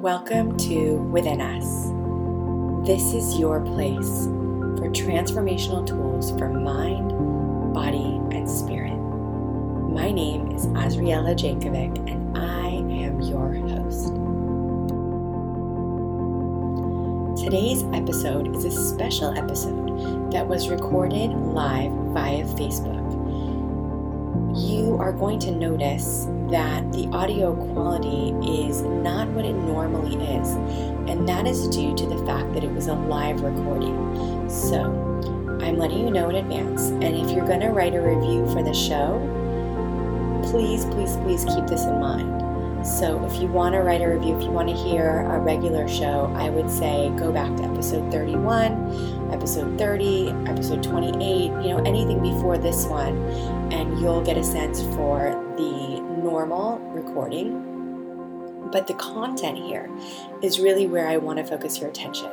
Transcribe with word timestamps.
Welcome 0.00 0.56
to 0.56 0.94
Within 1.12 1.42
Us. 1.42 1.90
This 2.86 3.12
is 3.12 3.38
your 3.38 3.60
place 3.60 4.24
for 4.78 4.88
transformational 4.88 5.86
tools 5.86 6.30
for 6.38 6.48
mind, 6.48 7.10
body, 7.74 8.18
and 8.34 8.48
spirit. 8.48 8.96
My 8.96 10.10
name 10.10 10.52
is 10.52 10.64
Azriela 10.68 11.34
Jankovic, 11.36 11.98
and 12.10 12.34
I 12.34 12.68
am 13.04 13.20
your 13.20 13.52
host. 13.52 14.06
Today's 17.44 17.82
episode 17.92 18.56
is 18.56 18.64
a 18.64 18.70
special 18.70 19.36
episode 19.36 20.32
that 20.32 20.48
was 20.48 20.70
recorded 20.70 21.28
live 21.32 21.92
via 22.14 22.44
Facebook. 22.44 22.99
You 24.70 24.98
are 25.00 25.10
going 25.10 25.40
to 25.40 25.50
notice 25.50 26.28
that 26.48 26.92
the 26.92 27.08
audio 27.08 27.56
quality 27.72 28.28
is 28.62 28.82
not 28.82 29.26
what 29.30 29.44
it 29.44 29.54
normally 29.54 30.14
is, 30.14 30.52
and 31.10 31.28
that 31.28 31.48
is 31.48 31.66
due 31.66 31.92
to 31.96 32.06
the 32.06 32.24
fact 32.24 32.54
that 32.54 32.62
it 32.62 32.70
was 32.70 32.86
a 32.86 32.94
live 32.94 33.40
recording. 33.40 34.48
So, 34.48 34.84
I'm 35.60 35.76
letting 35.76 35.98
you 35.98 36.10
know 36.12 36.30
in 36.30 36.36
advance, 36.36 36.82
and 36.90 37.16
if 37.16 37.32
you're 37.32 37.48
going 37.48 37.58
to 37.62 37.70
write 37.70 37.94
a 37.94 38.00
review 38.00 38.46
for 38.52 38.62
the 38.62 38.72
show, 38.72 39.18
please, 40.52 40.84
please, 40.84 41.16
please 41.16 41.44
keep 41.44 41.66
this 41.66 41.82
in 41.82 41.98
mind. 41.98 42.86
So, 42.86 43.24
if 43.24 43.42
you 43.42 43.48
want 43.48 43.74
to 43.74 43.80
write 43.80 44.02
a 44.02 44.08
review, 44.08 44.36
if 44.36 44.44
you 44.44 44.52
want 44.52 44.68
to 44.68 44.74
hear 44.76 45.22
a 45.22 45.40
regular 45.40 45.88
show, 45.88 46.32
I 46.36 46.48
would 46.48 46.70
say 46.70 47.10
go 47.18 47.32
back 47.32 47.56
to 47.56 47.64
episode 47.64 48.12
31, 48.12 49.09
episode 49.32 49.78
30, 49.78 50.30
episode 50.46 50.82
28, 50.82 51.18
you 51.18 51.50
know, 51.50 51.82
anything 51.84 52.20
before 52.20 52.58
this 52.58 52.86
one, 52.86 53.16
and 53.72 53.98
you'll 54.00 54.22
get 54.22 54.36
a 54.36 54.44
sense 54.44 54.82
for 54.94 55.30
the 55.56 56.00
normal 56.22 56.78
recording. 56.92 57.66
But 58.72 58.86
the 58.86 58.94
content 58.94 59.58
here 59.58 59.90
is 60.42 60.60
really 60.60 60.86
where 60.86 61.08
I 61.08 61.16
want 61.16 61.38
to 61.38 61.44
focus 61.44 61.80
your 61.80 61.90
attention. 61.90 62.30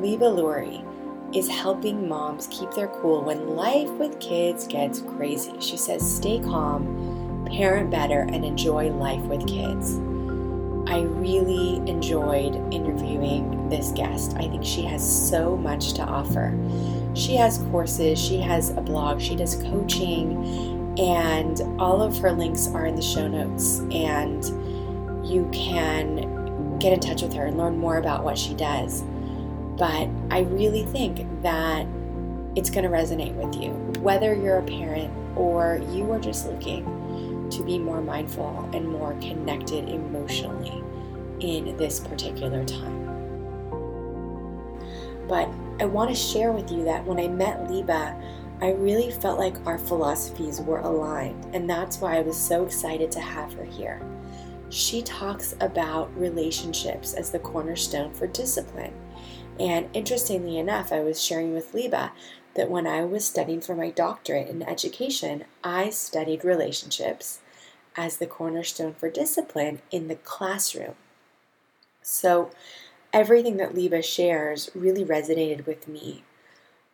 Liba 0.00 0.26
Lurie 0.26 0.84
is 1.34 1.48
helping 1.48 2.08
moms 2.08 2.48
keep 2.48 2.70
their 2.72 2.88
cool 2.88 3.22
when 3.22 3.54
life 3.56 3.90
with 3.92 4.18
kids 4.18 4.66
gets 4.66 5.00
crazy. 5.00 5.52
She 5.60 5.76
says, 5.76 6.16
stay 6.16 6.40
calm, 6.40 7.46
parent 7.50 7.90
better, 7.90 8.22
and 8.22 8.44
enjoy 8.44 8.90
life 8.90 9.22
with 9.22 9.46
kids. 9.46 9.96
I 10.90 11.02
really 11.02 11.76
enjoyed 11.88 12.56
interviewing 12.74 13.59
this 13.70 13.92
guest. 13.92 14.34
I 14.36 14.48
think 14.48 14.64
she 14.64 14.82
has 14.82 15.28
so 15.28 15.56
much 15.56 15.94
to 15.94 16.02
offer. 16.02 16.56
She 17.14 17.36
has 17.36 17.58
courses, 17.70 18.18
she 18.22 18.38
has 18.38 18.70
a 18.70 18.80
blog, 18.80 19.20
she 19.20 19.36
does 19.36 19.56
coaching, 19.62 20.96
and 20.98 21.60
all 21.80 22.02
of 22.02 22.18
her 22.18 22.32
links 22.32 22.68
are 22.68 22.86
in 22.86 22.94
the 22.94 23.02
show 23.02 23.26
notes. 23.26 23.78
And 23.92 24.44
you 25.26 25.48
can 25.52 26.78
get 26.78 26.92
in 26.92 27.00
touch 27.00 27.22
with 27.22 27.32
her 27.34 27.46
and 27.46 27.56
learn 27.56 27.78
more 27.78 27.98
about 27.98 28.24
what 28.24 28.36
she 28.38 28.54
does. 28.54 29.02
But 29.76 30.08
I 30.30 30.40
really 30.40 30.84
think 30.84 31.26
that 31.42 31.86
it's 32.56 32.70
going 32.70 32.84
to 32.84 32.90
resonate 32.90 33.34
with 33.34 33.60
you, 33.60 33.70
whether 34.00 34.34
you're 34.34 34.58
a 34.58 34.62
parent 34.62 35.12
or 35.36 35.80
you 35.92 36.10
are 36.12 36.18
just 36.18 36.46
looking 36.46 37.48
to 37.50 37.62
be 37.62 37.78
more 37.78 38.00
mindful 38.00 38.68
and 38.72 38.88
more 38.88 39.12
connected 39.20 39.88
emotionally 39.88 40.82
in 41.40 41.76
this 41.76 42.00
particular 42.00 42.64
time. 42.64 42.99
But 45.30 45.48
I 45.78 45.84
want 45.84 46.10
to 46.10 46.16
share 46.16 46.50
with 46.50 46.72
you 46.72 46.82
that 46.86 47.06
when 47.06 47.20
I 47.20 47.28
met 47.28 47.70
Liba, 47.70 48.20
I 48.60 48.72
really 48.72 49.12
felt 49.12 49.38
like 49.38 49.64
our 49.64 49.78
philosophies 49.78 50.60
were 50.60 50.80
aligned, 50.80 51.54
and 51.54 51.70
that's 51.70 52.00
why 52.00 52.16
I 52.16 52.22
was 52.22 52.36
so 52.36 52.64
excited 52.64 53.12
to 53.12 53.20
have 53.20 53.52
her 53.54 53.64
here. 53.64 54.02
She 54.70 55.02
talks 55.02 55.54
about 55.60 56.14
relationships 56.18 57.14
as 57.14 57.30
the 57.30 57.38
cornerstone 57.38 58.12
for 58.12 58.26
discipline. 58.26 58.92
And 59.60 59.88
interestingly 59.92 60.58
enough, 60.58 60.92
I 60.92 60.98
was 60.98 61.22
sharing 61.22 61.54
with 61.54 61.74
Liba 61.74 62.10
that 62.54 62.68
when 62.68 62.88
I 62.88 63.04
was 63.04 63.24
studying 63.24 63.60
for 63.60 63.76
my 63.76 63.90
doctorate 63.90 64.48
in 64.48 64.64
education, 64.64 65.44
I 65.62 65.90
studied 65.90 66.44
relationships 66.44 67.38
as 67.96 68.16
the 68.16 68.26
cornerstone 68.26 68.94
for 68.94 69.08
discipline 69.08 69.80
in 69.92 70.08
the 70.08 70.16
classroom. 70.16 70.96
So 72.02 72.50
everything 73.12 73.56
that 73.58 73.74
Liba 73.74 74.02
shares 74.02 74.70
really 74.74 75.04
resonated 75.04 75.66
with 75.66 75.88
me 75.88 76.24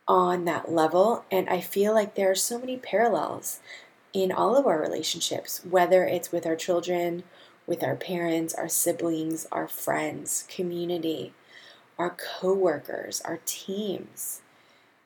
on 0.09 0.45
that 0.45 0.71
level. 0.71 1.25
And 1.31 1.49
I 1.49 1.61
feel 1.61 1.93
like 1.93 2.15
there 2.15 2.31
are 2.31 2.37
so 2.37 2.59
many 2.59 2.77
parallels 2.77 3.61
in 4.13 4.33
all 4.33 4.57
of 4.57 4.67
our 4.67 4.81
relationships, 4.81 5.63
whether 5.69 6.05
it's 6.05 6.33
with 6.33 6.47
our 6.47 6.57
children, 6.57 7.25
with 7.67 7.83
our 7.83 7.97
parents, 7.97 8.55
our 8.55 8.69
siblings, 8.69 9.47
our 9.53 9.69
friends, 9.69 10.47
community, 10.49 11.35
our 11.99 12.11
coworkers, 12.11 13.21
our 13.23 13.41
teams, 13.45 14.43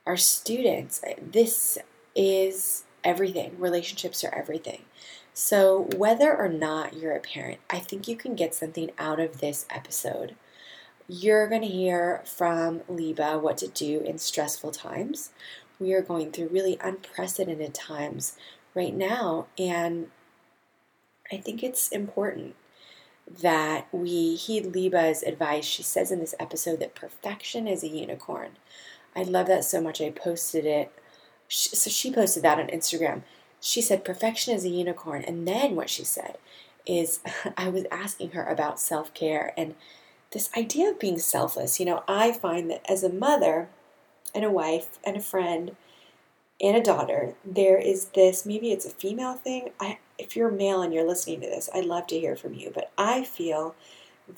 our 0.07 0.17
students. 0.17 1.03
This 1.21 1.79
is 2.15 2.85
everything. 3.03 3.57
Relationships 3.59 4.23
are 4.25 4.35
everything. 4.35 4.83
So, 5.33 5.89
whether 5.97 6.37
or 6.37 6.49
not 6.49 6.95
you're 6.95 7.17
a 7.17 7.21
parent, 7.21 7.61
I 7.71 7.79
think 7.79 8.09
you 8.09 8.17
can 8.17 8.35
get 8.35 8.55
something 8.55 8.91
out 8.99 9.21
of 9.21 9.41
this 9.41 9.65
episode. 9.71 10.35
You're 11.13 11.49
going 11.49 11.63
to 11.63 11.67
hear 11.67 12.23
from 12.25 12.83
Liba 12.89 13.41
what 13.41 13.57
to 13.59 13.67
do 13.67 13.99
in 13.99 14.19
stressful 14.19 14.71
times. 14.71 15.31
We 15.81 15.93
are 15.93 16.03
going 16.03 16.31
through 16.31 16.51
really 16.51 16.79
unprecedented 16.81 17.75
times 17.75 18.37
right 18.77 18.95
now, 18.95 19.47
and 19.59 20.07
I 21.33 21.39
think 21.39 21.65
it's 21.65 21.89
important 21.89 22.55
that 23.43 23.89
we 23.91 24.37
heed 24.37 24.67
Liba's 24.67 25.25
advice. 25.25 25.65
She 25.65 25.83
says 25.83 26.13
in 26.13 26.21
this 26.21 26.37
episode 26.39 26.79
that 26.79 26.95
perfection 26.95 27.67
is 27.67 27.83
a 27.83 27.89
unicorn. 27.89 28.51
I 29.17 29.25
love 29.25 29.49
that 29.49 29.65
so 29.65 29.81
much. 29.81 30.01
I 30.01 30.11
posted 30.11 30.65
it. 30.65 30.93
So 31.49 31.91
she 31.91 32.13
posted 32.13 32.45
that 32.45 32.61
on 32.61 32.69
Instagram. 32.69 33.23
She 33.61 33.83
said, 33.83 34.05
Perfection 34.05 34.55
is 34.55 34.65
a 34.65 34.69
unicorn. 34.69 35.25
And 35.25 35.49
then 35.49 35.75
what 35.75 35.91
she 35.91 36.05
said 36.05 36.39
is, 36.87 37.19
I 37.57 37.69
was 37.69 37.87
asking 37.91 38.31
her 38.31 38.45
about 38.45 38.79
self 38.79 39.13
care 39.13 39.53
and 39.57 39.75
this 40.33 40.51
idea 40.57 40.91
of 40.91 40.99
being 40.99 41.19
selfless. 41.19 41.81
You 41.81 41.87
know, 41.87 42.05
I 42.07 42.33
find 42.33 42.71
that 42.71 42.85
as 42.89 43.03
a 43.03 43.13
mother 43.13 43.69
and 44.35 44.45
a 44.45 44.51
wife 44.51 44.99
and 45.05 45.17
a 45.17 45.21
friend 45.21 45.77
and 46.61 46.77
a 46.77 46.83
daughter, 46.83 47.35
there 47.45 47.79
is 47.79 48.07
this 48.07 48.47
maybe 48.47 48.71
it's 48.71 48.87
a 48.87 48.91
female 48.91 49.35
thing. 49.35 49.71
I, 49.81 49.99
if 50.19 50.37
you're 50.37 50.51
male 50.51 50.83
and 50.83 50.93
you're 50.93 51.07
listening 51.07 51.41
to 51.41 51.47
this, 51.47 51.71
I'd 51.75 51.85
love 51.85 52.07
to 52.09 52.21
hear 52.21 52.37
from 52.37 52.55
you. 52.55 52.71
But 52.73 52.93
I 52.97 53.25
feel 53.25 53.75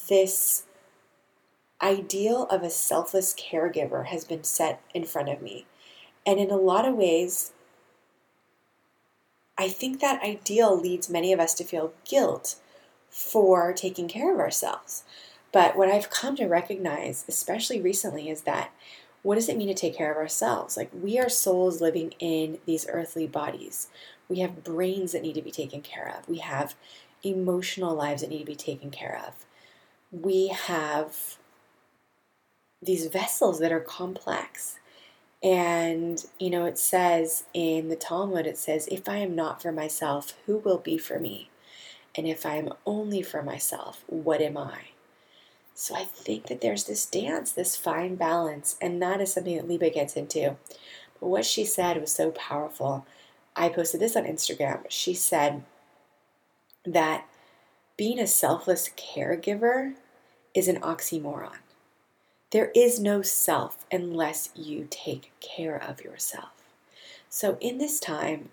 this 0.09 0.65
ideal 1.83 2.45
of 2.45 2.63
a 2.63 2.71
selfless 2.71 3.35
caregiver 3.35 4.07
has 4.07 4.25
been 4.25 4.45
set 4.45 4.81
in 4.95 5.05
front 5.05 5.29
of 5.29 5.43
me. 5.43 5.67
And 6.25 6.39
in 6.39 6.51
a 6.51 6.57
lot 6.57 6.87
of 6.87 6.95
ways, 6.95 7.53
I 9.59 9.69
think 9.69 10.01
that 10.01 10.23
ideal 10.23 10.79
leads 10.79 11.11
many 11.11 11.33
of 11.33 11.41
us 11.41 11.55
to 11.55 11.65
feel 11.65 11.93
guilt 12.09 12.57
for 13.11 13.73
taking 13.73 14.09
care 14.09 14.33
of 14.33 14.41
ourselves. 14.41 15.03
But 15.53 15.77
what 15.77 15.89
I've 15.89 16.11
come 16.11 16.37
to 16.37 16.47
recognize, 16.47 17.25
especially 17.29 17.81
recently, 17.81 18.31
is 18.31 18.43
that 18.43 18.73
what 19.23 19.37
does 19.37 19.49
it 19.49 19.57
mean 19.57 19.69
to 19.69 19.75
take 19.75 19.97
care 19.97 20.11
of 20.11 20.17
ourselves? 20.17 20.77
Like, 20.77 20.91
we 20.93 21.19
are 21.19 21.29
souls 21.29 21.81
living 21.81 22.15
in 22.19 22.59
these 22.67 22.87
earthly 22.89 23.27
bodies. 23.27 23.89
We 24.29 24.41
have 24.41 24.65
brains 24.65 25.13
that 25.13 25.23
need 25.23 25.35
to 25.35 25.43
be 25.43 25.53
taken 25.53 25.81
care 25.81 26.13
of. 26.19 26.29
We 26.29 26.39
have 26.39 26.75
emotional 27.23 27.95
lives 27.95 28.23
that 28.23 28.31
need 28.31 28.41
to 28.41 28.45
be 28.45 28.57
taken 28.57 28.91
care 28.91 29.23
of. 29.27 29.47
We 30.11 30.49
have 30.49 31.37
these 32.83 33.07
vessels 33.07 33.61
that 33.61 33.73
are 33.73 33.81
complex. 33.81 34.79
And, 35.43 36.25
you 36.41 36.51
know, 36.51 36.65
it 36.65 36.79
says 36.79 37.45
in 37.55 37.89
the 37.89 37.97
Talmud, 37.97 38.47
it 38.47 38.59
says, 38.59 38.89
If 38.91 39.09
I 39.09 39.19
am 39.19 39.37
not 39.37 39.63
for 39.63 39.71
myself, 39.71 40.35
who 40.47 40.59
will 40.59 40.79
be 40.79 40.99
for 40.99 41.21
me? 41.21 41.51
And 42.17 42.27
if 42.27 42.45
I 42.45 42.57
am 42.57 42.73
only 42.85 43.23
for 43.23 43.43
myself, 43.43 44.05
what 44.07 44.41
am 44.41 44.57
I? 44.57 44.92
So 45.75 45.97
I 45.97 46.05
think 46.05 46.47
that 46.47 46.61
there's 46.61 46.85
this 46.85 47.07
dance, 47.07 47.53
this 47.53 47.77
fine 47.77 48.17
balance, 48.17 48.77
and 48.81 49.01
that 49.03 49.21
is 49.21 49.33
something 49.33 49.57
that 49.57 49.69
Liba 49.69 49.91
gets 49.91 50.17
into. 50.17 50.57
But 51.21 51.29
what 51.29 51.45
she 51.45 51.65
said 51.65 52.01
was 52.01 52.13
so 52.13 52.31
powerful. 52.33 53.07
I 53.57 53.69
posted 53.69 54.01
this 54.01 54.17
on 54.17 54.25
Instagram. 54.25 54.85
She 54.89 55.15
said 55.15 55.63
that 56.85 57.27
being 57.97 58.19
a 58.19 58.27
selfless 58.27 58.91
caregiver 58.97 59.95
is 60.55 60.69
an 60.69 60.81
oxymoron. 60.81 61.57
There 62.51 62.71
is 62.75 63.01
no 63.01 63.23
self 63.23 63.87
unless 63.91 64.51
you 64.55 64.87
take 64.91 65.33
care 65.41 65.77
of 65.77 66.03
yourself. 66.03 66.51
So, 67.29 67.57
in 67.61 67.79
this 67.79 67.99
time 67.99 68.51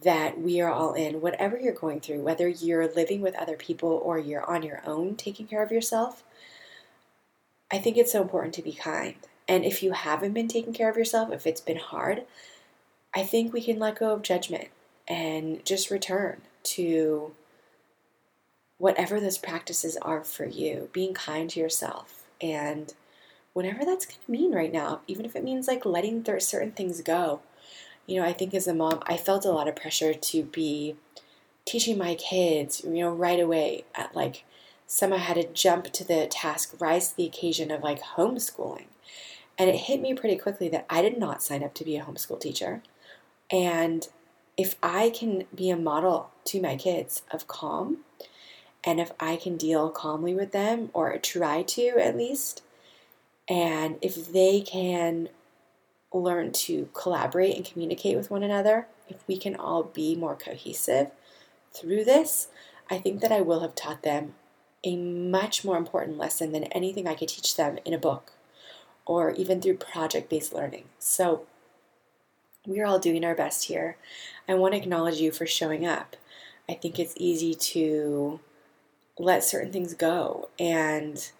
that 0.00 0.40
we 0.40 0.60
are 0.60 0.70
all 0.70 0.94
in, 0.94 1.20
whatever 1.20 1.58
you're 1.58 1.74
going 1.74 2.00
through, 2.00 2.22
whether 2.22 2.48
you're 2.48 2.86
living 2.86 3.20
with 3.20 3.34
other 3.34 3.56
people 3.56 4.00
or 4.04 4.18
you're 4.18 4.48
on 4.48 4.62
your 4.62 4.80
own 4.86 5.16
taking 5.16 5.46
care 5.46 5.62
of 5.62 5.72
yourself, 5.72 6.22
I 7.72 7.78
think 7.78 7.96
it's 7.96 8.12
so 8.12 8.20
important 8.20 8.54
to 8.54 8.62
be 8.62 8.72
kind. 8.72 9.14
And 9.48 9.64
if 9.64 9.82
you 9.82 9.92
haven't 9.92 10.34
been 10.34 10.48
taking 10.48 10.74
care 10.74 10.90
of 10.90 10.96
yourself, 10.96 11.32
if 11.32 11.46
it's 11.46 11.60
been 11.60 11.78
hard, 11.78 12.24
I 13.14 13.22
think 13.22 13.52
we 13.52 13.62
can 13.62 13.78
let 13.78 13.98
go 13.98 14.12
of 14.12 14.22
judgment 14.22 14.68
and 15.08 15.64
just 15.64 15.90
return 15.90 16.42
to 16.64 17.32
whatever 18.78 19.20
those 19.20 19.38
practices 19.38 19.96
are 20.02 20.22
for 20.22 20.44
you, 20.44 20.90
being 20.92 21.14
kind 21.14 21.48
to 21.50 21.60
yourself 21.60 22.24
and 22.40 22.94
whatever 23.52 23.84
that's 23.84 24.06
going 24.06 24.18
to 24.24 24.30
mean 24.30 24.52
right 24.54 24.72
now, 24.72 25.00
even 25.06 25.24
if 25.24 25.34
it 25.34 25.44
means 25.44 25.68
like 25.68 25.86
letting 25.86 26.22
th- 26.22 26.42
certain 26.42 26.72
things 26.72 27.00
go. 27.00 27.40
You 28.06 28.20
know, 28.20 28.26
I 28.26 28.32
think 28.32 28.54
as 28.54 28.66
a 28.66 28.74
mom, 28.74 29.02
I 29.06 29.16
felt 29.16 29.44
a 29.44 29.50
lot 29.50 29.68
of 29.68 29.76
pressure 29.76 30.12
to 30.12 30.42
be 30.42 30.96
teaching 31.64 31.96
my 31.96 32.16
kids, 32.16 32.82
you 32.84 33.00
know, 33.00 33.10
right 33.10 33.38
away 33.38 33.84
at 33.94 34.14
like 34.16 34.44
somehow 34.92 35.16
I 35.16 35.20
had 35.20 35.36
to 35.36 35.44
jump 35.44 35.90
to 35.92 36.04
the 36.04 36.26
task, 36.26 36.74
rise 36.78 37.08
to 37.08 37.16
the 37.16 37.24
occasion 37.24 37.70
of 37.70 37.82
like 37.82 38.02
homeschooling. 38.02 38.88
And 39.56 39.70
it 39.70 39.76
hit 39.76 40.02
me 40.02 40.12
pretty 40.12 40.36
quickly 40.36 40.68
that 40.68 40.84
I 40.90 41.00
did 41.00 41.18
not 41.18 41.42
sign 41.42 41.64
up 41.64 41.72
to 41.74 41.84
be 41.84 41.96
a 41.96 42.04
homeschool 42.04 42.38
teacher. 42.38 42.82
And 43.50 44.06
if 44.58 44.76
I 44.82 45.08
can 45.08 45.44
be 45.54 45.70
a 45.70 45.78
model 45.78 46.30
to 46.44 46.60
my 46.60 46.76
kids 46.76 47.22
of 47.30 47.48
calm, 47.48 47.98
and 48.84 49.00
if 49.00 49.12
I 49.18 49.36
can 49.36 49.56
deal 49.56 49.88
calmly 49.88 50.34
with 50.34 50.52
them, 50.52 50.90
or 50.92 51.16
try 51.16 51.62
to 51.62 51.88
at 51.98 52.16
least, 52.16 52.62
and 53.48 53.96
if 54.02 54.30
they 54.30 54.60
can 54.60 55.30
learn 56.12 56.52
to 56.52 56.90
collaborate 56.92 57.56
and 57.56 57.64
communicate 57.64 58.16
with 58.16 58.30
one 58.30 58.42
another, 58.42 58.88
if 59.08 59.26
we 59.26 59.38
can 59.38 59.56
all 59.56 59.84
be 59.84 60.14
more 60.14 60.36
cohesive 60.36 61.12
through 61.72 62.04
this, 62.04 62.48
I 62.90 62.98
think 62.98 63.22
that 63.22 63.32
I 63.32 63.40
will 63.40 63.60
have 63.60 63.74
taught 63.74 64.02
them 64.02 64.34
a 64.84 64.96
much 64.96 65.64
more 65.64 65.76
important 65.76 66.18
lesson 66.18 66.52
than 66.52 66.64
anything 66.64 67.06
I 67.06 67.14
could 67.14 67.28
teach 67.28 67.56
them 67.56 67.78
in 67.84 67.94
a 67.94 67.98
book 67.98 68.32
or 69.04 69.30
even 69.32 69.60
through 69.60 69.76
project 69.76 70.28
based 70.28 70.52
learning. 70.52 70.84
So, 70.98 71.46
we're 72.66 72.86
all 72.86 73.00
doing 73.00 73.24
our 73.24 73.34
best 73.34 73.64
here. 73.64 73.96
I 74.48 74.54
want 74.54 74.74
to 74.74 74.78
acknowledge 74.78 75.18
you 75.18 75.32
for 75.32 75.46
showing 75.46 75.84
up. 75.84 76.16
I 76.68 76.74
think 76.74 76.98
it's 76.98 77.14
easy 77.16 77.54
to 77.54 78.38
let 79.18 79.44
certain 79.44 79.72
things 79.72 79.94
go. 79.94 80.48
And 80.58 81.30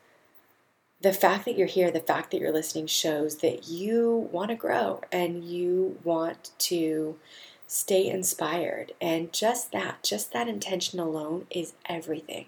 the 1.00 1.12
fact 1.12 1.44
that 1.44 1.56
you're 1.56 1.66
here, 1.66 1.90
the 1.90 2.00
fact 2.00 2.30
that 2.30 2.40
you're 2.40 2.52
listening 2.52 2.86
shows 2.86 3.36
that 3.38 3.68
you 3.68 4.28
want 4.32 4.50
to 4.50 4.56
grow 4.56 5.00
and 5.10 5.44
you 5.44 5.98
want 6.04 6.50
to 6.58 7.18
stay 7.66 8.08
inspired. 8.08 8.92
And 9.00 9.32
just 9.32 9.72
that, 9.72 10.02
just 10.02 10.32
that 10.32 10.48
intention 10.48 11.00
alone 11.00 11.46
is 11.50 11.72
everything. 11.86 12.46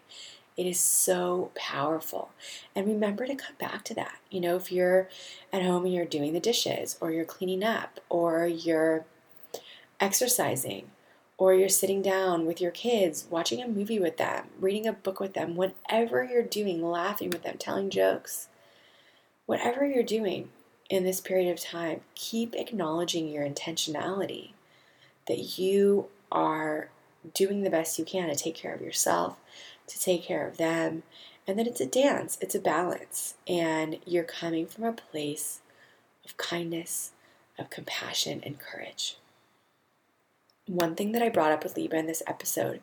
It 0.57 0.67
is 0.67 0.79
so 0.79 1.51
powerful. 1.57 2.31
And 2.77 2.87
remember 2.87 3.27
to 3.27 3.35
come 3.35 3.57
back 3.59 3.85
to 3.85 3.95
that. 3.95 4.19
You 4.31 4.41
know, 4.41 4.57
if 4.57 4.71
you're 4.71 5.09
at 5.53 5.63
home 5.63 5.85
and 5.85 5.93
you're 5.93 6.05
doing 6.05 6.33
the 6.33 6.41
dishes, 6.41 6.97
or 7.01 7.11
you're 7.11 7.25
cleaning 7.25 7.65
up, 7.65 7.99
or 8.09 8.47
you're 8.47 9.05
exercising, 9.99 10.91
or 11.37 11.55
you're 11.55 11.69
sitting 11.69 12.03
down 12.03 12.47
with 12.47 12.61
your 12.61 12.71
kids, 12.71 13.27
watching 13.29 13.61
a 13.61 13.69
movie 13.69 13.99
with 13.99 14.17
them, 14.17 14.47
reading 14.61 14.87
a 14.87 14.93
book 14.93 15.19
with 15.19 15.35
them, 15.35 15.57
whatever 15.57 16.23
you're 16.23 16.43
doing, 16.43 16.83
laughing 16.83 17.31
with 17.31 17.43
them, 17.43 17.59
telling 17.59 17.91
jokes, 17.91 18.49
whatever 19.47 19.85
you're 19.85 20.05
doing 20.05 20.51
in 20.89 21.03
this 21.03 21.21
period 21.21 21.51
of 21.51 21.61
time, 21.61 22.01
keep 22.15 22.55
acknowledging 22.55 23.29
your 23.29 23.45
intentionality 23.45 24.51
that 25.27 25.59
you 25.59 26.07
are 26.31 26.91
doing 27.33 27.63
the 27.63 27.71
best 27.71 27.99
you 27.99 28.05
can 28.05 28.29
to 28.29 28.35
take 28.35 28.55
care 28.55 28.75
of 28.75 28.83
yourself, 28.83 29.37
to 29.87 30.01
take 30.01 30.25
care 30.25 30.47
of 30.47 30.57
them, 30.57 31.03
and 31.47 31.59
that 31.59 31.67
it's 31.67 31.81
a 31.81 31.87
dance, 31.87 32.39
it's 32.41 32.55
a 32.55 32.61
balance, 32.61 33.35
and 33.47 33.99
you're 34.07 34.25
coming 34.25 34.67
from 34.67 34.85
a 34.85 34.93
place 34.93 35.61
of 36.25 36.37
kindness, 36.37 37.13
of 37.59 37.71
compassion, 37.71 38.41
and 38.45 38.59
courage. 38.59 39.19
One 40.67 40.95
thing 40.95 41.13
that 41.13 41.23
I 41.23 41.29
brought 41.29 41.53
up 41.53 41.63
with 41.63 41.77
Liba 41.77 41.97
in 41.97 42.07
this 42.07 42.23
episode 42.27 42.81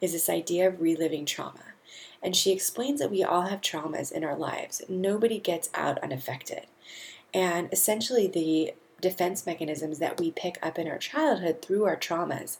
is 0.00 0.12
this 0.12 0.28
idea 0.28 0.66
of 0.66 0.80
reliving 0.80 1.24
trauma. 1.24 1.62
And 2.22 2.34
she 2.34 2.50
explains 2.50 2.98
that 3.00 3.10
we 3.10 3.22
all 3.22 3.42
have 3.42 3.60
traumas 3.60 4.10
in 4.10 4.24
our 4.24 4.36
lives. 4.36 4.82
Nobody 4.88 5.38
gets 5.38 5.70
out 5.72 6.02
unaffected. 6.02 6.66
And 7.32 7.68
essentially, 7.72 8.26
the 8.26 8.74
defense 9.00 9.46
mechanisms 9.46 9.98
that 9.98 10.20
we 10.20 10.30
pick 10.30 10.58
up 10.62 10.78
in 10.78 10.88
our 10.88 10.98
childhood 10.98 11.62
through 11.62 11.84
our 11.84 11.96
traumas 11.96 12.58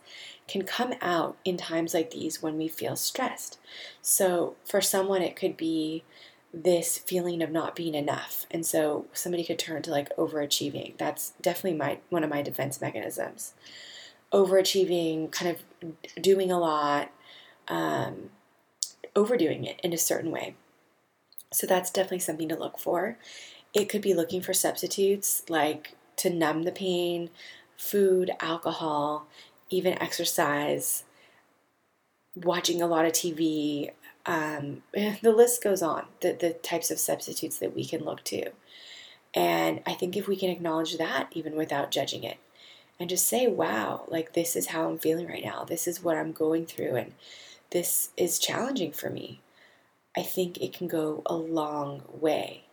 can 0.48 0.62
come 0.62 0.94
out 1.00 1.37
in 1.44 1.56
times 1.56 1.94
like 1.94 2.10
these 2.10 2.42
when 2.42 2.56
we 2.56 2.69
feel 2.69 2.96
stressed. 2.96 3.58
So, 4.02 4.56
for 4.64 4.81
someone, 4.81 5.22
it 5.22 5.37
could 5.37 5.56
be 5.56 6.04
this 6.52 6.98
feeling 6.98 7.42
of 7.42 7.50
not 7.50 7.76
being 7.76 7.94
enough. 7.94 8.46
And 8.50 8.66
so 8.66 9.06
somebody 9.12 9.44
could 9.44 9.58
turn 9.58 9.82
to 9.82 9.90
like 9.90 10.14
overachieving. 10.16 10.96
That's 10.98 11.32
definitely 11.40 11.78
my 11.78 11.98
one 12.08 12.25
of 12.25 12.31
my 12.31 12.42
defense 12.42 12.81
mechanisms. 12.81 13.54
Overachieving, 14.32 15.31
kind 15.31 15.56
of 15.56 16.22
doing 16.22 16.50
a 16.50 16.58
lot, 16.58 17.10
um, 17.69 18.31
overdoing 19.14 19.64
it 19.64 19.81
in 19.82 19.92
a 19.92 19.98
certain 19.98 20.31
way. 20.31 20.54
So 21.52 21.66
that's 21.66 21.90
definitely 21.90 22.20
something 22.20 22.48
to 22.48 22.56
look 22.56 22.78
for. 22.78 23.19
It 23.72 23.88
could 23.88 24.02
be 24.02 24.14
looking 24.14 24.40
for 24.40 24.52
substitutes 24.52 25.42
like 25.48 25.96
to 26.20 26.31
numb 26.31 26.62
the 26.64 26.72
pain, 26.72 27.31
food, 27.76 28.31
alcohol, 28.40 29.26
even 29.70 30.00
exercise, 30.02 31.05
watching 32.34 32.82
a 32.82 32.87
lot 32.87 33.05
of 33.05 33.12
TV. 33.12 33.90
Um, 34.26 34.82
the 34.93 35.32
list 35.32 35.62
goes 35.62 35.82
on, 35.82 36.06
the, 36.20 36.32
the 36.32 36.52
types 36.52 36.90
of 36.90 36.99
substitutes 36.99 37.58
that 37.58 37.75
we 37.75 37.84
can 37.84 38.05
look 38.05 38.22
to. 38.25 38.50
And 39.32 39.81
I 39.87 39.94
think 39.94 40.17
if 40.17 40.28
we 40.28 40.37
can 40.37 40.50
acknowledge 40.50 40.99
that, 40.99 41.28
even 41.32 41.56
without 41.56 41.90
judging 41.90 42.25
it, 42.25 42.38
and 42.99 43.08
just 43.08 43.26
say, 43.26 43.46
wow, 43.46 44.05
like 44.08 44.34
this 44.34 44.56
is 44.56 44.69
how 44.69 44.88
I'm 44.88 44.99
feeling 44.99 45.26
right 45.26 45.44
now, 45.44 45.64
this 45.64 45.87
is 45.87 46.02
what 46.02 46.19
I'm 46.19 46.32
going 46.32 46.66
through, 46.66 46.96
and 46.96 47.14
this 47.70 48.11
is 48.16 48.38
challenging 48.38 48.93
for 48.93 49.08
me, 49.08 49.40
I 50.16 50.23
think 50.23 50.58
it 50.58 50.73
can 50.73 50.88
go 50.88 51.23
a 51.25 51.34
long 51.34 52.02
way 52.12 52.64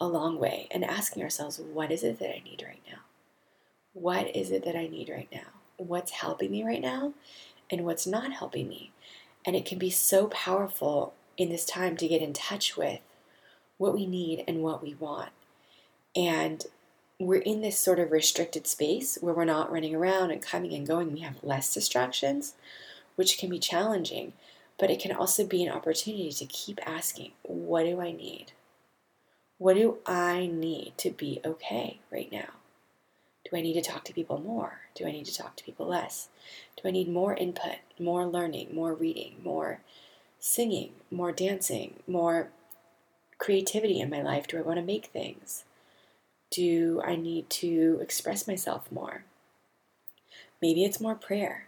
a 0.00 0.06
long 0.06 0.38
way 0.38 0.68
and 0.70 0.84
asking 0.84 1.22
ourselves, 1.22 1.60
what 1.60 1.90
is 1.90 2.02
it 2.02 2.18
that 2.18 2.30
I 2.30 2.42
need 2.44 2.62
right 2.66 2.82
now? 2.90 2.98
What 3.92 4.34
is 4.34 4.50
it 4.50 4.64
that 4.64 4.76
I 4.76 4.86
need 4.86 5.08
right 5.08 5.28
now? 5.32 5.52
What's 5.76 6.12
helping 6.12 6.50
me 6.50 6.64
right 6.64 6.82
now? 6.82 7.14
And 7.70 7.84
what's 7.84 8.06
not 8.06 8.32
helping 8.32 8.68
me? 8.68 8.92
And 9.44 9.54
it 9.56 9.66
can 9.66 9.78
be 9.78 9.90
so 9.90 10.26
powerful 10.28 11.14
in 11.36 11.48
this 11.48 11.64
time 11.64 11.96
to 11.96 12.08
get 12.08 12.22
in 12.22 12.32
touch 12.32 12.76
with 12.76 13.00
what 13.78 13.94
we 13.94 14.06
need 14.06 14.44
and 14.46 14.62
what 14.62 14.82
we 14.82 14.94
want. 14.94 15.30
And 16.16 16.64
we're 17.18 17.40
in 17.40 17.60
this 17.60 17.78
sort 17.78 17.98
of 17.98 18.12
restricted 18.12 18.66
space 18.66 19.18
where 19.20 19.34
we're 19.34 19.44
not 19.44 19.70
running 19.70 19.94
around 19.94 20.30
and 20.30 20.42
coming 20.42 20.72
and 20.74 20.86
going. 20.86 21.12
We 21.12 21.20
have 21.20 21.42
less 21.42 21.72
distractions, 21.72 22.54
which 23.16 23.38
can 23.38 23.50
be 23.50 23.58
challenging, 23.58 24.32
but 24.78 24.90
it 24.90 25.00
can 25.00 25.12
also 25.12 25.46
be 25.46 25.64
an 25.64 25.72
opportunity 25.72 26.32
to 26.32 26.46
keep 26.46 26.80
asking, 26.86 27.32
What 27.42 27.84
do 27.84 28.00
I 28.00 28.12
need? 28.12 28.52
What 29.58 29.74
do 29.74 29.98
I 30.04 30.46
need 30.52 30.94
to 30.98 31.10
be 31.10 31.40
okay 31.44 32.00
right 32.10 32.30
now? 32.30 32.54
Do 33.48 33.56
I 33.56 33.60
need 33.60 33.74
to 33.74 33.82
talk 33.82 34.04
to 34.04 34.12
people 34.12 34.38
more? 34.38 34.80
Do 34.94 35.06
I 35.06 35.12
need 35.12 35.26
to 35.26 35.34
talk 35.34 35.56
to 35.56 35.64
people 35.64 35.86
less? 35.86 36.28
Do 36.76 36.88
I 36.88 36.90
need 36.90 37.08
more 37.08 37.34
input, 37.34 37.76
more 37.98 38.26
learning, 38.26 38.74
more 38.74 38.94
reading, 38.94 39.36
more 39.44 39.80
singing, 40.40 40.92
more 41.10 41.30
dancing, 41.30 42.00
more 42.06 42.48
creativity 43.38 44.00
in 44.00 44.10
my 44.10 44.22
life? 44.22 44.46
Do 44.46 44.58
I 44.58 44.62
want 44.62 44.78
to 44.78 44.84
make 44.84 45.06
things? 45.06 45.64
Do 46.50 47.00
I 47.04 47.16
need 47.16 47.48
to 47.50 47.98
express 48.02 48.48
myself 48.48 48.90
more? 48.90 49.24
Maybe 50.60 50.84
it's 50.84 51.00
more 51.00 51.14
prayer. 51.14 51.66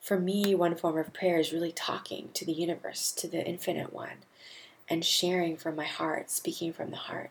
For 0.00 0.18
me, 0.18 0.54
one 0.54 0.76
form 0.76 0.98
of 0.98 1.14
prayer 1.14 1.38
is 1.38 1.52
really 1.52 1.72
talking 1.72 2.28
to 2.34 2.44
the 2.44 2.52
universe, 2.52 3.12
to 3.12 3.28
the 3.28 3.46
infinite 3.46 3.92
one, 3.94 4.24
and 4.88 5.04
sharing 5.04 5.56
from 5.56 5.76
my 5.76 5.84
heart, 5.84 6.30
speaking 6.30 6.72
from 6.72 6.90
the 6.90 6.96
heart, 6.96 7.30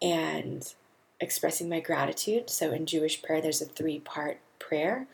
and 0.00 0.74
expressing 1.20 1.68
my 1.68 1.80
gratitude. 1.80 2.50
So 2.50 2.70
in 2.72 2.86
Jewish 2.86 3.22
prayer, 3.22 3.40
there's 3.40 3.62
a 3.62 3.66
three 3.66 3.98
part 3.98 4.38
prayer 4.58 5.06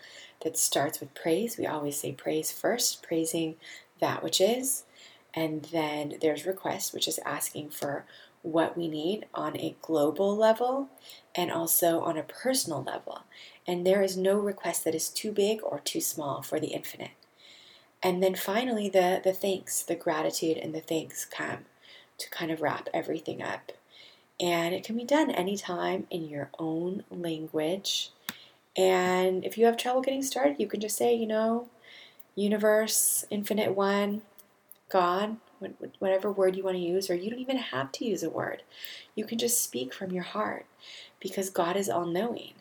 that 0.43 0.59
starts 0.59 1.01
with 1.01 1.15
praise. 1.15 1.57
We 1.57 1.67
always 1.67 1.97
say 1.97 2.13
praise 2.13 2.53
first, 2.53 3.03
praising 3.03 3.57
that 4.01 4.23
which 4.23 4.41
is. 4.41 4.85
And 5.33 5.65
then 5.73 6.15
there's 6.21 6.47
request, 6.47 6.93
which 6.93 7.09
is 7.09 7.19
asking 7.25 7.71
for 7.71 8.05
what 8.43 8.77
we 8.77 8.89
need 8.89 9.25
on 9.33 9.57
a 9.57 9.75
global 9.81 10.37
level 10.37 10.89
and 11.35 11.51
also 11.51 12.01
on 12.01 12.19
a 12.19 12.23
personal 12.23 12.83
level. 12.83 13.23
And 13.67 13.87
there 13.87 14.03
is 14.03 14.17
no 14.17 14.37
request 14.37 14.85
that 14.85 14.95
is 14.95 15.09
too 15.09 15.33
big 15.33 15.61
or 15.63 15.81
too 15.81 16.03
small 16.03 16.43
for 16.43 16.61
the 16.61 16.69
infinite. 16.69 17.13
And 18.05 18.23
then 18.23 18.35
finally, 18.35 18.91
the, 18.91 19.23
the 19.25 19.33
thanks, 19.33 19.83
the 19.83 19.97
gratitude 19.97 20.59
and 20.59 20.75
the 20.75 20.81
thanks 20.81 21.25
come 21.25 21.65
to 22.19 22.29
kind 22.29 22.51
of 22.51 22.61
wrap 22.61 22.91
everything 22.93 23.43
up. 23.43 23.73
And 24.39 24.75
it 24.75 24.85
can 24.85 24.97
be 24.97 25.05
done 25.05 25.31
anytime 25.31 26.07
in 26.11 26.29
your 26.29 26.51
own 26.59 27.05
language. 27.11 28.11
And 28.77 29.43
if 29.43 29.57
you 29.57 29.65
have 29.65 29.79
trouble 29.79 30.03
getting 30.03 30.23
started, 30.23 30.57
you 30.59 30.67
can 30.67 30.81
just 30.81 30.99
say, 30.99 31.15
you 31.15 31.27
know, 31.27 31.69
universe, 32.35 33.25
infinite 33.31 33.75
one, 33.75 34.21
God, 34.91 35.39
whatever 35.99 36.31
word 36.31 36.57
you 36.57 36.63
want 36.63 36.77
to 36.77 36.83
use, 36.83 37.09
or 37.09 37.15
you 37.15 37.31
don't 37.31 37.39
even 37.39 37.57
have 37.57 37.91
to 37.93 38.05
use 38.05 38.23
a 38.23 38.29
word. 38.29 38.65
You 39.15 39.25
can 39.25 39.39
just 39.39 39.63
speak 39.63 39.95
from 39.95 40.13
your 40.13 40.25
heart 40.25 40.67
because 41.21 41.49
God 41.49 41.77
is 41.77 41.89
all 41.89 42.05
knowing. 42.05 42.53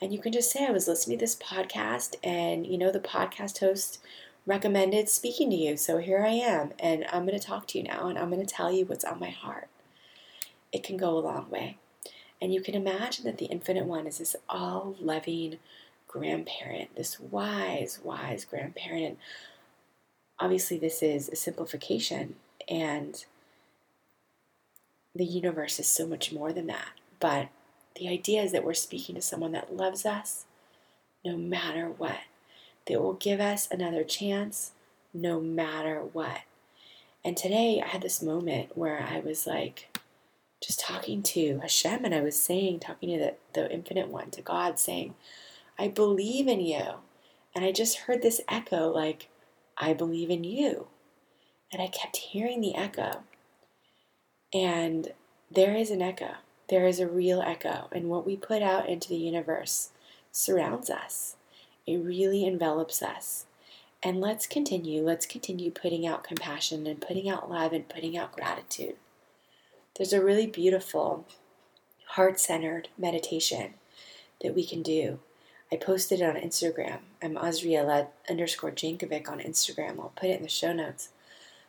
And 0.00 0.12
you 0.12 0.20
can 0.20 0.32
just 0.32 0.50
say, 0.50 0.66
I 0.66 0.70
was 0.70 0.86
listening 0.86 1.18
to 1.18 1.22
this 1.22 1.36
podcast, 1.36 2.16
and 2.22 2.66
you 2.66 2.76
know, 2.78 2.92
the 2.92 3.00
podcast 3.00 3.58
host 3.58 3.98
recommended 4.46 5.08
speaking 5.08 5.50
to 5.50 5.56
you. 5.56 5.76
So 5.76 5.98
here 5.98 6.24
I 6.24 6.30
am, 6.30 6.72
and 6.78 7.06
I'm 7.12 7.26
going 7.26 7.38
to 7.38 7.46
talk 7.46 7.66
to 7.68 7.78
you 7.78 7.84
now, 7.84 8.08
and 8.08 8.18
I'm 8.18 8.30
going 8.30 8.44
to 8.44 8.54
tell 8.54 8.72
you 8.72 8.84
what's 8.84 9.04
on 9.04 9.20
my 9.20 9.30
heart. 9.30 9.68
It 10.72 10.82
can 10.82 10.96
go 10.96 11.16
a 11.16 11.20
long 11.20 11.48
way. 11.50 11.76
And 12.40 12.52
you 12.52 12.60
can 12.60 12.74
imagine 12.74 13.24
that 13.24 13.38
the 13.38 13.46
Infinite 13.46 13.86
One 13.86 14.06
is 14.06 14.18
this 14.18 14.34
all 14.48 14.96
loving 15.00 15.58
grandparent, 16.08 16.96
this 16.96 17.20
wise, 17.20 18.00
wise 18.02 18.44
grandparent. 18.44 19.04
And 19.04 19.16
obviously, 20.40 20.78
this 20.78 21.02
is 21.02 21.28
a 21.28 21.36
simplification, 21.36 22.36
and 22.68 23.24
the 25.14 25.24
universe 25.24 25.78
is 25.78 25.86
so 25.86 26.06
much 26.06 26.32
more 26.32 26.52
than 26.52 26.66
that. 26.66 26.88
But 27.20 27.48
the 27.96 28.08
idea 28.08 28.42
is 28.42 28.52
that 28.52 28.64
we're 28.64 28.74
speaking 28.74 29.14
to 29.14 29.22
someone 29.22 29.52
that 29.52 29.76
loves 29.76 30.04
us 30.04 30.46
no 31.24 31.36
matter 31.36 31.86
what, 31.86 32.18
that 32.86 33.00
will 33.00 33.14
give 33.14 33.40
us 33.40 33.68
another 33.70 34.04
chance 34.04 34.72
no 35.14 35.40
matter 35.40 36.00
what. 36.00 36.40
And 37.24 37.36
today 37.36 37.82
I 37.84 37.88
had 37.88 38.02
this 38.02 38.22
moment 38.22 38.76
where 38.76 39.00
I 39.00 39.20
was 39.20 39.46
like, 39.46 39.96
just 40.62 40.80
talking 40.80 41.22
to 41.22 41.58
Hashem, 41.58 42.04
and 42.04 42.14
I 42.14 42.20
was 42.20 42.38
saying, 42.38 42.80
talking 42.80 43.10
to 43.10 43.18
the, 43.18 43.34
the 43.52 43.72
Infinite 43.72 44.08
One, 44.08 44.30
to 44.30 44.42
God, 44.42 44.78
saying, 44.78 45.14
I 45.78 45.88
believe 45.88 46.46
in 46.46 46.60
you. 46.60 47.00
And 47.54 47.64
I 47.64 47.72
just 47.72 47.98
heard 48.00 48.22
this 48.22 48.40
echo, 48.48 48.88
like, 48.88 49.28
I 49.76 49.92
believe 49.92 50.30
in 50.30 50.44
you. 50.44 50.86
And 51.72 51.82
I 51.82 51.88
kept 51.88 52.16
hearing 52.16 52.60
the 52.60 52.76
echo. 52.76 53.22
And 54.54 55.12
there 55.50 55.74
is 55.74 55.90
an 55.90 56.00
echo. 56.00 56.34
There 56.68 56.86
is 56.86 57.00
a 57.00 57.08
real 57.08 57.42
echo. 57.42 57.88
And 57.92 58.08
what 58.08 58.24
we 58.24 58.36
put 58.36 58.62
out 58.62 58.88
into 58.88 59.08
the 59.08 59.16
universe 59.16 59.90
surrounds 60.30 60.90
us, 60.90 61.36
it 61.86 61.96
really 61.96 62.44
envelops 62.44 63.02
us. 63.02 63.46
And 64.02 64.20
let's 64.20 64.46
continue. 64.46 65.02
Let's 65.02 65.26
continue 65.26 65.70
putting 65.70 66.06
out 66.06 66.24
compassion 66.24 66.86
and 66.86 67.00
putting 67.00 67.28
out 67.28 67.50
love 67.50 67.72
and 67.72 67.88
putting 67.88 68.16
out 68.16 68.32
gratitude. 68.32 68.96
There's 69.96 70.12
a 70.12 70.24
really 70.24 70.46
beautiful 70.46 71.26
heart 72.06 72.40
centered 72.40 72.88
meditation 72.98 73.74
that 74.42 74.54
we 74.54 74.66
can 74.66 74.82
do. 74.82 75.20
I 75.72 75.76
posted 75.76 76.20
it 76.20 76.24
on 76.24 76.34
Instagram. 76.34 76.98
I'm 77.22 77.36
Azriela 77.36 78.08
underscore 78.28 78.72
Jankovic 78.72 79.28
on 79.28 79.38
Instagram. 79.38 79.98
I'll 80.00 80.12
put 80.16 80.28
it 80.28 80.36
in 80.36 80.42
the 80.42 80.48
show 80.48 80.72
notes. 80.72 81.10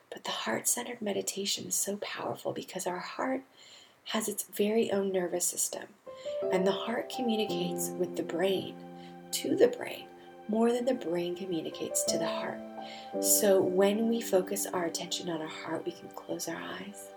But 0.10 0.26
the 0.26 0.32
heart 0.32 0.68
centered 0.68 1.02
meditation 1.02 1.68
is 1.68 1.76
so 1.76 1.98
powerful 1.98 2.52
because 2.52 2.86
our 2.86 3.00
heart 3.00 3.42
has 4.06 4.28
its 4.28 4.44
very 4.44 4.92
own 4.92 5.12
nervous 5.12 5.46
system. 5.46 5.84
And 6.52 6.68
the 6.68 6.72
heart 6.72 7.14
communicates 7.16 7.90
with 7.98 8.16
the 8.16 8.24
brain, 8.24 8.76
to 9.34 9.56
the 9.56 9.68
brain, 9.70 10.06
more 10.48 10.72
than 10.72 10.86
the 10.86 10.94
brain 10.94 11.36
communicates 11.36 12.04
to 12.06 12.18
the 12.18 12.28
heart. 12.28 12.60
So 13.22 13.62
when 13.62 14.10
we 14.10 14.22
focus 14.22 14.66
our 14.66 14.86
attention 14.86 15.30
on 15.30 15.42
our 15.42 15.48
heart, 15.48 15.86
we 15.86 15.92
can 15.92 16.10
close 16.10 16.48
our 16.48 16.62
eyes 16.80 17.10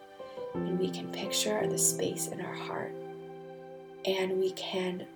and 0.55 0.79
we 0.79 0.91
can 0.91 1.11
picture 1.11 1.67
the 1.67 1.79
space 1.79 2.29
in 2.29 2.41
our 2.41 2.55
heart 2.55 2.95
and 4.07 4.39
we 4.39 4.53
can 4.53 5.07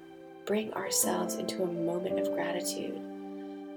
bring 0.45 0.73
ourselves 0.75 1.37
into 1.37 1.63
a 1.63 1.67
moment 1.67 2.19
of 2.19 2.33
gratitude, 2.33 2.97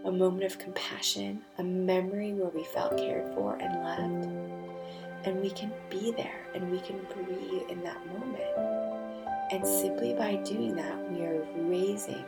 a 0.05 0.11
moment 0.11 0.43
of 0.43 0.57
compassion, 0.57 1.41
a 1.59 1.63
memory 1.63 2.33
where 2.33 2.49
we 2.49 2.63
felt 2.63 2.97
cared 2.97 3.33
for 3.35 3.55
and 3.57 3.83
loved. 3.83 4.25
And 5.25 5.41
we 5.41 5.51
can 5.51 5.71
be 5.89 6.11
there 6.11 6.47
and 6.53 6.69
we 6.69 6.79
can 6.81 6.99
breathe 7.13 7.69
in 7.69 7.81
that 7.83 8.05
moment. 8.07 8.93
And 9.51 9.65
simply 9.65 10.13
by 10.13 10.35
doing 10.37 10.75
that, 10.75 11.11
we 11.11 11.21
are 11.21 11.45
raising 11.55 12.25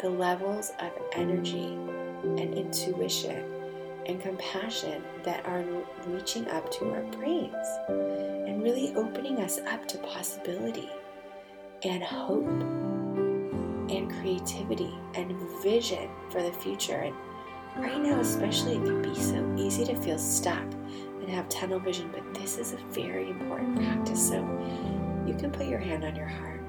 the 0.00 0.08
levels 0.08 0.72
of 0.78 0.92
energy 1.12 1.76
and 2.22 2.54
intuition 2.54 3.44
and 4.06 4.20
compassion 4.20 5.02
that 5.24 5.44
are 5.44 5.62
reaching 6.06 6.48
up 6.48 6.70
to 6.70 6.90
our 6.90 7.02
brains 7.02 7.66
and 7.88 8.62
really 8.62 8.94
opening 8.94 9.40
us 9.40 9.58
up 9.70 9.86
to 9.86 9.98
possibility 9.98 10.88
and 11.82 12.02
hope 12.02 12.46
and 13.90 14.10
creativity 14.20 14.94
and 15.14 15.34
vision 15.62 16.08
for 16.30 16.42
the 16.42 16.52
future. 16.52 17.02
And 17.02 17.14
right 17.76 18.00
now, 18.00 18.20
especially, 18.20 18.76
it 18.76 18.84
can 18.84 19.02
be 19.02 19.14
so 19.14 19.54
easy 19.58 19.84
to 19.84 19.94
feel 19.96 20.18
stuck 20.18 20.64
and 21.20 21.28
have 21.28 21.46
tunnel 21.50 21.78
vision, 21.78 22.10
but 22.10 22.34
this 22.34 22.56
is 22.56 22.72
a 22.72 22.78
very 22.90 23.28
important 23.28 23.76
practice. 23.76 24.28
So 24.28 24.36
you 25.26 25.34
can 25.34 25.50
put 25.50 25.66
your 25.66 25.78
hand 25.78 26.04
on 26.04 26.16
your 26.16 26.26
heart 26.26 26.62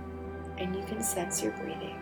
and 0.57 0.75
you 0.75 0.83
can 0.83 1.01
sense 1.01 1.41
your 1.41 1.53
breathing 1.53 1.97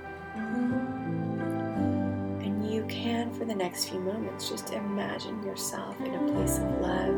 can, 2.89 3.31
for 3.31 3.46
the 3.46 3.55
next 3.55 3.86
few 3.86 4.00
moments, 4.00 4.50
just 4.50 4.74
imagine 4.74 5.41
yourself 5.43 6.00
in 6.01 6.13
a 6.13 6.31
place 6.31 6.58
of 6.58 6.81
love 6.81 7.15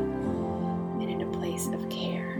and 1.00 1.10
in 1.10 1.22
a 1.22 1.30
place 1.32 1.66
of 1.68 1.88
care. 1.88 2.31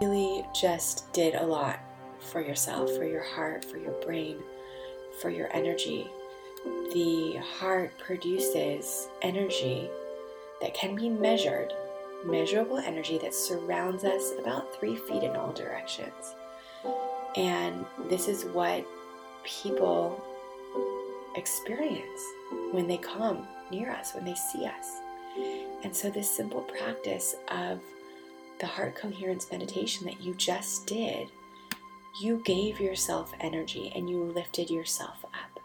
Really 0.00 0.46
just 0.54 1.12
did 1.12 1.34
a 1.34 1.44
lot 1.44 1.80
for 2.18 2.40
yourself, 2.40 2.94
for 2.96 3.04
your 3.04 3.22
heart, 3.22 3.64
for 3.64 3.76
your 3.76 3.92
brain, 4.04 4.38
for 5.20 5.30
your 5.30 5.54
energy. 5.54 6.10
The 6.92 7.40
heart 7.58 7.92
produces 7.98 9.08
energy 9.22 9.88
that 10.60 10.74
can 10.74 10.94
be 10.94 11.08
measured, 11.08 11.72
measurable 12.24 12.78
energy 12.78 13.18
that 13.18 13.34
surrounds 13.34 14.04
us 14.04 14.32
about 14.38 14.74
three 14.78 14.96
feet 14.96 15.22
in 15.22 15.36
all 15.36 15.52
directions. 15.52 16.34
And 17.36 17.84
this 18.08 18.28
is 18.28 18.44
what 18.44 18.86
people 19.44 20.22
experience 21.36 22.20
when 22.72 22.86
they 22.86 22.98
come 22.98 23.46
near 23.70 23.90
us, 23.90 24.14
when 24.14 24.24
they 24.24 24.34
see 24.34 24.66
us. 24.66 24.86
And 25.84 25.94
so, 25.94 26.10
this 26.10 26.28
simple 26.28 26.62
practice 26.62 27.36
of 27.48 27.80
the 28.60 28.66
heart 28.66 28.94
coherence 28.94 29.50
meditation 29.50 30.06
that 30.06 30.20
you 30.20 30.34
just 30.34 30.86
did, 30.86 31.28
you 32.20 32.42
gave 32.44 32.78
yourself 32.78 33.32
energy 33.40 33.90
and 33.94 34.08
you 34.08 34.22
lifted 34.22 34.70
yourself 34.70 35.24
up. 35.24 35.60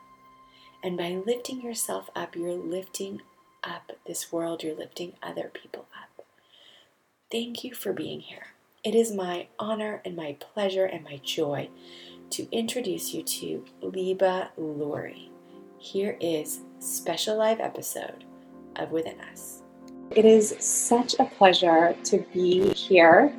And 0.84 0.98
by 0.98 1.22
lifting 1.26 1.62
yourself 1.62 2.10
up, 2.16 2.36
you're 2.36 2.54
lifting 2.54 3.22
up 3.64 3.92
this 4.08 4.32
world, 4.32 4.64
you're 4.64 4.76
lifting 4.76 5.14
other 5.22 5.52
people 5.54 5.88
up. 6.02 6.26
Thank 7.32 7.64
you 7.64 7.74
for 7.74 7.92
being 7.92 8.22
here. 8.22 8.48
It 8.84 8.96
is 8.96 9.12
my 9.12 9.48
honor 9.58 10.02
and 10.06 10.16
my 10.16 10.38
pleasure 10.40 10.86
and 10.86 11.04
my 11.04 11.20
joy 11.24 11.70
to 12.30 12.48
introduce 12.52 13.14
you 13.14 13.24
to 13.24 13.66
Liba 13.82 14.52
Lurie. 14.60 15.30
Here 15.80 16.18
is 16.22 16.62
special 16.80 17.38
live 17.38 17.60
episode 17.60 18.24
of 18.76 18.92
Within 18.92 19.20
Us. 19.22 19.55
It 20.12 20.24
is 20.24 20.56
such 20.60 21.16
a 21.20 21.26
pleasure 21.26 21.96
to 22.06 22.18
be 22.34 22.74
here 22.74 23.34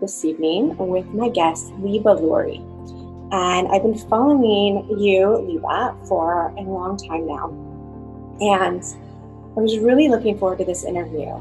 this 0.00 0.24
evening 0.24 0.76
with 0.76 1.06
my 1.08 1.28
guest, 1.28 1.70
Liba 1.74 2.16
Lurie. 2.16 2.62
And 3.32 3.68
I've 3.68 3.82
been 3.82 3.98
following 3.98 4.88
you, 4.98 5.36
Liba, 5.36 5.96
for 6.08 6.48
a 6.56 6.62
long 6.62 6.96
time 6.96 7.26
now. 7.26 7.50
And 8.40 8.82
I 9.56 9.60
was 9.60 9.78
really 9.78 10.08
looking 10.08 10.36
forward 10.38 10.58
to 10.58 10.64
this 10.64 10.84
interview 10.84 11.32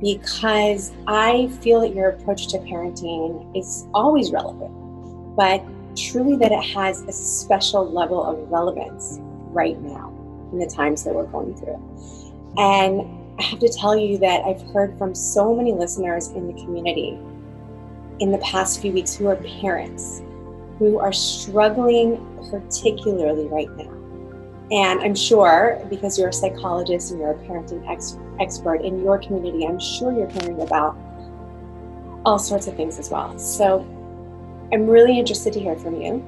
because 0.00 0.92
I 1.06 1.48
feel 1.60 1.80
that 1.80 1.94
your 1.94 2.10
approach 2.10 2.48
to 2.48 2.58
parenting 2.58 3.56
is 3.56 3.86
always 3.94 4.30
relevant. 4.30 5.34
But 5.34 5.64
truly 5.96 6.36
that 6.36 6.52
it 6.52 6.62
has 6.74 7.02
a 7.02 7.12
special 7.12 7.90
level 7.90 8.22
of 8.22 8.50
relevance 8.50 9.18
right 9.50 9.80
now 9.80 10.12
in 10.52 10.58
the 10.58 10.66
times 10.66 11.04
that 11.04 11.14
we're 11.14 11.26
going 11.26 11.54
through. 11.56 11.80
And 12.58 13.23
I 13.38 13.42
have 13.42 13.58
to 13.58 13.68
tell 13.68 13.96
you 13.96 14.18
that 14.18 14.44
I've 14.44 14.62
heard 14.72 14.96
from 14.98 15.14
so 15.14 15.54
many 15.54 15.72
listeners 15.72 16.28
in 16.28 16.46
the 16.46 16.54
community 16.62 17.18
in 18.20 18.30
the 18.30 18.38
past 18.38 18.80
few 18.80 18.92
weeks 18.92 19.14
who 19.14 19.26
are 19.26 19.36
parents 19.36 20.22
who 20.78 20.98
are 20.98 21.12
struggling 21.12 22.16
particularly 22.50 23.46
right 23.46 23.70
now. 23.76 23.90
And 24.70 25.00
I'm 25.00 25.14
sure 25.14 25.84
because 25.90 26.18
you're 26.18 26.28
a 26.28 26.32
psychologist 26.32 27.10
and 27.10 27.20
you're 27.20 27.32
a 27.32 27.38
parenting 27.44 27.88
ex- 27.88 28.18
expert 28.40 28.82
in 28.82 29.02
your 29.02 29.18
community, 29.18 29.66
I'm 29.66 29.78
sure 29.78 30.12
you're 30.12 30.28
hearing 30.28 30.62
about 30.62 30.96
all 32.24 32.38
sorts 32.38 32.66
of 32.66 32.74
things 32.74 32.98
as 32.98 33.10
well. 33.10 33.38
So 33.38 33.80
I'm 34.72 34.86
really 34.86 35.18
interested 35.18 35.52
to 35.52 35.60
hear 35.60 35.76
from 35.76 36.00
you 36.00 36.24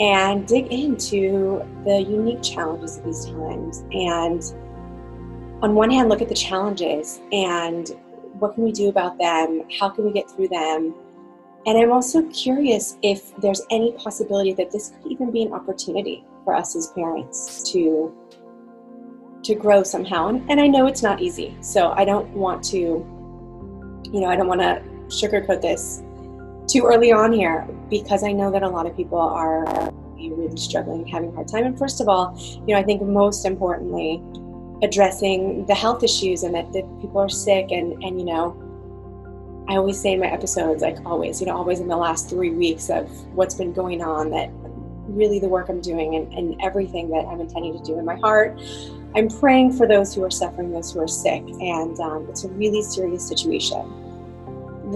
and 0.00 0.46
dig 0.46 0.72
into 0.72 1.62
the 1.84 2.02
unique 2.02 2.42
challenges 2.42 2.98
of 2.98 3.04
these 3.04 3.24
times. 3.26 3.84
And 3.92 4.42
on 5.62 5.74
one 5.76 5.90
hand, 5.90 6.08
look 6.08 6.20
at 6.20 6.28
the 6.28 6.34
challenges 6.34 7.20
and 7.32 7.90
what 8.38 8.54
can 8.54 8.64
we 8.64 8.72
do 8.72 8.88
about 8.88 9.16
them? 9.18 9.62
How 9.78 9.88
can 9.88 10.04
we 10.04 10.12
get 10.12 10.28
through 10.28 10.48
them? 10.48 10.94
And 11.66 11.78
I'm 11.78 11.92
also 11.92 12.22
curious 12.30 12.98
if 13.02 13.34
there's 13.36 13.62
any 13.70 13.92
possibility 13.92 14.52
that 14.54 14.72
this 14.72 14.90
could 14.90 15.12
even 15.12 15.30
be 15.30 15.42
an 15.42 15.52
opportunity 15.52 16.24
for 16.44 16.54
us 16.54 16.74
as 16.74 16.88
parents 16.88 17.70
to 17.72 18.12
to 19.44 19.54
grow 19.56 19.82
somehow. 19.82 20.28
And, 20.28 20.48
and 20.48 20.60
I 20.60 20.68
know 20.68 20.86
it's 20.86 21.02
not 21.02 21.20
easy. 21.20 21.56
So 21.60 21.92
I 21.96 22.04
don't 22.04 22.28
want 22.30 22.62
to, 22.66 22.78
you 22.78 24.20
know, 24.20 24.26
I 24.26 24.36
don't 24.36 24.46
want 24.46 24.60
to 24.60 24.80
sugarcoat 25.08 25.60
this 25.60 26.00
too 26.68 26.84
early 26.86 27.10
on 27.10 27.32
here 27.32 27.66
because 27.90 28.22
I 28.22 28.30
know 28.30 28.52
that 28.52 28.62
a 28.62 28.68
lot 28.68 28.86
of 28.86 28.96
people 28.96 29.18
are 29.18 29.92
really 30.16 30.56
struggling, 30.56 31.04
having 31.06 31.30
a 31.30 31.32
hard 31.32 31.48
time. 31.48 31.64
And 31.64 31.76
first 31.76 32.00
of 32.00 32.08
all, 32.08 32.38
you 32.38 32.74
know, 32.74 32.76
I 32.76 32.84
think 32.84 33.02
most 33.02 33.44
importantly, 33.44 34.22
addressing 34.82 35.64
the 35.66 35.74
health 35.74 36.02
issues 36.02 36.42
and 36.42 36.54
that, 36.54 36.72
that 36.72 36.84
people 37.00 37.18
are 37.18 37.28
sick 37.28 37.70
and, 37.70 38.02
and, 38.02 38.18
you 38.18 38.26
know, 38.26 38.56
I 39.68 39.76
always 39.76 40.00
say 40.00 40.12
in 40.12 40.20
my 40.20 40.26
episodes, 40.26 40.82
like 40.82 40.98
always, 41.06 41.40
you 41.40 41.46
know, 41.46 41.56
always 41.56 41.78
in 41.80 41.88
the 41.88 41.96
last 41.96 42.28
three 42.28 42.50
weeks 42.50 42.90
of 42.90 43.08
what's 43.34 43.54
been 43.54 43.72
going 43.72 44.02
on, 44.02 44.30
that 44.30 44.50
really 45.06 45.38
the 45.38 45.48
work 45.48 45.68
I'm 45.68 45.80
doing 45.80 46.16
and, 46.16 46.32
and 46.32 46.60
everything 46.62 47.10
that 47.10 47.26
I'm 47.26 47.40
intending 47.40 47.78
to 47.78 47.84
do 47.84 47.98
in 47.98 48.04
my 48.04 48.16
heart. 48.16 48.60
I'm 49.14 49.28
praying 49.28 49.74
for 49.74 49.86
those 49.86 50.14
who 50.14 50.24
are 50.24 50.30
suffering, 50.30 50.72
those 50.72 50.92
who 50.92 51.00
are 51.00 51.08
sick, 51.08 51.42
and 51.42 51.98
um, 52.00 52.26
it's 52.28 52.44
a 52.44 52.48
really 52.48 52.82
serious 52.82 53.26
situation. 53.26 53.84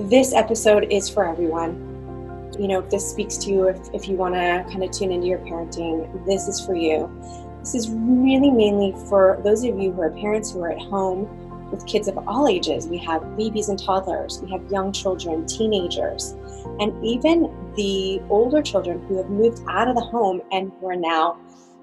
This 0.09 0.35
episode 0.35 0.91
is 0.91 1.09
for 1.09 1.29
everyone. 1.29 1.85
You 2.59 2.69
know, 2.69 2.79
if 2.81 2.91
this 2.91 3.09
speaks 3.09 3.37
to 3.39 3.51
you, 3.51 3.69
if, 3.69 3.79
if 3.93 4.09
you 4.09 4.17
want 4.17 4.35
to 4.35 4.65
kind 4.71 4.83
of 4.83 4.91
tune 4.91 5.13
into 5.13 5.27
your 5.27 5.39
parenting, 5.41 6.25
this 6.25 6.49
is 6.49 6.65
for 6.65 6.75
you. 6.75 7.11
This 7.67 7.75
is 7.75 7.91
really 7.91 8.53
mainly 8.53 8.95
for 9.09 9.41
those 9.43 9.65
of 9.65 9.77
you 9.77 9.91
who 9.91 10.01
are 10.01 10.11
parents 10.11 10.53
who 10.53 10.63
are 10.63 10.71
at 10.71 10.79
home 10.79 11.69
with 11.73 11.85
kids 11.85 12.07
of 12.07 12.17
all 12.29 12.47
ages. 12.47 12.87
We 12.87 12.97
have 12.99 13.37
babies 13.37 13.71
and 13.71 13.77
toddlers, 13.77 14.41
we 14.41 14.49
have 14.53 14.71
young 14.71 14.93
children, 14.93 15.45
teenagers, 15.47 16.37
and 16.79 17.05
even 17.05 17.53
the 17.75 18.23
older 18.31 18.63
children 18.63 19.05
who 19.09 19.17
have 19.17 19.31
moved 19.31 19.63
out 19.69 19.89
of 19.89 19.97
the 19.97 20.01
home 20.01 20.43
and 20.53 20.71
who 20.79 20.89
are 20.89 20.95
now 20.95 21.41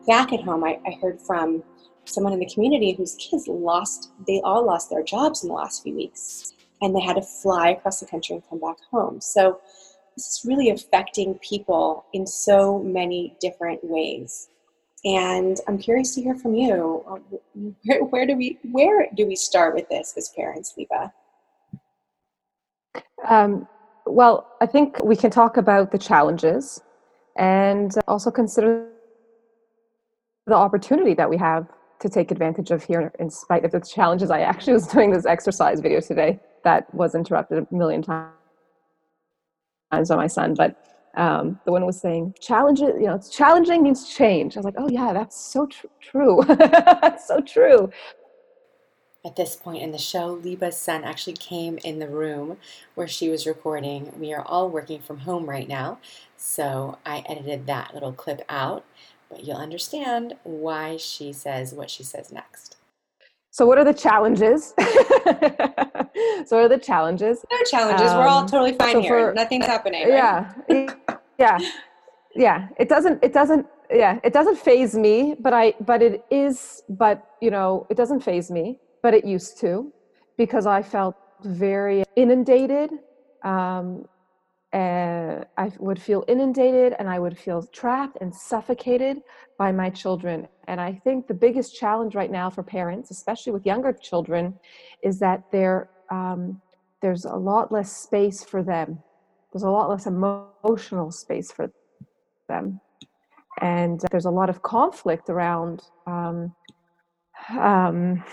back 0.08 0.32
at 0.32 0.42
home. 0.42 0.64
I, 0.64 0.80
I 0.88 0.98
heard 1.02 1.20
from 1.20 1.62
someone 2.06 2.32
in 2.32 2.40
the 2.40 2.50
community 2.50 2.94
whose 2.94 3.16
kids 3.16 3.50
lost, 3.50 4.12
they 4.26 4.40
all 4.46 4.66
lost 4.66 4.90
their 4.90 5.04
jobs 5.04 5.44
in 5.44 5.50
the 5.50 5.56
last 5.56 5.84
few 5.84 5.94
weeks, 5.94 6.54
and 6.82 6.96
they 6.96 7.02
had 7.02 7.18
to 7.18 7.22
fly 7.22 7.72
across 7.72 8.00
the 8.00 8.06
country 8.06 8.36
and 8.36 8.50
come 8.50 8.62
back 8.62 8.78
home. 8.90 9.20
So 9.20 9.60
this 10.16 10.28
is 10.28 10.46
really 10.46 10.70
affecting 10.70 11.38
people 11.40 12.06
in 12.14 12.26
so 12.26 12.80
many 12.80 13.36
different 13.42 13.84
ways 13.84 14.48
and 15.06 15.58
I'm 15.68 15.78
curious 15.78 16.16
to 16.16 16.22
hear 16.22 16.36
from 16.36 16.56
you. 16.56 17.04
Where, 17.86 18.04
where, 18.04 18.26
do 18.26 18.36
we 18.36 18.60
where 18.72 19.08
do 19.16 19.28
we 19.28 19.36
start 19.36 19.76
with 19.76 19.90
this 19.90 20.14
as 20.18 20.30
parents, 20.30 20.74
Liba? 20.78 21.14
Um, 23.28 23.68
well, 24.06 24.48
I 24.62 24.66
think 24.66 25.04
we 25.04 25.16
can 25.16 25.32
talk 25.32 25.58
about 25.58 25.92
the 25.92 25.98
challenges 25.98 26.82
and 27.38 27.94
also 28.08 28.32
consider 28.32 28.90
the 30.46 30.56
opportunity 30.56 31.14
that 31.14 31.30
we 31.30 31.38
have 31.38 31.68
to 32.00 32.10
take 32.10 32.32
advantage 32.32 32.72
of 32.72 32.84
here 32.84 33.14
in 33.20 33.30
spite 33.30 33.64
of 33.64 33.72
the 33.72 33.80
challenges. 33.80 34.30
I 34.30 34.42
actually 34.42 34.74
was 34.74 34.88
doing 34.88 35.12
this 35.12 35.26
exercise 35.26 35.80
video 35.80 36.02
today 36.02 36.40
that 36.64 36.94
was 36.94 37.16
interrupted 37.16 37.66
a 37.70 37.76
million 37.76 38.02
times 38.02 38.30
by 39.92 40.16
my 40.16 40.28
son, 40.28 40.54
but 40.54 40.93
um, 41.16 41.60
the 41.66 41.72
one 41.72 41.86
was 41.86 42.00
saying 42.00 42.34
challenging 42.40 42.88
you 42.88 43.08
know 43.08 43.20
challenging 43.32 43.84
means 43.84 44.10
change 44.10 44.56
i 44.56 44.60
was 44.60 44.66
like 44.66 44.76
oh 44.78 44.90
yeah 44.90 45.14
that's 45.14 45.40
so 45.40 45.68
tr- 45.68 45.88
true 46.02 46.44
that's 46.48 47.28
so 47.28 47.40
true 47.42 47.92
at 49.26 49.36
this 49.38 49.56
point 49.56 49.82
in 49.82 49.92
the 49.92 49.98
show, 49.98 50.28
Liba's 50.28 50.78
son 50.78 51.04
actually 51.06 51.34
came 51.34 51.78
in 51.84 52.00
the 52.00 52.10
room 52.10 52.58
where 52.96 53.08
she 53.08 53.30
was 53.30 53.48
recording. 53.48 54.12
We 54.20 54.34
are 54.34 54.44
all 54.46 54.70
working 54.70 55.02
from 55.02 55.20
home 55.20 55.50
right 55.50 55.68
now, 55.68 56.00
so 56.36 56.98
I 57.06 57.24
edited 57.30 57.66
that 57.68 57.94
little 57.94 58.12
clip 58.12 58.42
out, 58.50 58.84
but 59.30 59.46
you'll 59.46 59.58
understand 59.58 60.36
why 60.44 60.98
she 60.98 61.32
says 61.32 61.74
what 61.74 61.90
she 61.90 62.04
says 62.04 62.34
next. 62.34 62.78
So, 63.54 63.68
what 63.68 63.78
are 63.78 63.84
the 63.84 63.94
challenges? 63.94 64.74
so, 64.80 66.56
what 66.56 66.64
are 66.66 66.68
the 66.68 66.82
challenges? 66.82 67.46
No 67.52 67.58
challenges. 67.70 68.10
Um, 68.10 68.18
We're 68.18 68.28
all 68.28 68.40
um, 68.40 68.48
totally 68.48 68.74
fine 68.74 68.94
so 68.94 69.02
here. 69.02 69.30
For, 69.30 69.34
Nothing's 69.36 69.68
happening. 69.68 70.10
Right? 70.10 70.56
Yeah, 70.68 70.96
yeah, 71.38 71.60
yeah. 72.36 72.70
It 72.80 72.90
doesn't. 72.90 73.24
It 73.24 73.32
doesn't. 73.32 73.68
Yeah, 73.92 74.20
it 74.24 74.34
doesn't 74.34 74.58
phase 74.58 74.96
me. 74.96 75.36
But 75.40 75.54
I. 75.54 75.76
But 75.82 76.02
it 76.02 76.26
is. 76.32 76.82
But 76.90 77.24
you 77.42 77.52
know, 77.52 77.86
it 77.92 77.96
doesn't 77.96 78.22
phase 78.22 78.50
me. 78.50 78.80
But 79.04 79.14
it 79.14 79.24
used 79.24 79.60
to, 79.60 79.94
because 80.36 80.66
I 80.66 80.82
felt 80.82 81.16
very 81.44 82.06
inundated 82.16 82.90
um, 83.44 84.08
uh, 84.74 85.44
I 85.58 85.72
would 85.78 86.02
feel 86.02 86.26
inundated 86.28 86.96
and 86.98 87.08
I 87.08 87.20
would 87.20 87.38
feel 87.38 87.62
trapped 87.68 88.18
and 88.22 88.34
suffocated 88.34 89.22
by 89.58 89.72
my 89.72 89.90
children. 89.90 90.48
And 90.68 90.82
I 90.82 90.94
think 91.04 91.28
the 91.28 91.34
biggest 91.34 91.76
challenge 91.76 92.16
right 92.16 92.32
now 92.32 92.50
for 92.50 92.64
parents, 92.64 93.12
especially 93.12 93.54
with 93.54 93.66
younger 93.66 93.94
children, 93.94 94.60
is 95.04 95.20
that 95.20 95.44
there 95.52 95.90
um, 96.10 96.60
there's 97.02 97.26
a 97.26 97.36
lot 97.36 97.72
less 97.72 97.96
space 97.96 98.44
for 98.44 98.64
them. 98.64 99.00
There's 99.52 99.64
a 99.64 99.70
lot 99.70 99.90
less 99.90 100.08
emotional 100.08 101.12
space 101.12 101.52
for 101.52 101.72
them, 102.50 102.80
and 103.62 104.02
there's 104.10 104.26
a 104.26 104.32
lot 104.32 104.50
of 104.50 104.64
conflict 104.64 105.30
around 105.30 105.84
um, 106.08 106.56
um, 107.60 108.24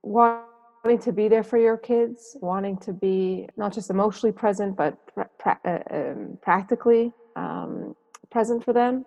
what 0.00 0.49
wanting 0.84 0.98
to 1.00 1.12
be 1.12 1.28
there 1.28 1.42
for 1.42 1.58
your 1.58 1.76
kids, 1.76 2.36
wanting 2.40 2.76
to 2.78 2.92
be 2.92 3.48
not 3.56 3.72
just 3.72 3.90
emotionally 3.90 4.32
present, 4.32 4.76
but 4.76 4.96
pra- 5.38 5.60
uh, 5.64 5.78
um, 5.94 6.38
practically 6.40 7.12
um, 7.36 7.94
present 8.30 8.64
for 8.64 8.72
them. 8.72 9.04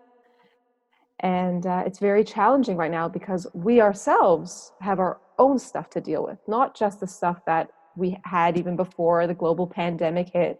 And 1.20 1.66
uh, 1.66 1.84
it's 1.86 2.00
very 2.00 2.24
challenging 2.24 2.76
right 2.76 2.92
now 2.92 3.08
because 3.08 3.48
we 3.54 3.82
ourselves 3.82 4.74
have 4.82 5.00
our 5.00 5.20
own 5.40 5.58
stuff 5.58 5.90
to 5.92 6.02
deal 6.02 6.24
with, 6.24 6.38
not 6.48 6.76
just 6.76 7.00
the 7.00 7.08
stuff 7.08 7.40
that 7.48 7.70
we 7.96 8.18
had 8.26 8.58
even 8.58 8.76
before 8.76 9.26
the 9.26 9.34
global 9.34 9.66
pandemic 9.66 10.30
hit, 10.30 10.60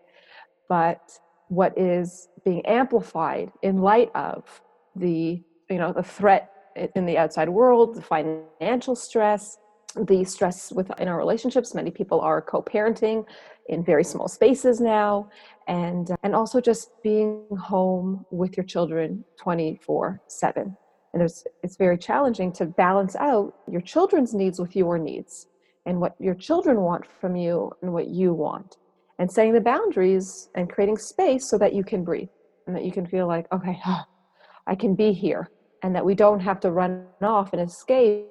but 0.70 1.20
what 1.50 1.78
is 1.78 2.30
being 2.46 2.66
amplified 2.66 3.52
in 3.62 3.80
light 3.80 4.10
of 4.16 4.62
the 4.96 5.44
you 5.70 5.78
know 5.78 5.92
the 5.92 6.04
threat 6.04 6.50
in 6.96 7.06
the 7.06 7.18
outside 7.18 7.50
world, 7.50 7.96
the 7.96 8.02
financial 8.02 8.96
stress, 8.96 9.58
the 9.96 10.24
stress 10.24 10.72
within 10.72 11.08
our 11.08 11.18
relationships. 11.18 11.74
Many 11.74 11.92
people 11.92 12.20
are 12.22 12.42
co-parenting 12.42 13.26
in 13.68 13.84
very 13.84 14.04
small 14.04 14.28
spaces 14.28 14.82
now, 14.82 15.30
and 15.68 16.12
uh, 16.12 16.16
and 16.24 16.36
also 16.36 16.60
just 16.60 16.92
being 17.04 17.46
home 17.58 18.26
with 18.32 18.58
your 18.58 18.66
children 18.66 19.24
24/7. 19.44 20.76
And 21.14 21.22
it's 21.22 21.46
it's 21.62 21.78
very 21.78 21.98
challenging 21.98 22.52
to 22.54 22.66
balance 22.66 23.16
out 23.16 23.54
your 23.70 23.82
children's 23.82 24.34
needs 24.34 24.60
with 24.60 24.76
your 24.76 24.98
needs, 24.98 25.48
and 25.86 26.00
what 26.00 26.16
your 26.20 26.36
children 26.36 26.82
want 26.82 27.06
from 27.22 27.36
you 27.36 27.72
and 27.82 27.94
what 27.94 28.08
you 28.08 28.34
want, 28.34 28.78
and 29.20 29.32
setting 29.32 29.54
the 29.54 29.62
boundaries 29.62 30.50
and 30.56 30.70
creating 30.70 30.98
space 30.98 31.48
so 31.48 31.58
that 31.58 31.74
you 31.74 31.84
can 31.84 32.04
breathe 32.04 32.30
and 32.66 32.76
that 32.76 32.86
you 32.86 32.92
can 32.92 33.06
feel 33.06 33.28
like, 33.28 33.46
okay, 33.52 33.80
I 34.68 34.76
can 34.76 34.96
be 34.96 35.12
here, 35.14 35.50
and 35.84 35.96
that 35.96 36.06
we 36.06 36.16
don't 36.16 36.40
have 36.40 36.60
to 36.62 36.72
run 36.72 37.06
off 37.22 37.54
and 37.54 37.62
escape 37.62 38.26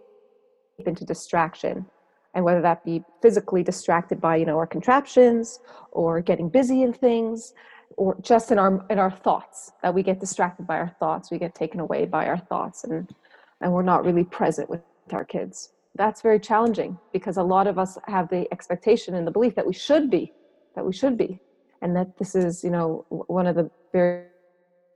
into 0.87 1.05
distraction. 1.05 1.87
And 2.35 2.45
whether 2.45 2.63
that 2.63 2.85
be 2.85 3.05
physically 3.21 3.63
distracted 3.63 4.21
by 4.21 4.37
you 4.37 4.47
know 4.47 4.57
our 4.57 4.67
contraptions 4.67 5.61
or 5.91 6.21
getting 6.21 6.49
busy 6.49 6.83
in 6.83 6.93
things 6.93 7.53
or 7.97 8.17
just 8.23 8.51
in 8.51 8.59
our 8.59 8.85
in 8.89 8.99
our 8.99 9.11
thoughts 9.11 9.73
that 9.83 9.93
we 9.93 10.03
get 10.03 10.19
distracted 10.19 10.67
by 10.67 10.79
our 10.79 10.97
thoughts 10.99 11.31
we 11.31 11.39
get 11.39 11.55
taken 11.55 11.79
away 11.79 12.07
by 12.07 12.27
our 12.27 12.39
thoughts 12.39 12.85
and 12.85 13.15
and 13.61 13.71
we're 13.71 13.83
not 13.83 14.05
really 14.05 14.25
present 14.25 14.71
with 14.71 14.81
our 15.13 15.27
kids. 15.27 15.71
That's 15.95 16.23
very 16.23 16.41
challenging 16.41 16.99
because 17.13 17.37
a 17.37 17.43
lot 17.43 17.67
of 17.67 17.79
us 17.79 17.99
have 18.07 18.31
the 18.31 18.49
expectation 18.51 19.15
and 19.15 19.27
the 19.27 19.31
belief 19.31 19.55
that 19.57 19.67
we 19.67 19.75
should 19.75 20.11
be 20.11 20.33
that 20.75 20.87
we 20.87 20.93
should 20.93 21.19
be. 21.19 21.39
And 21.83 21.95
that 21.97 22.17
this 22.17 22.35
is 22.35 22.65
you 22.65 22.71
know 22.71 23.05
one 23.11 23.47
of 23.47 23.57
the 23.57 23.71
very 23.93 24.27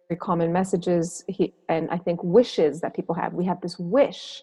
very 0.09 0.19
common 0.19 0.53
messages 0.53 1.25
he, 1.27 1.53
and 1.69 1.91
I 1.91 1.99
think 1.99 2.23
wishes 2.23 2.81
that 2.81 2.95
people 2.95 3.15
have. 3.15 3.35
We 3.35 3.45
have 3.47 3.61
this 3.61 3.79
wish 3.79 4.43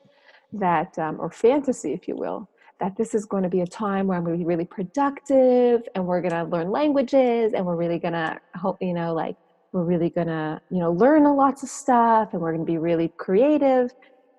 that, 0.54 0.98
um, 1.00 1.18
or 1.20 1.30
fantasy, 1.30 1.94
if 1.94 2.08
you 2.08 2.16
will, 2.16 2.50
that 2.80 2.96
this 2.98 3.14
is 3.14 3.26
going 3.26 3.44
to 3.44 3.50
be 3.50 3.62
a 3.62 3.68
time 3.68 4.08
where 4.08 4.18
I'm 4.18 4.24
going 4.24 4.38
to 4.38 4.44
be 4.44 4.48
really 4.48 4.66
productive 4.66 5.84
and 5.96 6.06
we're 6.06 6.22
going 6.22 6.34
to 6.34 6.44
learn 6.44 6.70
languages 6.72 7.54
and 7.54 7.66
we're 7.66 7.76
really 7.76 8.00
going 8.00 8.14
to 8.14 8.38
hope, 8.56 8.78
you 8.82 8.94
know, 8.94 9.14
like 9.14 9.36
we're 9.72 9.84
really 9.84 10.10
going 10.10 10.28
to, 10.28 10.62
you 10.70 10.80
know, 10.80 10.92
learn 10.92 11.26
a 11.26 11.34
lots 11.34 11.64
of 11.64 11.70
stuff 11.70 12.34
and 12.34 12.42
we're 12.42 12.54
going 12.54 12.66
to 12.66 12.72
be 12.72 12.78
really 12.78 13.12
creative. 13.18 13.92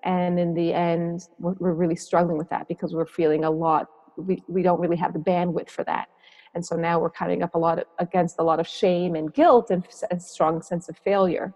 And 0.03 0.39
in 0.39 0.53
the 0.53 0.73
end, 0.73 1.27
we're, 1.39 1.55
we're 1.59 1.73
really 1.73 1.95
struggling 1.95 2.37
with 2.37 2.49
that 2.49 2.67
because 2.67 2.93
we're 2.93 3.07
feeling 3.07 3.43
a 3.43 3.51
lot, 3.51 3.87
we, 4.17 4.43
we 4.47 4.61
don't 4.61 4.79
really 4.79 4.97
have 4.97 5.13
the 5.13 5.19
bandwidth 5.19 5.69
for 5.69 5.83
that. 5.85 6.07
And 6.53 6.65
so 6.65 6.75
now 6.75 6.99
we're 6.99 7.09
coming 7.09 7.43
up 7.43 7.55
a 7.55 7.59
lot 7.59 7.79
of, 7.79 7.85
against 7.99 8.37
a 8.39 8.43
lot 8.43 8.59
of 8.59 8.67
shame 8.67 9.15
and 9.15 9.33
guilt 9.33 9.71
and 9.71 9.85
a 10.11 10.19
strong 10.19 10.61
sense 10.61 10.87
of 10.87 10.97
failure. 10.97 11.53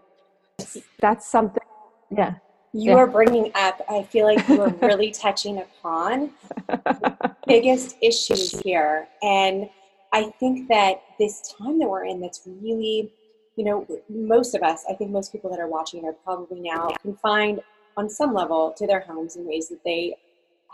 That's 1.00 1.30
something, 1.30 1.62
yeah 2.10 2.34
you 2.72 2.92
yeah. 2.92 2.96
are 2.96 3.06
bringing 3.06 3.50
up, 3.54 3.80
I 3.88 4.02
feel 4.04 4.26
like 4.26 4.46
you 4.48 4.60
are 4.62 4.70
really 4.80 5.10
touching 5.22 5.58
upon 5.58 6.30
the 6.68 7.34
biggest 7.46 7.96
issues 8.00 8.60
here. 8.60 9.08
And 9.22 9.68
I 10.12 10.30
think 10.38 10.68
that 10.68 11.02
this 11.18 11.54
time 11.58 11.78
that 11.80 11.88
we're 11.88 12.04
in, 12.04 12.20
that's 12.20 12.42
really, 12.46 13.10
you 13.56 13.64
know, 13.64 13.86
most 14.08 14.54
of 14.54 14.62
us, 14.62 14.84
I 14.88 14.94
think 14.94 15.10
most 15.10 15.32
people 15.32 15.50
that 15.50 15.58
are 15.58 15.68
watching 15.68 16.04
are 16.04 16.12
probably 16.12 16.60
now 16.60 16.90
confined 17.02 17.60
on 17.96 18.08
some 18.08 18.32
level 18.32 18.72
to 18.76 18.86
their 18.86 19.00
homes 19.00 19.36
in 19.36 19.46
ways 19.46 19.68
that 19.68 19.82
they 19.84 20.16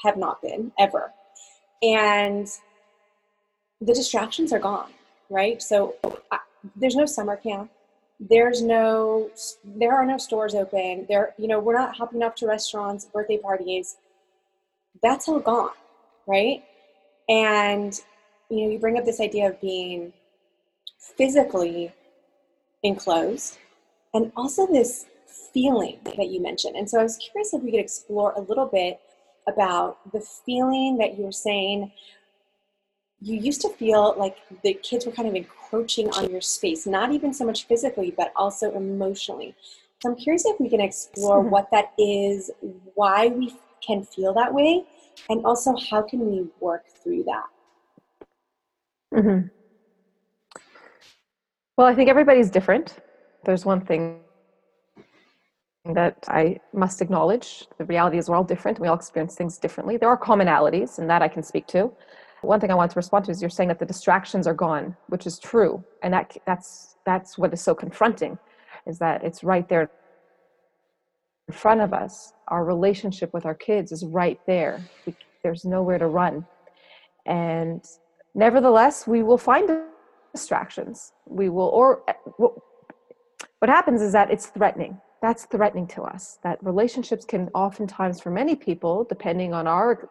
have 0.05 0.19
not 0.19 0.43
been 0.43 0.73
ever. 0.79 1.13
And 1.83 2.47
the 3.81 3.95
distractions 3.95 4.53
are 4.53 4.59
gone, 4.59 4.91
right? 5.31 5.63
So 5.63 5.95
I, 6.31 6.39
there's 6.75 6.95
no 6.95 7.07
summer 7.07 7.37
camp 7.37 7.71
there's 8.19 8.63
no 8.63 9.31
there 9.65 9.95
are 9.95 10.07
no 10.07 10.19
stores 10.19 10.55
open. 10.55 11.07
There 11.09 11.35
you 11.39 11.49
know 11.49 11.61
we're 11.61 11.79
not 11.79 11.97
hopping 11.97 12.23
up 12.23 12.37
to 12.37 12.47
restaurants 12.47 13.05
birthday 13.05 13.39
parties. 13.39 13.97
That's 15.03 15.29
all 15.29 15.41
gone 15.41 15.71
right? 16.27 16.65
And 17.29 17.99
you 18.51 18.65
know 18.65 18.73
you 18.73 18.79
bring 18.79 18.99
up 18.99 19.05
this 19.05 19.21
idea 19.21 19.49
of 19.49 19.61
being 19.61 20.13
physically 21.17 21.93
enclosed 22.83 23.59
and 24.15 24.33
also 24.37 24.67
this 24.67 25.07
feeling 25.53 25.99
that 26.05 26.29
you 26.29 26.43
mentioned. 26.43 26.77
And 26.77 26.89
so 26.89 27.01
i 27.01 27.03
was 27.03 27.17
curious 27.17 27.55
if 27.55 27.63
we 27.63 27.71
could 27.71 27.81
explore 27.81 28.33
a 28.37 28.41
little 28.41 28.67
bit 28.67 29.01
about 29.49 30.13
the 30.13 30.21
feeling 30.21 30.99
that 30.99 31.17
you 31.17 31.25
were 31.25 31.33
saying 31.33 31.93
you 33.21 33.39
used 33.39 33.61
to 33.63 33.69
feel 33.71 34.15
like 34.19 34.37
the 34.63 34.75
kids 34.75 35.07
were 35.07 35.13
kind 35.13 35.29
of 35.29 35.35
encroaching 35.35 36.11
on 36.11 36.31
your 36.31 36.41
space, 36.41 36.87
not 36.87 37.13
even 37.13 37.33
so 37.33 37.45
much 37.45 37.67
physically, 37.67 38.13
but 38.17 38.33
also 38.37 38.73
emotionally. 38.73 39.55
So 40.03 40.11
I'm 40.11 40.17
curious 40.17 40.45
if 40.45 40.61
we 40.61 40.69
can 40.69 40.81
explore 40.81 41.41
what 41.41 41.71
that 41.71 41.93
is, 41.99 42.51
why 42.95 43.29
we 43.29 43.57
can 43.85 44.05
feel 44.05 44.35
that 44.35 44.53
way, 44.53 44.85
and 45.31 45.45
also 45.47 45.75
how 45.91 46.03
can 46.03 46.31
we 46.31 46.47
work 46.61 46.85
through 47.03 47.25
that. 47.25 47.47
Mm-hmm. 49.15 49.49
Well, 51.79 51.87
I 51.87 51.95
think 51.95 52.11
everybody's 52.11 52.51
different. 52.51 52.97
There's 53.45 53.65
one 53.65 53.81
thing 53.81 54.21
that 55.95 56.17
I 56.29 56.59
must 56.75 57.01
acknowledge. 57.01 57.67
The 57.79 57.85
reality 57.85 58.19
is 58.19 58.29
we're 58.29 58.37
all 58.37 58.45
different. 58.45 58.79
We 58.79 58.89
all 58.89 58.97
experience 58.97 59.35
things 59.35 59.57
differently. 59.57 59.97
There 59.97 60.09
are 60.09 60.19
commonalities, 60.19 60.99
and 60.99 61.09
that 61.09 61.23
I 61.23 61.29
can 61.29 61.43
speak 61.43 61.67
to 61.69 61.93
one 62.43 62.61
thing 62.61 62.71
I 62.71 62.75
want 62.75 62.91
to 62.93 62.97
respond 62.97 63.25
to 63.27 63.31
is 63.31 63.41
you're 63.41 63.51
saying 63.51 63.69
that 63.69 63.79
the 63.79 63.87
distractions 63.87 64.47
are 64.47 64.55
gone, 64.55 64.97
which 65.09 65.27
is 65.27 65.39
true, 65.39 65.83
and 66.03 66.13
that 66.13 66.37
that's 66.47 66.97
that's 67.05 67.39
what 67.39 67.53
is 67.53 67.61
so 67.61 67.75
confronting, 67.75 68.39
is 68.87 68.99
that 68.99 69.25
it's 69.25 69.43
right 69.43 69.69
there 69.69 69.91
in 71.49 71.55
front 71.55 71.81
of 71.81 71.93
us. 71.93 72.33
Our 72.49 72.65
relationship 72.65 73.33
with 73.33 73.47
our 73.47 73.55
kids 73.55 73.93
is 73.93 74.05
right 74.05 74.39
there. 74.47 74.83
We, 75.07 75.17
there's 75.43 75.65
nowhere 75.65 75.99
to 75.99 76.07
run, 76.07 76.47
and 77.25 77.85
nevertheless, 78.35 79.07
we 79.07 79.23
will 79.23 79.39
find 79.39 79.69
distractions. 80.33 81.13
We 81.27 81.49
will, 81.49 81.69
or 81.69 82.03
eh, 82.09 82.13
what 82.39 83.71
happens 83.71 84.03
is 84.03 84.13
that 84.13 84.31
it's 84.31 84.47
threatening. 84.47 85.01
That's 85.23 85.47
threatening 85.47 85.87
to 85.89 86.03
us. 86.03 86.39
That 86.45 86.63
relationships 86.63 87.25
can 87.25 87.49
oftentimes, 87.55 88.21
for 88.21 88.31
many 88.31 88.55
people, 88.55 89.05
depending 89.05 89.55
on 89.55 89.67
our 89.67 90.09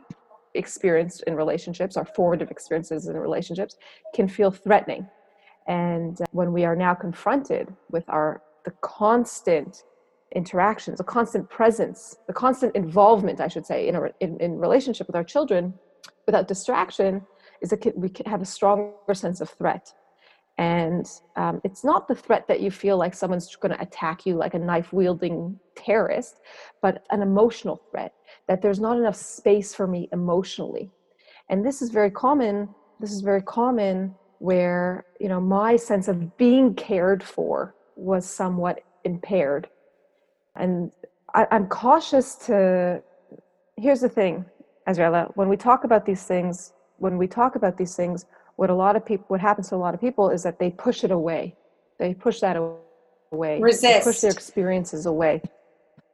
experienced 0.55 1.23
in 1.27 1.35
relationships, 1.35 1.97
our 1.97 2.05
formative 2.05 2.51
experiences 2.51 3.07
in 3.07 3.17
relationships, 3.17 3.77
can 4.13 4.27
feel 4.27 4.51
threatening. 4.51 5.07
And 5.67 6.19
uh, 6.21 6.25
when 6.31 6.53
we 6.53 6.65
are 6.65 6.75
now 6.75 6.93
confronted 6.93 7.73
with 7.91 8.03
our 8.07 8.41
the 8.65 8.71
constant 8.81 9.83
interactions, 10.35 10.97
the 10.97 11.03
constant 11.03 11.49
presence, 11.49 12.17
the 12.27 12.33
constant 12.33 12.75
involvement, 12.75 13.39
I 13.39 13.47
should 13.47 13.65
say, 13.65 13.87
in, 13.87 13.95
a, 13.95 14.09
in, 14.19 14.39
in 14.39 14.57
relationship 14.57 15.07
with 15.07 15.15
our 15.15 15.23
children, 15.23 15.73
without 16.25 16.47
distraction, 16.47 17.21
is 17.61 17.69
that 17.69 17.95
we 17.95 18.09
can 18.09 18.25
have 18.25 18.41
a 18.41 18.45
stronger 18.45 19.13
sense 19.13 19.39
of 19.39 19.49
threat. 19.49 19.93
And 20.57 21.09
um, 21.35 21.59
it's 21.65 21.83
not 21.83 22.07
the 22.07 22.15
threat 22.15 22.47
that 22.47 22.61
you 22.61 22.71
feel 22.71 22.97
like 22.97 23.13
someone's 23.13 23.53
going 23.57 23.73
to 23.73 23.81
attack 23.81 24.25
you 24.25 24.35
like 24.35 24.53
a 24.53 24.59
knife 24.59 24.93
wielding 24.93 25.59
terrorist, 25.75 26.39
but 26.81 27.05
an 27.11 27.21
emotional 27.21 27.81
threat 27.91 28.13
that 28.47 28.61
there's 28.61 28.79
not 28.79 28.97
enough 28.97 29.17
space 29.17 29.75
for 29.75 29.85
me 29.85 30.07
emotionally. 30.13 30.89
And 31.49 31.65
this 31.65 31.81
is 31.81 31.89
very 31.89 32.09
common. 32.09 32.69
This 33.01 33.11
is 33.11 33.21
very 33.21 33.41
common 33.41 34.15
where, 34.39 35.05
you 35.19 35.27
know, 35.27 35.41
my 35.41 35.75
sense 35.75 36.07
of 36.07 36.37
being 36.37 36.73
cared 36.75 37.21
for 37.21 37.75
was 37.95 38.25
somewhat 38.25 38.81
impaired. 39.03 39.69
And 40.55 40.91
I, 41.33 41.47
I'm 41.51 41.67
cautious 41.67 42.35
to, 42.47 43.01
here's 43.75 44.01
the 44.01 44.09
thing, 44.09 44.45
Azriela, 44.87 45.31
when 45.35 45.49
we 45.49 45.57
talk 45.57 45.83
about 45.83 46.05
these 46.05 46.23
things, 46.23 46.73
when 46.97 47.17
we 47.17 47.27
talk 47.27 47.55
about 47.55 47.77
these 47.77 47.95
things, 47.95 48.25
what 48.55 48.69
a 48.69 48.73
lot 48.73 48.95
of 48.95 49.05
people, 49.05 49.25
what 49.27 49.41
happens 49.41 49.69
to 49.69 49.75
a 49.75 49.77
lot 49.77 49.93
of 49.93 50.01
people 50.01 50.29
is 50.29 50.43
that 50.43 50.59
they 50.59 50.71
push 50.71 51.03
it 51.03 51.11
away. 51.11 51.55
They 51.99 52.13
push 52.13 52.39
that 52.39 52.55
away. 52.55 53.59
Resist. 53.59 53.81
They 54.05 54.11
push 54.11 54.21
their 54.21 54.31
experiences 54.31 55.05
away. 55.05 55.41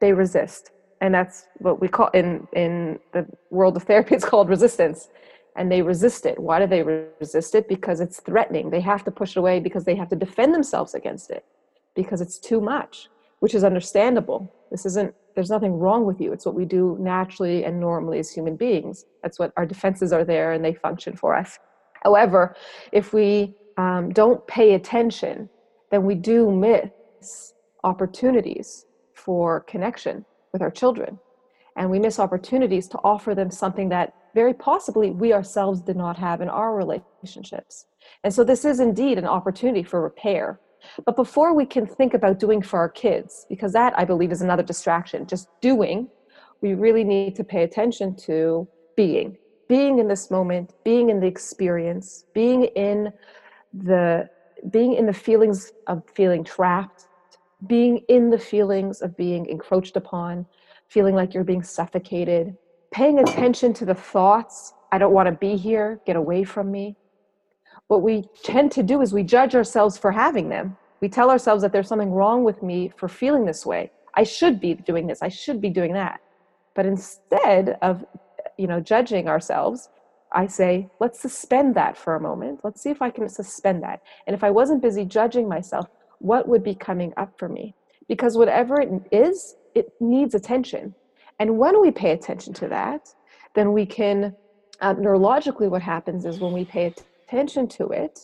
They 0.00 0.12
resist. 0.12 0.70
And 1.00 1.14
that's 1.14 1.46
what 1.58 1.80
we 1.80 1.88
call 1.88 2.08
in 2.08 2.46
in 2.52 2.98
the 3.12 3.26
world 3.50 3.76
of 3.76 3.84
therapy 3.84 4.14
it's 4.16 4.24
called 4.24 4.48
resistance. 4.48 5.08
And 5.54 5.70
they 5.70 5.82
resist 5.82 6.24
it. 6.24 6.38
Why 6.38 6.58
do 6.60 6.66
they 6.66 6.82
resist 6.82 7.54
it? 7.54 7.68
Because 7.68 8.00
it's 8.00 8.20
threatening. 8.20 8.70
They 8.70 8.80
have 8.80 9.04
to 9.04 9.10
push 9.10 9.32
it 9.32 9.38
away 9.38 9.60
because 9.60 9.84
they 9.84 9.94
have 9.96 10.08
to 10.08 10.16
defend 10.16 10.54
themselves 10.54 10.94
against 10.94 11.30
it 11.30 11.44
because 11.94 12.20
it's 12.20 12.38
too 12.38 12.60
much 12.60 13.08
which 13.42 13.56
is 13.56 13.64
understandable. 13.64 14.54
This 14.70 14.86
isn't 14.86 15.12
there's 15.34 15.50
nothing 15.50 15.72
wrong 15.72 16.04
with 16.04 16.20
you. 16.20 16.32
It's 16.32 16.46
what 16.46 16.54
we 16.54 16.64
do 16.64 16.96
naturally 17.00 17.64
and 17.64 17.80
normally 17.80 18.20
as 18.20 18.30
human 18.30 18.54
beings. 18.54 19.04
That's 19.20 19.36
what 19.36 19.52
our 19.56 19.66
defenses 19.66 20.12
are 20.12 20.24
there 20.24 20.52
and 20.52 20.64
they 20.64 20.74
function 20.74 21.16
for 21.16 21.34
us 21.34 21.58
however 22.02 22.54
if 22.92 23.12
we 23.12 23.54
um, 23.76 24.12
don't 24.12 24.46
pay 24.46 24.74
attention 24.74 25.48
then 25.92 26.04
we 26.04 26.14
do 26.14 26.50
miss 26.50 27.52
opportunities 27.84 28.86
for 29.14 29.60
connection 29.60 30.24
with 30.52 30.62
our 30.62 30.70
children. 30.70 31.18
And 31.76 31.90
we 31.90 31.98
miss 31.98 32.18
opportunities 32.18 32.88
to 32.88 32.98
offer 33.04 33.34
them 33.34 33.50
something 33.50 33.88
that 33.90 34.14
very 34.34 34.54
possibly 34.54 35.10
we 35.10 35.32
ourselves 35.32 35.80
did 35.82 35.96
not 35.96 36.16
have 36.18 36.40
in 36.40 36.48
our 36.48 36.74
relationships. 36.74 37.86
And 38.24 38.32
so 38.32 38.42
this 38.42 38.64
is 38.64 38.80
indeed 38.80 39.18
an 39.18 39.26
opportunity 39.26 39.82
for 39.82 40.00
repair. 40.00 40.60
But 41.04 41.16
before 41.16 41.54
we 41.54 41.66
can 41.66 41.86
think 41.86 42.14
about 42.14 42.38
doing 42.38 42.62
for 42.62 42.78
our 42.78 42.88
kids, 42.88 43.46
because 43.48 43.72
that 43.74 43.92
I 43.96 44.04
believe 44.04 44.32
is 44.32 44.42
another 44.42 44.62
distraction, 44.62 45.26
just 45.26 45.48
doing, 45.60 46.08
we 46.62 46.74
really 46.74 47.04
need 47.04 47.36
to 47.36 47.44
pay 47.44 47.62
attention 47.62 48.16
to 48.26 48.66
being. 48.96 49.36
Being 49.68 49.98
in 49.98 50.08
this 50.08 50.30
moment, 50.30 50.74
being 50.84 51.10
in 51.10 51.20
the 51.20 51.26
experience, 51.26 52.24
being 52.34 52.64
in 52.64 53.12
the 53.72 54.28
being 54.70 54.94
in 54.94 55.06
the 55.06 55.12
feelings 55.12 55.72
of 55.88 56.02
feeling 56.14 56.44
trapped, 56.44 57.06
being 57.66 57.98
in 58.08 58.30
the 58.30 58.38
feelings 58.38 59.02
of 59.02 59.16
being 59.16 59.46
encroached 59.46 59.96
upon, 59.96 60.46
feeling 60.88 61.14
like 61.14 61.34
you're 61.34 61.44
being 61.44 61.62
suffocated, 61.62 62.56
paying 62.92 63.18
attention 63.18 63.72
to 63.74 63.84
the 63.84 63.94
thoughts, 63.94 64.74
I 64.92 64.98
don't 64.98 65.12
want 65.12 65.26
to 65.26 65.32
be 65.32 65.56
here, 65.56 66.00
get 66.06 66.16
away 66.16 66.44
from 66.44 66.70
me. 66.70 66.96
What 67.88 68.02
we 68.02 68.28
tend 68.42 68.72
to 68.72 68.82
do 68.82 69.00
is 69.00 69.12
we 69.12 69.22
judge 69.22 69.54
ourselves 69.54 69.98
for 69.98 70.12
having 70.12 70.48
them. 70.48 70.76
We 71.00 71.08
tell 71.08 71.30
ourselves 71.30 71.62
that 71.62 71.72
there's 71.72 71.88
something 71.88 72.12
wrong 72.12 72.44
with 72.44 72.62
me 72.62 72.92
for 72.96 73.08
feeling 73.08 73.44
this 73.44 73.66
way. 73.66 73.90
I 74.14 74.22
should 74.22 74.60
be 74.60 74.74
doing 74.74 75.06
this, 75.06 75.22
I 75.22 75.28
should 75.28 75.60
be 75.60 75.70
doing 75.70 75.92
that. 75.94 76.20
But 76.74 76.86
instead 76.86 77.78
of 77.82 78.04
you 78.58 78.66
know 78.66 78.80
judging 78.80 79.28
ourselves, 79.28 79.88
I 80.32 80.46
say, 80.46 80.88
let's 81.00 81.20
suspend 81.20 81.74
that 81.76 81.96
for 81.96 82.14
a 82.14 82.20
moment. 82.20 82.60
Let's 82.62 82.82
see 82.82 82.90
if 82.90 83.02
I 83.02 83.10
can 83.10 83.28
suspend 83.28 83.82
that. 83.82 84.00
And 84.26 84.34
if 84.34 84.42
I 84.42 84.50
wasn't 84.50 84.82
busy 84.82 85.04
judging 85.04 85.48
myself, 85.48 85.86
what 86.22 86.48
would 86.48 86.62
be 86.62 86.74
coming 86.74 87.12
up 87.16 87.36
for 87.36 87.48
me 87.48 87.74
because 88.08 88.36
whatever 88.36 88.80
it 88.80 88.90
is 89.10 89.56
it 89.74 89.92
needs 90.00 90.34
attention 90.34 90.94
and 91.40 91.58
when 91.58 91.80
we 91.80 91.90
pay 91.90 92.12
attention 92.12 92.52
to 92.52 92.68
that 92.68 93.08
then 93.54 93.72
we 93.72 93.84
can 93.84 94.34
uh, 94.80 94.94
neurologically 94.94 95.68
what 95.68 95.82
happens 95.82 96.24
is 96.24 96.38
when 96.38 96.52
we 96.52 96.64
pay 96.64 96.94
attention 97.26 97.66
to 97.66 97.88
it 97.88 98.20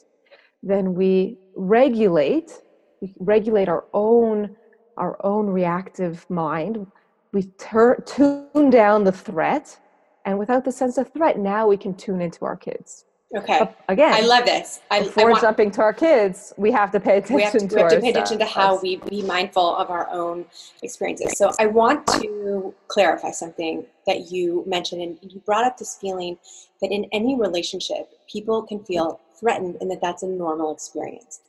then 0.63 0.95
we 0.95 1.37
regulate 1.57 2.61
we 3.01 3.13
regulate 3.19 3.69
our 3.69 3.85
own 3.93 4.55
our 4.97 5.19
own 5.25 5.47
reactive 5.47 6.29
mind 6.31 6.87
we 7.33 7.43
tur- 7.59 8.03
tune 8.07 8.71
down 8.71 9.03
the 9.03 9.13
threat 9.13 9.77
and 10.29 10.39
without 10.39 10.65
the 10.65 10.73
sense 10.73 10.99
of 10.99 11.13
threat 11.13 11.39
now 11.39 11.67
we 11.67 11.77
can 11.77 11.95
tune 11.95 12.21
into 12.21 12.45
our 12.45 12.57
kids 12.57 13.05
Okay. 13.37 13.59
But 13.59 13.79
again, 13.89 14.15
I 14.15 14.21
love 14.21 14.47
this. 14.47 14.81
I, 14.91 15.03
before 15.03 15.25
I 15.25 15.31
want, 15.33 15.43
jumping 15.43 15.71
to 15.73 15.83
our 15.83 15.93
kids, 15.93 16.55
we 16.57 16.73
have 16.73 16.91
to 16.93 17.01
pay 17.01 17.19
attention 17.19 17.37
we 17.37 17.43
have 17.43 17.53
to, 17.53 17.59
to, 17.59 17.75
we 17.75 17.83
have 17.83 17.91
to 17.91 18.01
pay 18.01 18.11
attention 18.11 18.39
to 18.39 18.47
how 18.47 18.81
we 18.81 18.97
be 18.97 19.23
mindful 19.23 19.77
of 19.77 19.91
our 19.91 20.09
own 20.11 20.47
experiences. 20.83 21.37
So 21.37 21.53
I 21.59 21.67
want 21.67 22.07
to 22.07 22.75
clarify 22.87 23.33
something 23.33 23.85
that 24.07 24.33
you 24.33 24.65
mentioned, 24.67 25.03
and 25.03 25.19
you 25.21 25.41
brought 25.41 25.65
up 25.65 25.77
this 25.77 25.99
feeling 26.01 26.39
that 26.81 26.91
in 26.91 27.05
any 27.13 27.39
relationship, 27.39 28.09
people 28.33 28.63
can 28.63 28.83
feel 28.85 29.21
threatened, 29.39 29.77
and 29.83 29.91
that 29.91 30.01
that's 30.01 30.23
a 30.23 30.27
normal 30.27 30.73
experience. 30.73 31.41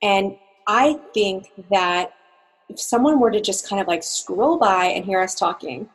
And 0.00 0.36
I 0.66 0.98
think 1.12 1.50
that 1.70 2.14
if 2.70 2.80
someone 2.80 3.20
were 3.20 3.30
to 3.30 3.42
just 3.42 3.68
kind 3.68 3.82
of 3.82 3.88
like 3.88 4.02
scroll 4.02 4.58
by 4.58 4.86
and 4.86 5.04
hear 5.04 5.20
us 5.20 5.34
talking, 5.34 5.90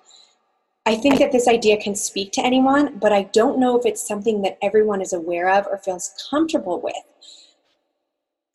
I 0.85 0.95
think 0.95 1.19
that 1.19 1.31
this 1.31 1.47
idea 1.47 1.77
can 1.77 1.93
speak 1.93 2.31
to 2.33 2.43
anyone, 2.43 2.97
but 2.97 3.13
I 3.13 3.23
don't 3.23 3.59
know 3.59 3.77
if 3.77 3.85
it's 3.85 4.05
something 4.07 4.41
that 4.41 4.57
everyone 4.63 4.99
is 4.99 5.13
aware 5.13 5.47
of 5.49 5.67
or 5.67 5.77
feels 5.77 6.11
comfortable 6.29 6.81
with. 6.81 6.95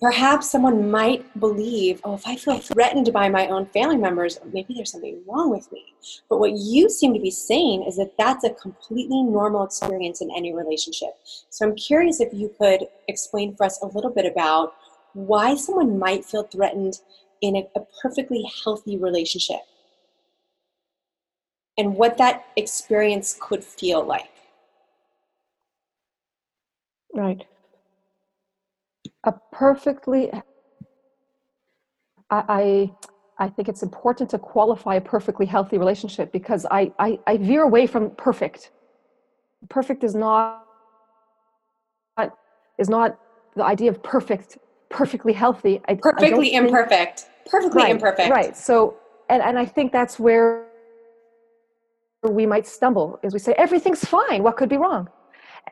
Perhaps 0.00 0.50
someone 0.50 0.90
might 0.90 1.38
believe, 1.38 2.00
oh, 2.02 2.14
if 2.14 2.26
I 2.26 2.34
feel 2.34 2.58
threatened 2.58 3.12
by 3.12 3.28
my 3.28 3.46
own 3.46 3.66
family 3.66 3.96
members, 3.96 4.40
maybe 4.52 4.74
there's 4.74 4.90
something 4.90 5.22
wrong 5.26 5.50
with 5.50 5.70
me. 5.70 5.94
But 6.28 6.40
what 6.40 6.52
you 6.52 6.90
seem 6.90 7.14
to 7.14 7.20
be 7.20 7.30
saying 7.30 7.84
is 7.84 7.96
that 7.96 8.18
that's 8.18 8.44
a 8.44 8.50
completely 8.50 9.22
normal 9.22 9.64
experience 9.64 10.20
in 10.20 10.30
any 10.36 10.52
relationship. 10.52 11.10
So 11.48 11.64
I'm 11.64 11.76
curious 11.76 12.20
if 12.20 12.34
you 12.34 12.52
could 12.58 12.88
explain 13.06 13.54
for 13.54 13.64
us 13.64 13.80
a 13.82 13.86
little 13.86 14.10
bit 14.10 14.26
about 14.26 14.74
why 15.14 15.54
someone 15.54 15.98
might 15.98 16.24
feel 16.24 16.42
threatened 16.42 16.98
in 17.40 17.56
a, 17.56 17.68
a 17.76 17.80
perfectly 18.02 18.44
healthy 18.64 18.98
relationship 18.98 19.60
and 21.78 21.94
what 21.94 22.18
that 22.18 22.46
experience 22.56 23.36
could 23.38 23.62
feel 23.62 24.04
like. 24.04 24.30
Right. 27.14 27.44
A 29.24 29.32
perfectly, 29.52 30.30
I, 32.30 32.42
I, 32.48 32.92
I 33.38 33.48
think 33.48 33.68
it's 33.68 33.82
important 33.82 34.30
to 34.30 34.38
qualify 34.38 34.96
a 34.96 35.00
perfectly 35.00 35.46
healthy 35.46 35.78
relationship 35.78 36.32
because 36.32 36.66
I, 36.70 36.92
I, 36.98 37.18
I 37.26 37.36
veer 37.38 37.62
away 37.62 37.86
from 37.86 38.10
perfect. 38.10 38.70
Perfect 39.68 40.04
is 40.04 40.14
not, 40.14 40.64
is 42.78 42.88
not 42.88 43.18
the 43.56 43.64
idea 43.64 43.90
of 43.90 44.02
perfect, 44.02 44.58
perfectly 44.90 45.32
healthy. 45.32 45.80
I, 45.88 45.92
I 45.92 45.94
Perfectly 45.96 46.50
think- 46.50 46.66
imperfect. 46.66 47.26
Perfectly 47.50 47.82
right, 47.84 47.90
imperfect. 47.92 48.30
Right. 48.30 48.56
So, 48.56 48.96
and, 49.30 49.42
and 49.42 49.58
I 49.58 49.64
think 49.64 49.92
that's 49.92 50.18
where 50.18 50.65
we 52.22 52.46
might 52.46 52.66
stumble 52.66 53.18
is 53.22 53.32
we 53.32 53.38
say 53.38 53.54
everything's 53.58 54.04
fine. 54.04 54.42
What 54.42 54.56
could 54.56 54.68
be 54.68 54.76
wrong? 54.76 55.08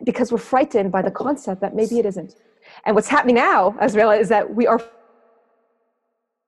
Because 0.05 0.33
we're 0.33 0.39
frightened 0.39 0.93
by 0.93 1.03
the 1.03 1.11
concept 1.11 1.61
that 1.63 1.75
maybe 1.75 1.99
it 1.99 2.07
isn't. 2.07 2.35
And 2.87 2.95
what's 2.95 3.09
happening 3.09 3.37
now, 3.37 3.73
Azriela, 3.81 4.19
is 4.21 4.29
that 4.31 4.55
we 4.55 4.67
are 4.67 4.81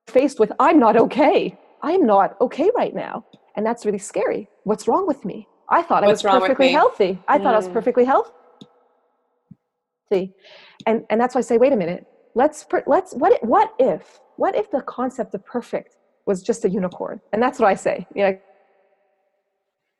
faced 0.07 0.39
with 0.39 0.51
I'm 0.59 0.79
not 0.79 0.97
okay. 0.97 1.57
I'm 1.81 2.05
not 2.05 2.35
okay 2.41 2.71
right 2.75 2.95
now. 2.95 3.25
And 3.55 3.65
that's 3.65 3.85
really 3.85 3.99
scary. 3.99 4.49
What's 4.63 4.87
wrong 4.87 5.07
with 5.07 5.25
me? 5.25 5.47
I 5.69 5.81
thought 5.81 6.03
What's 6.03 6.23
I 6.25 6.33
was 6.33 6.41
perfectly 6.41 6.69
healthy. 6.69 7.19
I 7.27 7.37
thought 7.39 7.53
I 7.53 7.57
was 7.57 7.67
Mm. 7.67 7.73
perfectly 7.73 8.05
healthy. 8.05 8.31
And 10.85 11.05
and 11.09 11.19
that's 11.19 11.35
why 11.35 11.39
I 11.39 11.41
say, 11.41 11.57
wait 11.57 11.73
a 11.73 11.75
minute. 11.75 12.05
Let's 12.35 12.65
let's 12.87 13.13
what 13.15 13.43
what 13.43 13.73
if 13.79 14.19
what 14.37 14.55
if 14.55 14.71
the 14.71 14.81
concept 14.81 15.33
of 15.35 15.45
perfect 15.45 15.97
was 16.25 16.43
just 16.43 16.65
a 16.65 16.69
unicorn? 16.69 17.21
And 17.33 17.41
that's 17.41 17.59
what 17.59 17.67
I 17.67 17.75
say. 17.75 18.07
You 18.15 18.23
know, 18.25 18.39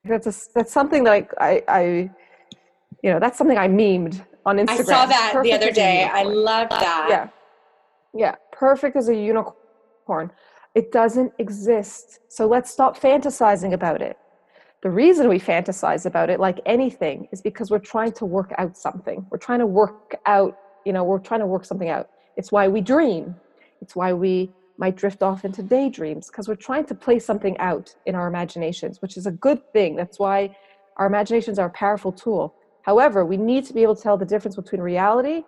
that's 0.08 0.28
a, 0.28 0.34
that's 0.54 0.72
something 0.72 1.04
that 1.04 1.28
I, 1.40 1.46
I 1.50 1.64
I 1.68 1.82
you 3.04 3.12
know 3.12 3.20
that's 3.20 3.38
something 3.38 3.58
I 3.58 3.68
memed 3.68 4.24
on 4.46 4.58
Instagram. 4.58 4.70
I 4.70 4.84
saw 4.84 5.06
that 5.06 5.40
the 5.44 5.54
other 5.54 5.72
day. 5.72 6.04
I 6.04 6.22
unicorn. 6.22 6.44
loved 6.44 6.74
uh, 6.74 6.80
that. 6.80 7.08
Yeah. 7.10 7.30
Yeah. 8.14 8.36
Perfect 8.52 8.96
as 8.96 9.10
a 9.10 9.16
unicorn. 9.16 10.32
It 10.74 10.92
doesn't 10.92 11.34
exist. 11.38 12.20
So 12.30 12.48
let's 12.48 12.72
stop 12.72 12.98
fantasizing 12.98 13.74
about 13.74 14.02
it. 14.02 14.18
The 14.84 14.90
reason 14.90 15.28
we 15.28 15.40
fantasize 15.40 16.06
about 16.06 16.30
it, 16.30 16.40
like 16.40 16.60
anything, 16.66 17.28
is 17.32 17.42
because 17.42 17.72
we're 17.72 17.80
trying 17.80 18.12
to 18.14 18.26
work 18.26 18.54
out 18.58 18.78
something. 18.78 19.26
We're 19.32 19.40
trying 19.40 19.60
to 19.60 19.66
work 19.66 20.16
out, 20.28 20.58
you 20.86 20.94
know, 20.94 21.04
we're 21.04 21.20
trying 21.20 21.40
to 21.40 21.48
work 21.48 21.66
something 21.66 21.90
out. 21.90 22.10
It's 22.38 22.52
why 22.52 22.68
we 22.68 22.82
dream. 22.82 23.36
It's 23.82 23.96
why 23.96 24.14
we 24.14 24.52
might 24.78 24.96
drift 24.96 25.24
off 25.24 25.46
into 25.46 25.64
daydreams, 25.64 26.28
because 26.28 26.48
we're 26.48 26.56
trying 26.56 26.86
to 26.86 26.96
play 26.96 27.20
something 27.20 27.58
out 27.58 27.96
in 28.06 28.16
our 28.16 28.28
imaginations, 28.28 29.02
which 29.02 29.18
is 29.18 29.26
a 29.26 29.32
good 29.32 29.62
thing. 29.74 29.96
That's 29.96 30.20
why 30.20 30.56
our 30.98 31.08
imaginations 31.08 31.60
are 31.60 31.68
a 31.68 31.72
powerful 31.72 32.12
tool. 32.12 32.56
However, 32.84 33.26
we 33.26 33.38
need 33.38 33.66
to 33.66 33.74
be 33.74 33.84
able 33.84 33.96
to 33.96 34.02
tell 34.02 34.18
the 34.18 34.26
difference 34.26 34.56
between 34.56 34.82
reality 34.82 35.44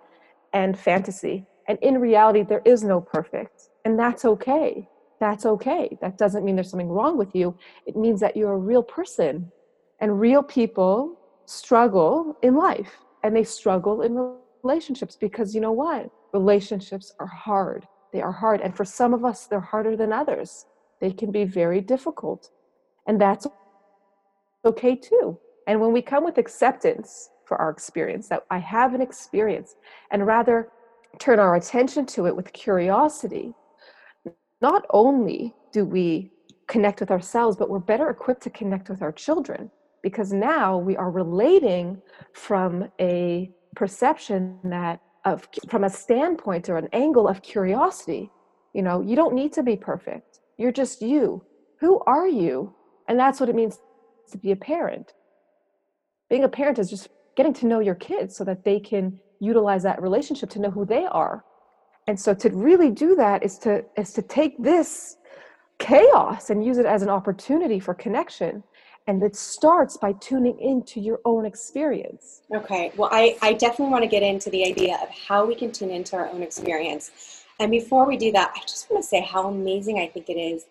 and 0.53 0.77
fantasy. 0.77 1.45
And 1.67 1.77
in 1.81 1.99
reality, 1.99 2.43
there 2.43 2.61
is 2.65 2.83
no 2.83 2.99
perfect. 2.99 3.69
And 3.85 3.97
that's 3.97 4.25
okay. 4.25 4.87
That's 5.19 5.45
okay. 5.45 5.97
That 6.01 6.17
doesn't 6.17 6.43
mean 6.43 6.55
there's 6.55 6.69
something 6.69 6.89
wrong 6.89 7.17
with 7.17 7.35
you. 7.35 7.55
It 7.85 7.95
means 7.95 8.19
that 8.21 8.35
you're 8.35 8.53
a 8.53 8.57
real 8.57 8.83
person. 8.83 9.51
And 9.99 10.19
real 10.19 10.41
people 10.41 11.19
struggle 11.45 12.37
in 12.41 12.55
life 12.55 12.91
and 13.23 13.35
they 13.35 13.43
struggle 13.43 14.01
in 14.01 14.37
relationships 14.63 15.15
because 15.15 15.53
you 15.53 15.61
know 15.61 15.71
what? 15.71 16.09
Relationships 16.33 17.13
are 17.19 17.27
hard. 17.27 17.87
They 18.11 18.21
are 18.21 18.31
hard. 18.31 18.61
And 18.61 18.75
for 18.75 18.85
some 18.85 19.13
of 19.13 19.23
us, 19.23 19.45
they're 19.45 19.59
harder 19.59 19.95
than 19.95 20.11
others. 20.11 20.65
They 20.99 21.11
can 21.11 21.31
be 21.31 21.45
very 21.45 21.81
difficult. 21.81 22.49
And 23.07 23.19
that's 23.19 23.47
okay 24.65 24.95
too. 24.95 25.37
And 25.67 25.79
when 25.79 25.93
we 25.93 26.01
come 26.01 26.23
with 26.23 26.37
acceptance 26.37 27.29
for 27.45 27.57
our 27.57 27.69
experience, 27.69 28.27
that 28.29 28.43
I 28.49 28.57
have 28.59 28.93
an 28.93 29.01
experience, 29.01 29.75
and 30.11 30.25
rather 30.25 30.69
turn 31.19 31.39
our 31.39 31.55
attention 31.55 32.05
to 32.07 32.27
it 32.27 32.35
with 32.35 32.53
curiosity, 32.53 33.53
not 34.61 34.85
only 34.91 35.53
do 35.71 35.85
we 35.85 36.31
connect 36.67 36.99
with 36.99 37.11
ourselves, 37.11 37.57
but 37.57 37.69
we're 37.69 37.79
better 37.79 38.09
equipped 38.09 38.43
to 38.43 38.49
connect 38.49 38.89
with 38.89 39.01
our 39.01 39.11
children 39.11 39.71
because 40.01 40.31
now 40.31 40.77
we 40.77 40.95
are 40.95 41.11
relating 41.11 42.01
from 42.33 42.89
a 42.99 43.51
perception 43.75 44.59
that 44.63 45.01
of 45.25 45.47
from 45.67 45.83
a 45.83 45.89
standpoint 45.89 46.69
or 46.69 46.77
an 46.77 46.87
angle 46.93 47.27
of 47.27 47.41
curiosity 47.41 48.31
you 48.73 48.81
know 48.81 49.01
you 49.01 49.15
don't 49.15 49.33
need 49.33 49.53
to 49.53 49.63
be 49.63 49.75
perfect. 49.75 50.39
You're 50.57 50.71
just 50.71 51.01
you. 51.01 51.43
Who 51.79 51.99
are 52.01 52.27
you? 52.27 52.73
And 53.07 53.17
that's 53.17 53.39
what 53.39 53.49
it 53.49 53.55
means 53.55 53.79
to 54.31 54.37
be 54.37 54.51
a 54.51 54.55
parent. 54.55 55.13
Being 56.29 56.43
a 56.43 56.49
parent 56.49 56.77
is 56.77 56.89
just 56.89 57.09
getting 57.35 57.53
to 57.53 57.65
know 57.65 57.79
your 57.79 57.95
kids 57.95 58.35
so 58.35 58.43
that 58.43 58.63
they 58.63 58.79
can 58.79 59.19
utilize 59.39 59.83
that 59.83 60.01
relationship 60.01 60.49
to 60.51 60.59
know 60.59 60.69
who 60.69 60.85
they 60.85 61.05
are. 61.05 61.45
And 62.07 62.19
so 62.19 62.33
to 62.35 62.49
really 62.49 62.91
do 62.91 63.15
that 63.15 63.43
is 63.43 63.57
to 63.59 63.83
is 63.97 64.13
to 64.13 64.21
take 64.21 64.61
this 64.61 65.17
chaos 65.79 66.49
and 66.49 66.63
use 66.63 66.77
it 66.77 66.85
as 66.85 67.01
an 67.01 67.09
opportunity 67.09 67.79
for 67.79 67.93
connection 67.93 68.63
and 69.07 69.23
it 69.23 69.35
starts 69.35 69.97
by 69.97 70.13
tuning 70.13 70.59
into 70.59 70.99
your 70.99 71.19
own 71.25 71.45
experience 71.45 72.39
Okay. 72.51 72.91
Well, 72.97 73.09
I, 73.11 73.37
I 73.41 73.53
definitely 73.53 73.91
want 73.91 74.03
to 74.03 74.09
get 74.09 74.23
into 74.23 74.49
the 74.49 74.65
idea 74.65 74.97
of 75.01 75.09
how 75.09 75.45
we 75.45 75.53
can 75.53 75.71
tune 75.71 75.91
into 75.91 76.15
our 76.15 76.27
own 76.29 76.41
experience. 76.41 77.43
And 77.59 77.69
before 77.69 78.07
we 78.07 78.17
do 78.17 78.31
that, 78.31 78.53
I 78.55 78.61
just 78.61 78.89
want 78.89 79.03
to 79.03 79.07
say 79.07 79.21
how 79.21 79.47
amazing 79.47 79.99
I 79.99 80.07
think 80.07 80.29
it 80.29 80.39
is 80.39 80.65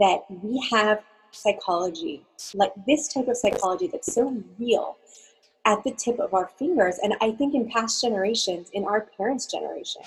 that 0.00 0.22
we 0.28 0.66
have 0.72 1.02
psychology, 1.30 2.24
like 2.54 2.72
this 2.86 3.12
type 3.12 3.28
of 3.28 3.36
psychology 3.36 3.86
that's 3.86 4.12
so 4.12 4.42
real 4.58 4.96
at 5.66 5.84
the 5.84 5.92
tip 5.92 6.18
of 6.18 6.34
our 6.34 6.48
fingers. 6.58 6.98
And 7.02 7.14
I 7.20 7.30
think 7.32 7.54
in 7.54 7.70
past 7.70 8.00
generations, 8.00 8.70
in 8.72 8.84
our 8.84 9.02
parents' 9.16 9.46
generation, 9.46 10.02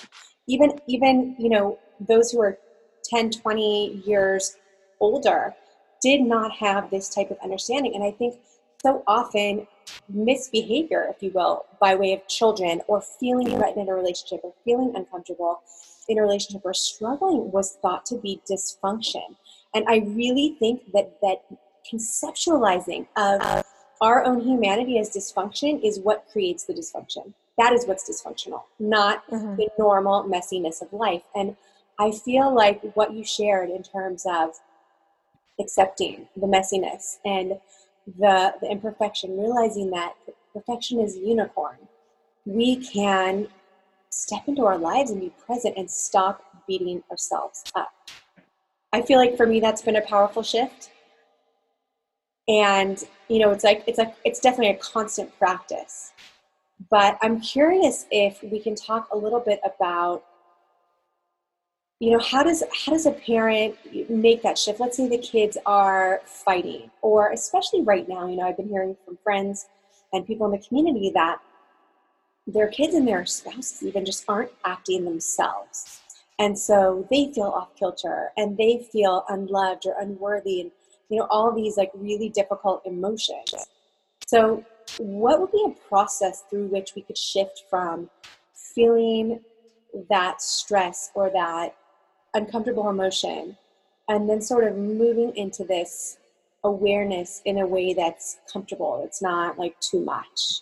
even 0.48 0.80
even, 0.88 1.36
you 1.40 1.50
know, 1.50 1.80
those 2.02 2.32
who 2.32 2.42
are 2.42 2.58
10, 3.06 3.32
20 3.32 4.04
years 4.06 4.58
older 5.00 5.56
did 6.04 6.22
not 6.22 6.52
have 6.52 6.92
this 6.92 7.10
type 7.10 7.32
of 7.32 7.38
understanding. 7.44 7.96
And 7.96 8.04
I 8.04 8.12
think 8.12 8.36
so 8.84 9.04
often 9.08 9.66
misbehavior, 10.10 11.08
if 11.10 11.24
you 11.24 11.32
will, 11.32 11.66
by 11.80 11.96
way 11.96 12.14
of 12.14 12.28
children 12.28 12.82
or 12.88 13.02
feeling 13.02 13.48
threatened 13.48 13.84
in 13.84 13.90
a 13.90 13.96
relationship 13.96 14.42
or 14.44 14.54
feeling 14.66 14.94
uncomfortable 14.96 15.62
in 16.10 16.20
a 16.20 16.22
relationship 16.22 16.62
or 16.66 16.74
struggling 16.74 17.52
was 17.52 17.78
thought 17.82 18.06
to 18.08 18.18
be 18.18 18.42
dysfunction. 18.50 19.36
And 19.74 19.86
I 19.88 19.98
really 20.06 20.58
think 20.60 20.92
that 20.92 21.20
that 21.22 21.44
conceptualizing 21.90 23.08
of 23.16 23.64
our 24.02 24.26
own 24.26 24.42
humanity 24.42 25.00
as 25.00 25.10
dysfunction 25.10 25.82
is 25.82 26.00
what 26.00 26.26
creates 26.32 26.66
the 26.66 26.74
dysfunction. 26.74 27.34
That 27.58 27.72
is 27.72 27.86
what's 27.86 28.10
dysfunctional, 28.10 28.64
not 28.80 29.26
Mhm. 29.32 29.56
the 29.58 29.70
normal 29.80 30.24
messiness 30.24 30.82
of 30.82 30.92
life. 30.92 31.24
And 31.34 31.56
I 32.00 32.12
feel 32.12 32.54
like 32.54 32.82
what 32.96 33.14
you 33.14 33.24
shared 33.24 33.70
in 33.70 33.84
terms 33.84 34.26
of 34.26 34.60
accepting 35.60 36.28
the 36.36 36.48
messiness 36.48 37.18
and 37.26 37.54
the, 38.20 38.54
the 38.62 38.70
imperfection, 38.70 39.38
realizing 39.38 39.92
that 39.92 40.16
perfection 40.54 41.00
is 41.00 41.18
unicorn, 41.18 41.78
we 42.46 42.76
can 42.76 43.48
step 44.10 44.48
into 44.48 44.66
our 44.66 44.78
lives 44.78 45.12
and 45.12 45.22
be 45.22 45.32
present 45.46 45.76
and 45.78 45.90
stop 45.90 46.44
beating 46.68 47.04
ourselves 47.10 47.64
up. 47.76 47.92
I 48.92 49.02
feel 49.02 49.18
like 49.18 49.36
for 49.36 49.48
me 49.48 49.60
that's 49.60 49.82
been 49.82 49.96
a 49.96 50.02
powerful 50.02 50.44
shift. 50.44 50.92
And 52.48 53.04
you 53.30 53.40
know, 53.40 53.52
it's 53.52 53.64
like 53.64 53.84
it's 53.88 53.98
like 53.98 54.16
it's 54.24 54.40
definitely 54.40 54.76
a 54.76 54.78
constant 54.78 55.36
practice. 55.38 56.12
But 56.90 57.18
I'm 57.22 57.40
curious 57.40 58.06
if 58.12 58.44
we 58.44 58.60
can 58.60 58.76
talk 58.76 59.08
a 59.12 59.18
little 59.18 59.40
bit 59.40 59.62
about 59.64 60.26
you 62.04 62.12
know 62.12 62.20
how 62.20 62.44
does 62.44 62.64
how 62.86 62.92
does 62.92 63.06
a 63.06 63.12
parent 63.12 63.76
make 64.10 64.42
that 64.44 64.58
shift? 64.58 64.80
Let's 64.80 64.98
say 64.98 65.08
the 65.08 65.18
kids 65.18 65.58
are 65.66 66.22
fighting 66.26 66.92
or 67.02 67.32
especially 67.32 67.82
right 67.82 68.08
now 68.08 68.28
you 68.28 68.36
know 68.38 68.48
i've 68.48 68.58
been 68.58 68.68
hearing 68.68 68.96
from 69.06 69.18
friends 69.24 69.68
and 70.12 70.26
people 70.26 70.46
in 70.48 70.52
the 70.52 70.66
community 70.68 71.12
that 71.14 71.40
their 72.48 72.68
kids 72.68 72.94
and 72.94 73.08
their 73.08 73.26
spouses 73.26 73.84
even 73.84 74.06
just 74.06 74.26
aren't 74.28 74.52
acting 74.66 75.06
themselves. 75.06 76.02
And 76.40 76.58
so 76.58 77.08
they 77.10 77.32
feel 77.34 77.46
off 77.46 77.76
kilter 77.76 78.32
and 78.38 78.58
they 78.58 78.86
feel 78.92 79.24
unloved 79.30 79.86
or 79.86 79.96
unworthy 80.00 80.62
and 80.62 80.72
you 81.10 81.20
know 81.20 81.28
all 81.30 81.54
these 81.54 81.78
like 81.78 81.92
really 81.96 82.30
difficult 82.30 82.82
emotions. 82.86 83.54
So 84.28 84.64
what 84.98 85.40
would 85.40 85.52
be 85.52 85.66
a 85.68 85.88
process 85.88 86.44
through 86.50 86.68
which 86.68 86.96
we 86.96 87.04
could 87.04 87.18
shift 87.18 87.64
from 87.70 88.10
feeling 88.54 89.42
that 90.10 90.42
stress 90.42 91.12
or 91.14 91.30
that 91.30 91.76
uncomfortable 92.34 92.90
emotion 92.90 93.58
and 94.08 94.30
then 94.30 94.42
sort 94.42 94.66
of 94.66 94.76
moving 94.76 95.36
into 95.36 95.64
this 95.64 96.18
awareness 96.64 97.42
in 97.46 97.60
a 97.60 97.68
way 97.68 97.94
that's 97.94 98.38
comfortable. 98.52 99.02
It's 99.06 99.22
not 99.22 99.60
like 99.60 99.80
too 99.80 100.04
much. 100.04 100.62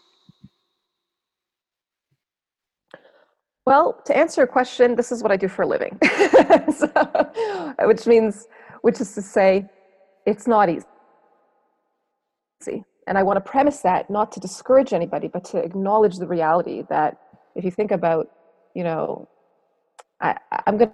Well 3.65 4.01
to 4.05 4.17
answer 4.17 4.41
your 4.41 4.47
question 4.47 4.95
this 4.95 5.12
is 5.12 5.21
what 5.21 5.31
i 5.31 5.38
do 5.38 5.47
for 5.47 5.62
a 5.62 5.67
living. 5.67 5.97
So, 6.71 6.88
which 7.81 8.05
means 8.07 8.47
which 8.81 8.99
is 8.99 9.13
to 9.13 9.21
say 9.21 9.69
it's 10.25 10.47
not 10.47 10.69
easy. 10.69 10.86
And 13.07 13.17
i 13.17 13.23
want 13.23 13.38
to 13.38 13.41
premise 13.41 13.79
that 13.81 14.10
not 14.10 14.31
to 14.34 14.39
discourage 14.39 14.93
anybody 14.93 15.27
but 15.27 15.43
to 15.45 15.57
acknowledge 15.57 16.17
the 16.17 16.27
reality 16.27 16.84
that 16.89 17.17
if 17.55 17.63
you 17.63 17.71
think 17.71 17.91
about 17.91 18.29
you 18.73 18.84
know 18.84 19.27
I, 20.21 20.38
i'm 20.65 20.77
going 20.77 20.91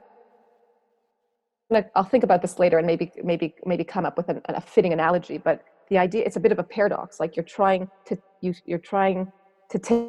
to 1.72 1.86
I'll 1.96 2.04
think 2.04 2.24
about 2.24 2.42
this 2.42 2.60
later 2.60 2.78
and 2.78 2.88
maybe 2.88 3.12
maybe 3.24 3.56
maybe 3.66 3.84
come 3.84 4.06
up 4.06 4.18
with 4.18 4.30
an, 4.30 4.42
a 4.46 4.62
fitting 4.62 4.94
analogy. 4.94 5.38
But 5.38 5.64
the 5.90 5.98
idea 5.98 6.24
it's 6.26 6.36
a 6.36 6.40
bit 6.40 6.52
of 6.52 6.60
a 6.60 6.64
paradox. 6.64 7.20
Like 7.20 7.36
you're 7.36 7.44
trying 7.44 7.90
to 8.06 8.18
you 8.42 8.54
you're 8.66 8.80
trying 8.80 9.32
to 9.70 9.80
take 9.80 10.08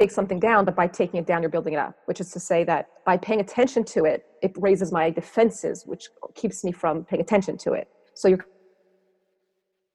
take 0.00 0.10
something 0.10 0.40
down, 0.40 0.64
but 0.64 0.74
by 0.74 0.86
taking 0.86 1.20
it 1.20 1.26
down, 1.26 1.42
you're 1.42 1.50
building 1.50 1.74
it 1.74 1.78
up. 1.78 1.94
Which 2.06 2.20
is 2.20 2.30
to 2.32 2.40
say 2.40 2.64
that 2.64 2.88
by 3.04 3.16
paying 3.16 3.40
attention 3.40 3.84
to 3.84 4.04
it, 4.04 4.24
it 4.42 4.52
raises 4.56 4.92
my 4.92 5.10
defenses, 5.10 5.84
which 5.86 6.08
keeps 6.34 6.64
me 6.64 6.72
from 6.72 7.04
paying 7.04 7.20
attention 7.20 7.56
to 7.58 7.72
it. 7.72 7.88
So 8.14 8.28
you're 8.28 8.46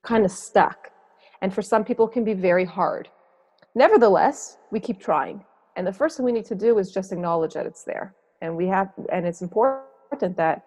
kind 0.03 0.23
of 0.25 0.31
stuck. 0.31 0.91
And 1.41 1.53
for 1.53 1.61
some 1.61 1.83
people, 1.83 2.07
it 2.07 2.13
can 2.13 2.23
be 2.23 2.33
very 2.33 2.65
hard. 2.65 3.09
Nevertheless, 3.75 4.57
we 4.71 4.79
keep 4.79 4.99
trying. 4.99 5.43
And 5.75 5.85
the 5.85 5.93
first 5.93 6.17
thing 6.17 6.25
we 6.25 6.31
need 6.31 6.45
to 6.45 6.55
do 6.55 6.79
is 6.79 6.91
just 6.91 7.11
acknowledge 7.11 7.53
that 7.53 7.67
it's 7.67 7.83
there 7.83 8.15
and 8.41 8.55
we 8.55 8.67
have 8.67 8.89
and 9.11 9.25
it's 9.25 9.41
important 9.41 9.86
that 10.35 10.65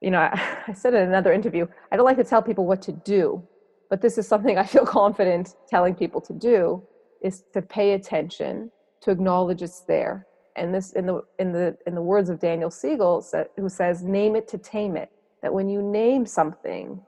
you 0.00 0.10
know 0.10 0.18
I, 0.18 0.58
I 0.68 0.72
said 0.72 0.94
in 0.94 1.02
another 1.02 1.32
interview 1.32 1.66
i 1.90 1.96
don't 1.96 2.04
like 2.04 2.16
to 2.18 2.24
tell 2.24 2.42
people 2.42 2.66
what 2.66 2.82
to 2.82 2.92
do 2.92 3.42
but 3.90 4.00
this 4.00 4.18
is 4.18 4.26
something 4.26 4.58
i 4.64 4.64
feel 4.64 4.86
confident 4.86 5.54
telling 5.68 5.94
people 5.94 6.20
to 6.22 6.32
do 6.32 6.82
is 7.22 7.44
to 7.52 7.62
pay 7.62 7.92
attention 7.92 8.70
to 9.02 9.10
acknowledge 9.10 9.62
it's 9.62 9.80
there 9.80 10.26
and 10.56 10.74
this 10.74 10.92
in 10.92 11.06
the 11.06 11.22
in 11.38 11.52
the 11.52 11.76
in 11.86 11.94
the 11.94 12.02
words 12.02 12.30
of 12.30 12.40
daniel 12.40 12.70
siegel 12.70 13.24
who 13.56 13.68
says 13.68 14.02
name 14.02 14.36
it 14.36 14.48
to 14.48 14.58
tame 14.58 14.96
it 14.96 15.10
that 15.42 15.52
when 15.52 15.68
you 15.68 15.82
name 15.82 16.26
something 16.26 17.00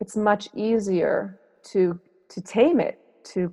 it's 0.00 0.16
much 0.16 0.48
easier 0.54 1.38
to 1.62 1.98
to 2.28 2.40
tame 2.40 2.80
it 2.80 2.98
to 3.24 3.52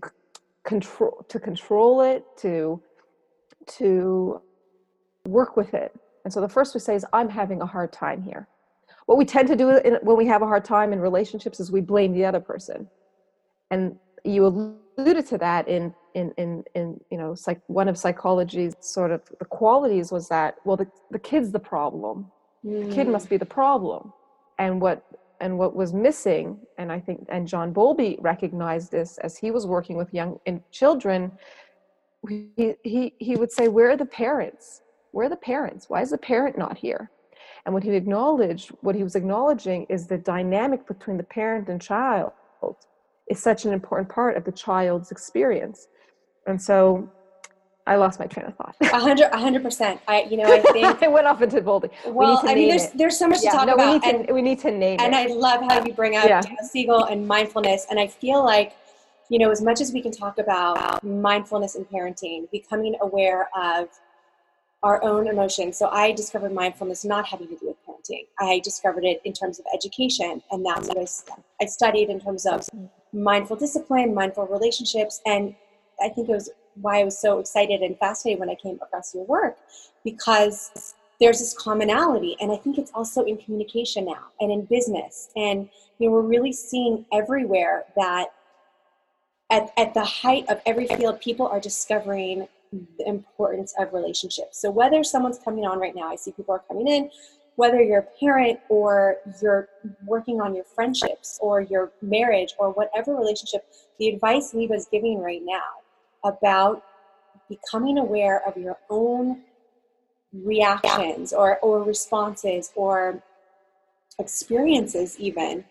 control 0.64 1.26
to 1.28 1.40
control 1.40 2.02
it 2.02 2.26
to 2.38 2.82
to 3.68 4.42
work 5.26 5.56
with 5.56 5.74
it. 5.74 5.94
And 6.30 6.34
so 6.36 6.42
the 6.42 6.48
first 6.48 6.76
we 6.76 6.80
say 6.80 6.94
is, 6.94 7.04
I'm 7.12 7.28
having 7.28 7.60
a 7.60 7.66
hard 7.66 7.92
time 7.92 8.22
here. 8.22 8.48
What 9.08 9.18
we 9.18 9.26
tend 9.26 9.48
to 9.48 9.56
do 9.56 9.72
in, 9.78 9.96
when 10.04 10.16
we 10.16 10.28
have 10.28 10.44
a 10.44 10.46
hard 10.46 10.64
time 10.64 10.94
in 10.94 11.00
relationships 11.00 11.60
is 11.60 11.72
we 11.72 11.82
blame 11.82 12.14
the 12.14 12.24
other 12.24 12.40
person. 12.40 12.88
And 13.72 13.96
you 14.24 14.46
alluded 14.46 15.26
to 15.26 15.40
that 15.40 15.68
in 15.68 15.92
in 16.14 16.32
in, 16.38 16.64
in 16.76 17.00
you 17.10 17.18
know 17.18 17.34
psych, 17.34 17.60
one 17.66 17.88
of 17.88 17.98
psychology's 17.98 18.76
sort 18.80 19.10
of 19.10 19.24
the 19.40 19.46
qualities 19.46 20.12
was 20.12 20.30
that 20.30 20.58
well 20.66 20.78
the, 20.78 20.86
the 21.10 21.18
kid's 21.18 21.52
the 21.52 21.60
problem 21.60 22.28
mm. 22.64 22.88
the 22.88 22.94
kid 22.94 23.08
must 23.08 23.28
be 23.28 23.38
the 23.38 23.52
problem 23.62 24.14
and 24.60 24.80
what 24.80 25.04
and 25.40 25.58
what 25.58 25.76
was 25.76 25.94
missing 25.94 26.60
and 26.78 26.92
i 26.92 27.00
think 27.00 27.26
and 27.30 27.48
john 27.48 27.72
bowlby 27.72 28.18
recognized 28.20 28.92
this 28.92 29.18
as 29.20 29.38
he 29.38 29.52
was 29.52 29.66
working 29.66 29.96
with 29.96 30.14
young 30.14 30.40
in 30.46 30.62
children 30.72 31.32
he, 32.28 32.74
he 32.84 33.14
he 33.20 33.36
would 33.36 33.52
say 33.52 33.68
where 33.68 33.90
are 33.92 33.98
the 33.98 34.06
parents 34.06 34.82
where 35.12 35.26
are 35.26 35.30
the 35.30 35.36
parents? 35.36 35.90
Why 35.90 36.02
is 36.02 36.12
the 36.12 36.18
parent 36.18 36.58
not 36.58 36.78
here? 36.78 37.12
And 37.66 37.74
what 37.74 37.84
he 37.84 37.92
acknowledged, 37.92 38.70
what 38.82 38.96
he 38.96 39.04
was 39.04 39.16
acknowledging 39.16 39.86
is 39.90 40.08
the 40.08 40.18
dynamic 40.18 40.88
between 40.88 41.18
the 41.18 41.24
parent 41.24 41.70
and 41.70 41.82
child 41.82 42.32
is 43.30 43.42
such 43.42 43.66
an 43.66 43.74
important 43.74 44.10
part 44.10 44.36
of 44.36 44.44
the 44.44 44.52
child's 44.52 45.12
experience. 45.12 45.88
And 46.48 46.60
so 46.60 47.10
I 47.86 47.96
lost 47.96 48.20
my 48.20 48.26
train 48.26 48.46
of 48.48 48.56
thought. 48.56 48.76
A 48.82 49.00
hundred, 49.00 49.30
a 49.32 49.38
hundred 49.38 49.64
percent. 49.64 50.02
I, 50.08 50.24
you 50.24 50.38
know, 50.38 50.52
I 50.52 50.62
think 50.62 51.02
I 51.04 51.08
went 51.08 51.28
off 51.28 51.42
into 51.42 51.62
Bowlby. 51.62 51.90
Well, 52.08 52.40
we 52.44 52.50
I 52.50 52.56
mean, 52.56 52.70
there's 52.70 52.86
it. 52.86 52.98
there's 52.98 53.18
so 53.18 53.28
much 53.28 53.40
yeah, 53.44 53.52
to 53.52 53.58
talk 53.58 53.68
no, 53.68 53.74
about. 53.76 53.88
We 53.88 53.94
need 53.94 54.04
to, 54.04 54.30
and, 54.30 54.36
we 54.36 54.42
need 54.42 54.60
to 54.60 54.72
name 54.72 55.00
and 55.00 55.14
it. 55.14 55.18
And 55.18 55.32
I 55.32 55.34
love 55.34 55.62
how 55.62 55.84
you 55.86 55.94
bring 55.94 56.16
up 56.16 56.28
yeah. 56.28 56.42
Siegel 56.64 57.06
and 57.06 57.28
mindfulness. 57.28 57.88
And 57.90 58.00
I 58.00 58.08
feel 58.08 58.44
like, 58.44 58.76
you 59.30 59.40
know, 59.40 59.52
as 59.52 59.62
much 59.62 59.82
as 59.82 59.92
we 59.92 60.02
can 60.02 60.12
talk 60.12 60.38
about 60.38 61.04
mindfulness 61.04 61.76
and 61.76 61.88
parenting, 61.90 62.50
becoming 62.52 62.96
aware 63.02 63.50
of 63.56 63.90
our 64.84 65.04
own 65.04 65.28
emotions. 65.28 65.78
So 65.78 65.90
I 65.90 66.12
discovered 66.12 66.54
mindfulness 66.54 67.04
not 67.04 67.26
having 67.26 67.48
to 67.50 67.56
do 67.56 67.68
with 67.68 67.78
parenting. 67.88 68.28
I 68.40 68.60
discovered 68.64 69.04
it 69.04 69.22
in 69.26 69.34
terms 69.34 69.60
of 69.60 69.66
education, 69.74 70.42
and 70.52 70.66
that's 70.66 70.88
what 70.88 70.98
I, 70.98 71.06
I 71.62 71.66
studied 71.66 72.10
in 72.10 72.20
terms 72.20 72.46
of 72.46 72.70
mindful 73.12 73.58
discipline, 73.58 74.14
mindful 74.14 74.48
relationships, 74.48 75.22
and 75.26 75.56
I 76.02 76.10
think 76.10 76.30
it 76.30 76.34
was 76.34 76.50
why 76.76 77.02
I 77.02 77.04
was 77.04 77.20
so 77.20 77.40
excited 77.40 77.82
and 77.82 77.98
fascinated 77.98 78.40
when 78.40 78.50
I 78.50 78.56
came 78.56 78.80
across 78.82 79.14
your 79.14 79.26
work 79.26 79.58
because 80.06 80.96
there's 81.20 81.40
this 81.40 81.54
commonality 81.54 82.38
and 82.40 82.52
i 82.52 82.56
think 82.56 82.78
it's 82.78 82.92
also 82.94 83.24
in 83.26 83.38
communication 83.38 84.06
now 84.06 84.28
and 84.40 84.52
in 84.52 84.64
business 84.66 85.30
and 85.36 85.70
you 85.98 86.08
know 86.08 86.14
we're 86.14 86.22
really 86.22 86.54
seeing 86.54 87.06
everywhere 87.12 87.84
that 87.96 88.28
at, 89.52 89.72
at 89.78 89.94
the 89.94 90.04
height 90.04 90.48
of 90.48 90.62
every 90.66 90.88
field 90.88 91.20
people 91.20 91.48
are 91.48 91.60
discovering 91.60 92.48
the 92.72 93.08
importance 93.08 93.74
of 93.80 93.94
relationships. 93.94 94.62
So 94.62 94.70
whether 94.70 95.04
someone's 95.04 95.40
coming 95.40 95.66
on 95.66 95.80
right 95.80 95.96
now, 95.96 96.10
I 96.10 96.16
see 96.16 96.32
people 96.32 96.54
are 96.54 96.64
coming 96.68 96.88
in, 96.88 97.10
whether 97.56 97.82
you're 97.82 98.00
a 98.00 98.20
parent 98.20 98.60
or 98.70 99.18
you're 99.42 99.68
working 100.06 100.40
on 100.40 100.56
your 100.56 100.64
friendships 100.64 101.40
or 101.42 101.62
your 101.62 101.92
marriage 102.02 102.54
or 102.58 102.72
whatever 102.72 103.16
relationship, 103.16 103.66
the 103.98 104.08
advice 104.08 104.54
Liba 104.54 104.76
is 104.76 104.88
giving 104.92 105.20
right 105.20 105.42
now 105.44 105.82
about 106.24 106.84
becoming 107.50 107.98
aware 107.98 108.42
of 108.48 108.56
your 108.56 108.78
own 108.90 109.42
reactions 110.32 111.34
or, 111.34 111.60
or 111.60 111.84
responses 111.84 112.72
or 112.76 113.22
experiences 114.20 115.20
even 115.20 115.66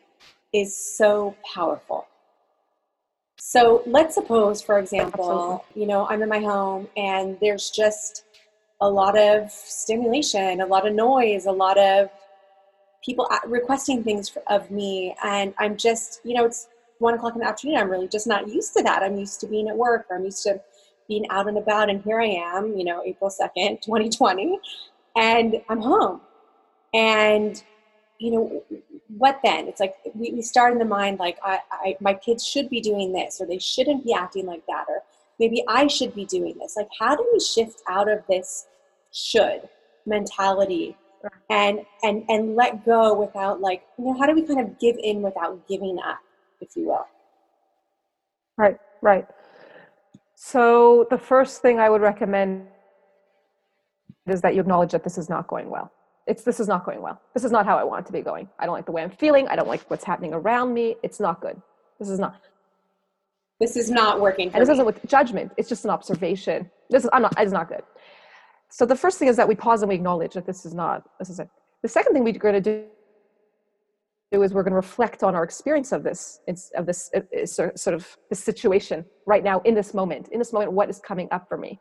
is 0.52 0.76
so 0.76 1.36
powerful. 1.54 2.06
So 3.40 3.82
let's 3.86 4.14
suppose, 4.14 4.60
for 4.60 4.78
example, 4.78 5.62
Absolutely. 5.64 5.82
you 5.82 5.88
know, 5.88 6.06
I'm 6.08 6.22
in 6.22 6.28
my 6.28 6.40
home 6.40 6.88
and 6.96 7.38
there's 7.40 7.70
just 7.70 8.24
a 8.80 8.88
lot 8.88 9.18
of 9.18 9.50
stimulation, 9.50 10.60
a 10.60 10.66
lot 10.66 10.86
of 10.86 10.94
noise, 10.94 11.46
a 11.46 11.52
lot 11.52 11.78
of 11.78 12.10
people 13.04 13.28
requesting 13.46 14.02
things 14.02 14.36
of 14.48 14.70
me. 14.70 15.14
And 15.24 15.54
I'm 15.58 15.76
just, 15.76 16.20
you 16.24 16.34
know, 16.34 16.44
it's 16.44 16.68
one 16.98 17.14
o'clock 17.14 17.34
in 17.34 17.40
the 17.40 17.46
afternoon. 17.46 17.76
I'm 17.76 17.90
really 17.90 18.08
just 18.08 18.26
not 18.26 18.48
used 18.48 18.74
to 18.74 18.82
that. 18.82 19.02
I'm 19.02 19.16
used 19.16 19.40
to 19.40 19.46
being 19.46 19.68
at 19.68 19.76
work 19.76 20.06
or 20.10 20.16
I'm 20.16 20.24
used 20.24 20.42
to 20.42 20.60
being 21.08 21.24
out 21.30 21.48
and 21.48 21.58
about. 21.58 21.90
And 21.90 22.02
here 22.02 22.20
I 22.20 22.26
am, 22.26 22.76
you 22.76 22.84
know, 22.84 23.02
April 23.04 23.30
2nd, 23.30 23.80
2020, 23.82 24.58
and 25.16 25.56
I'm 25.68 25.80
home. 25.80 26.20
And 26.92 27.62
you 28.18 28.32
know, 28.32 28.64
what 29.08 29.40
then? 29.42 29.68
It's 29.68 29.80
like 29.80 29.96
we, 30.14 30.32
we 30.32 30.42
start 30.42 30.72
in 30.72 30.78
the 30.78 30.84
mind 30.84 31.18
like 31.18 31.38
I, 31.42 31.60
I, 31.70 31.96
my 32.00 32.14
kids 32.14 32.46
should 32.46 32.68
be 32.68 32.80
doing 32.80 33.12
this, 33.12 33.40
or 33.40 33.46
they 33.46 33.58
shouldn't 33.58 34.04
be 34.04 34.12
acting 34.12 34.46
like 34.46 34.64
that, 34.66 34.84
or 34.88 35.02
maybe 35.38 35.64
I 35.68 35.86
should 35.86 36.14
be 36.14 36.26
doing 36.26 36.56
this. 36.58 36.76
Like, 36.76 36.88
how 36.98 37.16
do 37.16 37.26
we 37.32 37.40
shift 37.40 37.82
out 37.88 38.10
of 38.10 38.22
this 38.28 38.66
should 39.12 39.68
mentality 40.06 40.96
and 41.50 41.80
and 42.02 42.24
and 42.28 42.54
let 42.54 42.84
go 42.84 43.14
without 43.14 43.60
like 43.60 43.82
you 43.98 44.04
know 44.04 44.18
how 44.18 44.26
do 44.26 44.34
we 44.34 44.42
kind 44.42 44.60
of 44.60 44.78
give 44.78 44.96
in 45.02 45.22
without 45.22 45.66
giving 45.68 45.98
up, 46.04 46.18
if 46.60 46.76
you 46.76 46.86
will? 46.86 47.06
Right, 48.56 48.78
right. 49.00 49.26
So 50.34 51.06
the 51.10 51.18
first 51.18 51.62
thing 51.62 51.80
I 51.80 51.88
would 51.88 52.00
recommend 52.00 52.66
is 54.26 54.40
that 54.42 54.54
you 54.54 54.60
acknowledge 54.60 54.92
that 54.92 55.02
this 55.02 55.16
is 55.16 55.28
not 55.28 55.46
going 55.48 55.70
well. 55.70 55.90
It's 56.28 56.44
this 56.44 56.60
is 56.60 56.68
not 56.68 56.84
going 56.84 57.02
well. 57.02 57.20
This 57.34 57.42
is 57.42 57.50
not 57.50 57.66
how 57.66 57.76
I 57.78 57.84
want 57.84 58.04
it 58.04 58.06
to 58.06 58.12
be 58.12 58.20
going. 58.20 58.48
I 58.58 58.66
don't 58.66 58.74
like 58.74 58.86
the 58.86 58.92
way 58.92 59.02
I'm 59.02 59.10
feeling. 59.10 59.48
I 59.48 59.56
don't 59.56 59.66
like 59.66 59.90
what's 59.90 60.04
happening 60.04 60.32
around 60.34 60.74
me. 60.74 60.96
It's 61.02 61.18
not 61.18 61.40
good. 61.40 61.60
This 61.98 62.08
is 62.08 62.18
not. 62.18 62.40
This 63.58 63.76
is 63.76 63.90
not 63.90 64.20
working. 64.20 64.50
and 64.52 64.60
this 64.60 64.68
me. 64.68 64.74
isn't 64.74 64.86
with 64.86 65.04
judgment. 65.06 65.52
It's 65.56 65.68
just 65.68 65.84
an 65.84 65.90
observation. 65.90 66.70
This 66.90 67.04
is 67.04 67.10
I'm 67.12 67.22
not. 67.22 67.34
It's 67.38 67.52
not 67.52 67.68
good. 67.68 67.82
So 68.70 68.84
the 68.84 68.94
first 68.94 69.18
thing 69.18 69.28
is 69.28 69.36
that 69.36 69.48
we 69.48 69.54
pause 69.54 69.82
and 69.82 69.88
we 69.88 69.96
acknowledge 69.96 70.34
that 70.34 70.46
this 70.46 70.64
is 70.64 70.74
not. 70.74 71.02
This 71.18 71.30
is 71.30 71.40
it. 71.40 71.48
The 71.82 71.88
second 71.88 72.12
thing 72.12 72.22
we're 72.22 72.34
going 72.34 72.54
to 72.54 72.60
do 72.60 72.84
do 74.30 74.42
is 74.42 74.52
we're 74.52 74.62
going 74.62 74.72
to 74.72 74.76
reflect 74.76 75.22
on 75.22 75.34
our 75.34 75.42
experience 75.42 75.92
of 75.92 76.02
this 76.02 76.40
of 76.76 76.86
this 76.86 77.10
uh, 77.14 77.20
uh, 77.42 77.46
sort 77.46 77.94
of 77.94 78.16
this 78.28 78.42
situation 78.42 79.04
right 79.26 79.42
now 79.42 79.60
in 79.60 79.74
this 79.74 79.94
moment 79.94 80.28
in 80.32 80.38
this 80.38 80.52
moment 80.52 80.72
what 80.72 80.90
is 80.90 81.00
coming 81.00 81.28
up 81.30 81.48
for 81.48 81.56
me 81.56 81.80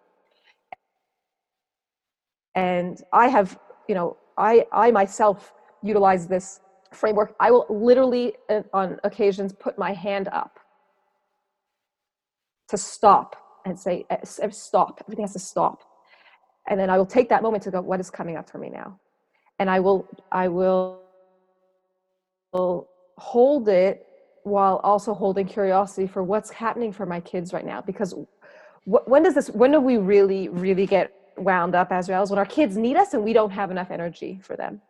and 2.55 3.03
i 3.11 3.27
have 3.27 3.59
you 3.89 3.95
know 3.95 4.15
i 4.37 4.65
i 4.71 4.91
myself 4.91 5.53
utilize 5.83 6.27
this 6.27 6.61
framework. 6.93 7.35
I 7.39 7.51
will 7.51 7.65
literally 7.69 8.33
uh, 8.49 8.61
on 8.73 8.99
occasions 9.03 9.53
put 9.53 9.77
my 9.77 9.93
hand 9.93 10.29
up 10.31 10.59
to 12.69 12.77
stop 12.77 13.35
and 13.65 13.77
say 13.79 14.05
uh, 14.09 14.17
stop. 14.49 15.03
Everything 15.05 15.23
has 15.23 15.33
to 15.33 15.39
stop. 15.39 15.83
And 16.69 16.79
then 16.79 16.89
i 16.89 16.97
will 16.97 17.05
take 17.05 17.29
that 17.29 17.43
moment 17.43 17.63
to 17.63 17.71
go 17.71 17.81
what 17.81 17.99
is 17.99 18.09
coming 18.09 18.37
up 18.37 18.49
for 18.49 18.57
me 18.57 18.69
now? 18.69 18.99
And 19.59 19.69
i 19.69 19.79
will 19.79 20.07
i 20.31 20.47
will 20.47 21.01
hold 23.17 23.67
it 23.69 24.05
while 24.43 24.77
also 24.77 25.13
holding 25.13 25.45
curiosity 25.45 26.07
for 26.07 26.23
what's 26.23 26.49
happening 26.49 26.91
for 26.91 27.05
my 27.05 27.19
kids 27.19 27.51
right 27.53 27.65
now. 27.65 27.81
Because 27.81 28.13
when 28.85 29.23
does 29.23 29.35
this 29.35 29.49
when 29.49 29.71
do 29.71 29.81
we 29.81 29.97
really 29.97 30.47
really 30.49 30.85
get 30.85 31.13
wound 31.37 31.75
up 31.75 31.91
as 31.91 32.09
well 32.09 32.21
as 32.21 32.29
when 32.29 32.39
our 32.39 32.45
kids 32.45 32.77
need 32.77 32.97
us 32.97 33.13
and 33.13 33.23
we 33.23 33.33
don't 33.33 33.51
have 33.51 33.71
enough 33.71 33.91
energy 33.91 34.39
for 34.41 34.55
them 34.55 34.81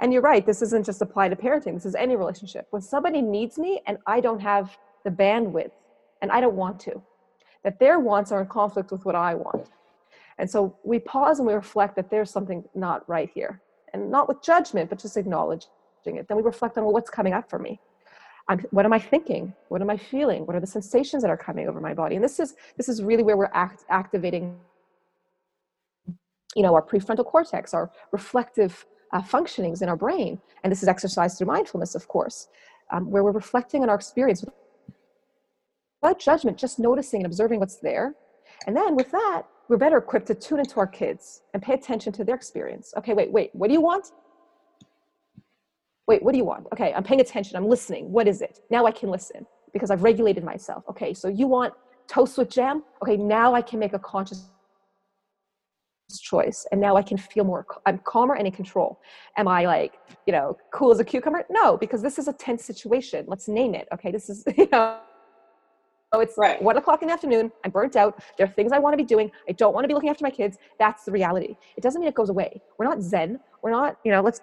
and 0.00 0.12
you're 0.12 0.22
right 0.22 0.46
this 0.46 0.62
isn't 0.62 0.86
just 0.86 1.02
applied 1.02 1.30
to 1.30 1.36
parenting 1.36 1.74
this 1.74 1.86
is 1.86 1.94
any 1.94 2.16
relationship 2.16 2.66
when 2.70 2.82
somebody 2.82 3.20
needs 3.20 3.58
me 3.58 3.80
and 3.86 3.98
i 4.06 4.20
don't 4.20 4.40
have 4.40 4.78
the 5.04 5.10
bandwidth 5.10 5.72
and 6.22 6.30
i 6.30 6.40
don't 6.40 6.54
want 6.54 6.78
to 6.78 7.02
that 7.64 7.78
their 7.80 7.98
wants 7.98 8.30
are 8.30 8.40
in 8.40 8.46
conflict 8.46 8.90
with 8.90 9.04
what 9.04 9.14
i 9.14 9.34
want 9.34 9.68
and 10.38 10.48
so 10.48 10.76
we 10.84 10.98
pause 10.98 11.38
and 11.38 11.48
we 11.48 11.54
reflect 11.54 11.96
that 11.96 12.10
there's 12.10 12.30
something 12.30 12.64
not 12.74 13.08
right 13.08 13.30
here 13.34 13.60
and 13.92 14.10
not 14.10 14.28
with 14.28 14.42
judgment 14.42 14.88
but 14.88 14.98
just 14.98 15.16
acknowledging 15.16 15.68
it. 16.06 16.28
Then 16.28 16.36
we 16.36 16.42
reflect 16.42 16.78
on 16.78 16.84
well, 16.84 16.92
what's 16.92 17.10
coming 17.10 17.34
up 17.34 17.50
for 17.50 17.58
me. 17.58 17.80
I'm, 18.48 18.60
what 18.70 18.86
am 18.86 18.94
I 18.94 18.98
thinking? 18.98 19.52
What 19.68 19.82
am 19.82 19.90
I 19.90 19.98
feeling? 19.98 20.46
What 20.46 20.56
are 20.56 20.60
the 20.60 20.66
sensations 20.66 21.22
that 21.22 21.30
are 21.30 21.36
coming 21.36 21.68
over 21.68 21.80
my 21.80 21.92
body? 21.92 22.14
And 22.14 22.24
this 22.24 22.40
is 22.40 22.54
this 22.76 22.88
is 22.88 23.02
really 23.02 23.22
where 23.22 23.36
we're 23.36 23.50
act, 23.52 23.84
activating, 23.90 24.58
you 26.54 26.62
know, 26.62 26.74
our 26.74 26.82
prefrontal 26.82 27.24
cortex, 27.24 27.74
our 27.74 27.90
reflective 28.12 28.86
uh, 29.12 29.22
functionings 29.22 29.82
in 29.82 29.88
our 29.88 29.96
brain. 29.96 30.40
And 30.62 30.70
this 30.70 30.82
is 30.82 30.88
exercised 30.88 31.38
through 31.38 31.46
mindfulness, 31.48 31.94
of 31.94 32.08
course, 32.08 32.48
um, 32.90 33.10
where 33.10 33.22
we're 33.22 33.32
reflecting 33.32 33.82
on 33.82 33.88
our 33.88 33.96
experience 33.96 34.44
without 36.02 36.18
judgment, 36.18 36.56
just 36.56 36.78
noticing 36.78 37.20
and 37.20 37.26
observing 37.26 37.60
what's 37.60 37.76
there. 37.76 38.14
And 38.66 38.76
then 38.76 38.96
with 38.96 39.10
that, 39.10 39.42
we're 39.68 39.76
better 39.76 39.98
equipped 39.98 40.26
to 40.28 40.34
tune 40.34 40.60
into 40.60 40.80
our 40.80 40.86
kids 40.86 41.42
and 41.52 41.62
pay 41.62 41.74
attention 41.74 42.12
to 42.14 42.24
their 42.24 42.34
experience. 42.34 42.94
Okay, 42.96 43.12
wait, 43.12 43.30
wait, 43.30 43.50
what 43.52 43.68
do 43.68 43.74
you 43.74 43.80
want? 43.80 44.12
wait, 46.08 46.22
what 46.22 46.32
do 46.32 46.38
you 46.38 46.44
want? 46.44 46.66
Okay, 46.72 46.92
I'm 46.94 47.04
paying 47.04 47.20
attention. 47.20 47.56
I'm 47.56 47.68
listening. 47.68 48.10
What 48.10 48.26
is 48.26 48.40
it? 48.40 48.60
Now 48.70 48.86
I 48.86 48.90
can 48.90 49.10
listen 49.10 49.46
because 49.72 49.90
I've 49.90 50.02
regulated 50.02 50.42
myself. 50.42 50.82
Okay, 50.88 51.14
so 51.14 51.28
you 51.28 51.46
want 51.46 51.74
toast 52.08 52.38
with 52.38 52.48
jam? 52.48 52.82
Okay, 53.02 53.16
now 53.16 53.54
I 53.54 53.60
can 53.62 53.78
make 53.78 53.92
a 53.92 53.98
conscious 53.98 54.48
choice 56.16 56.66
and 56.72 56.80
now 56.80 56.96
I 56.96 57.02
can 57.02 57.18
feel 57.18 57.44
more 57.44 57.66
I'm 57.84 57.98
calmer 57.98 58.34
and 58.34 58.46
in 58.46 58.52
control. 58.52 59.00
Am 59.36 59.46
I 59.46 59.66
like, 59.66 59.98
you 60.26 60.32
know, 60.32 60.56
cool 60.72 60.90
as 60.90 61.00
a 61.00 61.04
cucumber? 61.04 61.44
No, 61.50 61.76
because 61.76 62.00
this 62.00 62.18
is 62.18 62.28
a 62.28 62.32
tense 62.32 62.64
situation. 62.64 63.26
Let's 63.28 63.48
name 63.48 63.74
it. 63.74 63.88
Okay, 63.92 64.10
this 64.10 64.30
is, 64.30 64.44
you 64.56 64.68
know, 64.72 64.98
Oh, 66.14 66.20
it's 66.20 66.38
right. 66.38 66.62
one 66.62 66.78
o'clock 66.78 67.02
in 67.02 67.08
the 67.08 67.12
afternoon. 67.12 67.52
I'm 67.66 67.70
burnt 67.70 67.94
out. 67.94 68.22
There 68.38 68.46
are 68.46 68.50
things 68.50 68.72
I 68.72 68.78
want 68.78 68.94
to 68.94 68.96
be 68.96 69.04
doing. 69.04 69.30
I 69.46 69.52
don't 69.52 69.74
want 69.74 69.84
to 69.84 69.88
be 69.88 69.92
looking 69.92 70.08
after 70.08 70.24
my 70.24 70.30
kids. 70.30 70.56
That's 70.78 71.04
the 71.04 71.12
reality. 71.12 71.54
It 71.76 71.82
doesn't 71.82 72.00
mean 72.00 72.08
it 72.08 72.14
goes 72.14 72.30
away. 72.30 72.62
We're 72.78 72.86
not 72.86 73.02
Zen. 73.02 73.38
We're 73.62 73.72
not, 73.72 73.98
you 74.04 74.12
know, 74.12 74.22
let's 74.22 74.40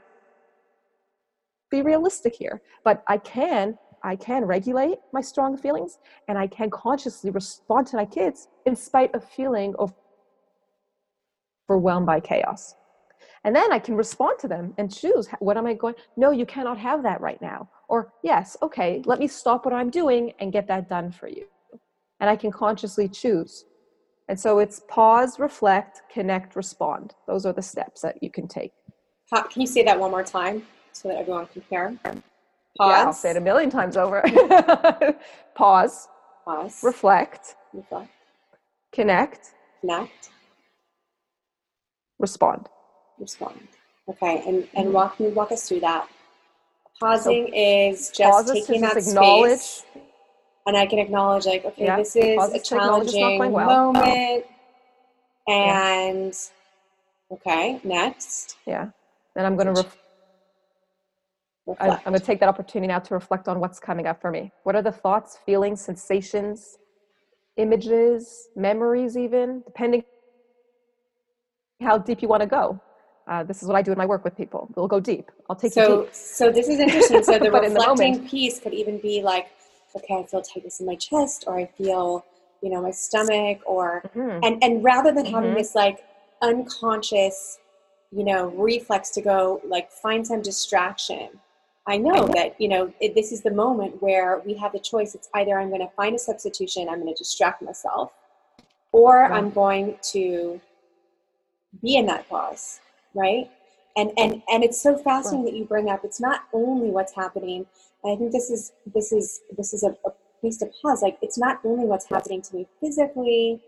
be 1.72 1.82
realistic 1.82 2.36
here 2.36 2.62
but 2.84 3.04
i 3.08 3.18
can 3.18 3.78
i 4.04 4.16
can 4.16 4.46
regulate 4.46 4.98
my 5.14 5.22
strong 5.22 5.58
feelings 5.58 5.98
and 6.28 6.38
i 6.38 6.48
can 6.48 6.70
consciously 6.70 7.32
respond 7.32 7.88
to 7.88 7.96
my 7.96 8.06
kids 8.06 8.48
in 8.66 8.76
spite 8.76 9.14
of 9.16 9.24
feeling 9.24 9.74
overwhelmed 11.70 12.06
by 12.06 12.20
chaos 12.20 12.76
and 13.44 13.56
then 13.56 13.72
i 13.72 13.80
can 13.80 13.96
respond 13.96 14.38
to 14.40 14.48
them 14.48 14.74
and 14.78 14.94
choose 14.94 15.28
what 15.40 15.58
am 15.58 15.66
i 15.66 15.74
going 15.74 15.96
no 16.18 16.32
you 16.32 16.46
cannot 16.46 16.78
have 16.78 17.04
that 17.04 17.20
right 17.22 17.42
now 17.42 17.70
or 17.90 18.14
yes 18.24 18.58
okay 18.62 19.02
let 19.06 19.20
me 19.20 19.28
stop 19.28 19.66
what 19.66 19.74
i'm 19.74 19.90
doing 19.90 20.34
and 20.40 20.52
get 20.52 20.68
that 20.68 20.90
done 20.90 21.12
for 21.12 21.28
you 21.28 21.46
and 22.20 22.30
i 22.30 22.36
can 22.36 22.52
consciously 22.52 23.08
choose 23.08 23.66
and 24.28 24.40
so 24.40 24.60
it's 24.60 24.82
pause 24.88 25.40
reflect 25.40 26.02
connect 26.12 26.56
respond 26.56 27.14
those 27.28 27.46
are 27.46 27.54
the 27.54 27.62
steps 27.62 28.02
that 28.02 28.22
you 28.22 28.30
can 28.30 28.48
take 28.48 28.72
can 29.32 29.62
you 29.62 29.68
say 29.68 29.84
that 29.84 30.00
one 30.00 30.12
more 30.12 30.24
time 30.24 30.64
so 30.96 31.10
that 31.10 31.18
everyone 31.18 31.46
can 31.48 31.62
hear. 31.70 31.98
Pause. 32.04 32.22
Yeah, 32.80 33.04
I'll 33.06 33.14
say 33.14 33.32
it 33.32 33.38
a 33.38 33.42
million 33.42 33.70
times 33.70 33.98
over. 33.98 34.22
Pause. 35.56 36.08
Pause. 36.46 36.84
Reflect. 36.84 37.56
Reflect. 37.74 38.12
Connect. 38.94 39.54
Connect. 39.82 40.30
Respond. 42.20 42.70
Respond. 43.20 43.68
Okay, 44.08 44.44
and 44.48 44.68
and 44.76 44.94
walk 44.94 45.20
me 45.20 45.30
walk 45.30 45.52
us 45.52 45.68
through 45.68 45.82
that. 45.82 46.08
Pausing 47.00 47.48
so, 47.48 47.54
is 47.54 48.12
just 48.12 48.54
taking 48.54 48.82
that 48.82 48.96
acknowledge. 48.96 49.60
space, 49.60 49.86
and 50.66 50.78
I 50.78 50.86
can 50.86 51.00
acknowledge 51.00 51.46
like, 51.46 51.66
okay, 51.66 51.86
yeah. 51.86 51.98
this 51.98 52.16
is 52.16 52.54
a 52.54 52.60
challenging 52.60 53.52
well. 53.52 53.92
moment, 53.92 54.46
and 55.48 56.34
yeah. 56.34 57.36
okay, 57.38 57.82
next. 57.84 58.58
Yeah, 58.66 58.90
then 59.36 59.46
I'm 59.46 59.56
going 59.56 59.74
to. 59.74 59.82
Ref- 59.82 59.98
I, 61.80 61.88
am 61.88 62.00
going 62.06 62.14
to 62.14 62.20
take 62.20 62.40
that 62.42 62.50
opportunity 62.50 62.88
now 62.88 63.00
to 63.00 63.14
reflect 63.16 63.48
on 63.48 63.60
what's 63.60 63.80
coming 63.80 64.06
up 64.06 64.22
for 64.22 64.30
me. 64.30 64.52
What 64.64 64.76
are 64.76 64.84
the 64.84 64.92
thoughts, 64.92 65.40
feelings, 65.48 65.82
sensations, 65.82 66.78
images, 67.58 68.50
memories, 68.56 69.18
even, 69.18 69.64
depending 69.66 70.04
how 71.86 71.98
deep 71.98 72.22
you 72.22 72.28
want 72.28 72.42
to 72.42 72.48
go. 72.48 72.80
Uh, 73.28 73.44
this 73.44 73.64
is 73.64 73.68
what 73.68 73.76
I 73.76 73.82
do 73.82 73.92
in 73.92 73.98
my 73.98 74.06
work 74.06 74.24
with 74.24 74.36
people. 74.36 74.70
We'll 74.76 74.88
go 74.88 75.00
deep. 75.00 75.32
I'll 75.50 75.56
take 75.56 75.74
so, 75.74 75.82
you 75.82 76.04
deep. 76.04 76.16
So 76.16 76.52
this 76.52 76.68
is 76.68 76.80
interesting. 76.80 77.24
So 77.24 77.40
the 77.40 77.52
reflecting 77.52 78.24
the 78.24 78.30
piece 78.30 78.60
could 78.60 78.74
even 78.74 79.00
be 79.00 79.22
like, 79.22 79.48
okay, 79.96 80.16
I 80.16 80.24
feel 80.24 80.42
tightness 80.42 80.80
in 80.80 80.86
my 80.86 80.96
chest, 80.96 81.46
or 81.48 81.58
I 81.58 81.66
feel, 81.66 82.26
you 82.62 82.70
know, 82.70 82.82
my 82.82 82.92
stomach, 82.92 83.62
or 83.66 84.04
mm-hmm. 84.16 84.40
and 84.44 84.64
and 84.64 84.84
rather 84.84 85.12
than 85.12 85.26
having 85.26 85.52
mm-hmm. 85.52 85.58
this 85.58 85.74
like 85.74 86.06
unconscious, 86.42 87.60
you 88.12 88.24
know, 88.24 88.50
reflex 88.50 89.10
to 89.12 89.22
go 89.22 89.62
like 89.66 89.92
find 89.92 90.28
some 90.28 90.42
distraction 90.42 91.30
I 91.88 91.98
know 91.98 92.28
that, 92.34 92.60
you 92.60 92.68
know, 92.68 92.92
it, 93.00 93.14
this 93.14 93.32
is 93.32 93.42
the 93.42 93.52
moment 93.52 94.02
where 94.02 94.42
we 94.46 94.56
have 94.56 94.72
the 94.72 94.80
choice. 94.80 95.14
It's 95.14 95.30
either 95.36 95.60
I'm 95.60 95.70
going 95.70 95.82
to 95.82 95.94
find 95.96 96.16
a 96.16 96.20
substitution, 96.20 96.90
I'm 96.90 97.00
going 97.00 97.14
to 97.14 97.18
distract 97.18 97.62
myself, 97.62 98.12
or 98.92 99.20
right. 99.20 99.32
I'm 99.32 99.52
going 99.52 99.98
to 100.14 100.60
be 101.82 101.96
in 101.96 102.06
that 102.08 102.28
pause, 102.30 102.80
right? 103.14 103.50
And 103.98 104.12
and 104.18 104.42
and 104.52 104.64
it's 104.64 104.82
so 104.82 104.98
fascinating 104.98 105.46
right. 105.46 105.54
that 105.54 105.58
you 105.58 105.66
bring 105.66 105.90
up. 105.90 106.04
It's 106.04 106.20
not 106.20 106.44
only 106.54 106.90
what's 106.90 107.16
happening. 107.16 107.66
And 108.04 108.14
I 108.14 108.16
think 108.18 108.32
this 108.32 108.50
is 108.50 108.74
this 108.94 109.12
is 109.12 109.42
this 109.58 109.74
is 109.74 109.84
a, 109.84 109.96
a 110.06 110.12
place 110.42 110.58
to 110.58 110.70
pause. 110.82 111.02
Like 111.02 111.18
it's 111.22 111.38
not 111.38 111.60
only 111.64 111.86
what's 111.86 112.10
happening 112.10 112.42
to 112.44 112.56
me 112.56 112.68
physically. 112.82 113.62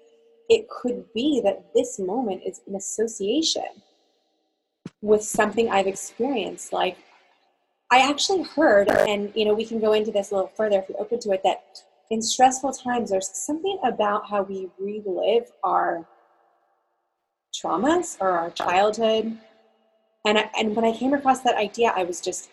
It 0.50 0.70
could 0.70 1.04
be 1.14 1.42
that 1.44 1.74
this 1.76 2.00
moment 2.00 2.44
is 2.46 2.62
an 2.68 2.76
association 2.76 3.66
with 5.02 5.22
something 5.22 5.70
I've 5.70 5.88
experienced, 5.88 6.74
like 6.74 6.98
I 7.92 8.10
actually 8.10 8.44
heard, 8.44 8.90
and 8.90 9.32
you 9.36 9.46
know, 9.46 9.54
we 9.54 9.66
can 9.66 9.80
go 9.80 9.94
into 9.94 10.12
this 10.12 10.32
a 10.32 10.36
little 10.36 10.52
further 10.56 10.80
if 10.80 10.90
you're 10.90 11.00
open 11.00 11.20
to 11.22 11.32
it, 11.32 11.42
that 11.44 11.64
in 12.10 12.22
stressful 12.22 12.74
times, 12.74 13.12
there's 13.12 13.30
something 13.34 13.80
about 13.84 14.30
how 14.30 14.44
we 14.44 14.70
relive 14.80 15.52
our 15.64 16.06
traumas 17.54 18.18
or 18.20 18.32
our 18.32 18.52
childhood. 18.52 19.38
And 20.26 20.38
I, 20.38 20.50
and 20.58 20.76
when 20.76 20.86
I 20.86 20.92
came 20.92 21.14
across 21.14 21.42
that 21.42 21.56
idea, 21.56 21.94
I 21.96 22.04
was 22.04 22.22
just 22.22 22.50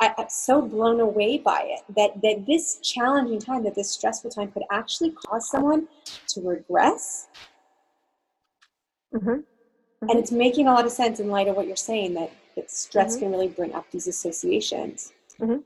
I, 0.00 0.14
am 0.18 0.28
so 0.28 0.62
blown 0.62 1.00
away 1.00 1.38
by 1.38 1.62
it 1.64 1.80
that 1.96 2.20
that 2.22 2.46
this 2.46 2.78
challenging 2.82 3.40
time, 3.40 3.64
that 3.64 3.74
this 3.74 3.90
stressful 3.90 4.30
time, 4.30 4.50
could 4.52 4.62
actually 4.70 5.10
cause 5.10 5.50
someone 5.50 5.88
to 6.28 6.40
regress. 6.40 7.28
Mm-hmm. 9.14 9.28
Mm-hmm. 9.28 10.08
And 10.08 10.18
it's 10.18 10.32
making 10.32 10.68
a 10.68 10.72
lot 10.72 10.86
of 10.86 10.92
sense 10.92 11.20
in 11.20 11.28
light 11.28 11.48
of 11.48 11.56
what 11.56 11.66
you're 11.66 11.76
saying 11.76 12.14
that 12.14 12.32
that 12.56 12.70
stress 12.70 13.12
mm-hmm. 13.14 13.24
can 13.24 13.32
really 13.32 13.48
bring 13.48 13.74
up 13.74 13.90
these 13.90 14.06
associations. 14.06 15.12
Mm-hmm. 15.40 15.58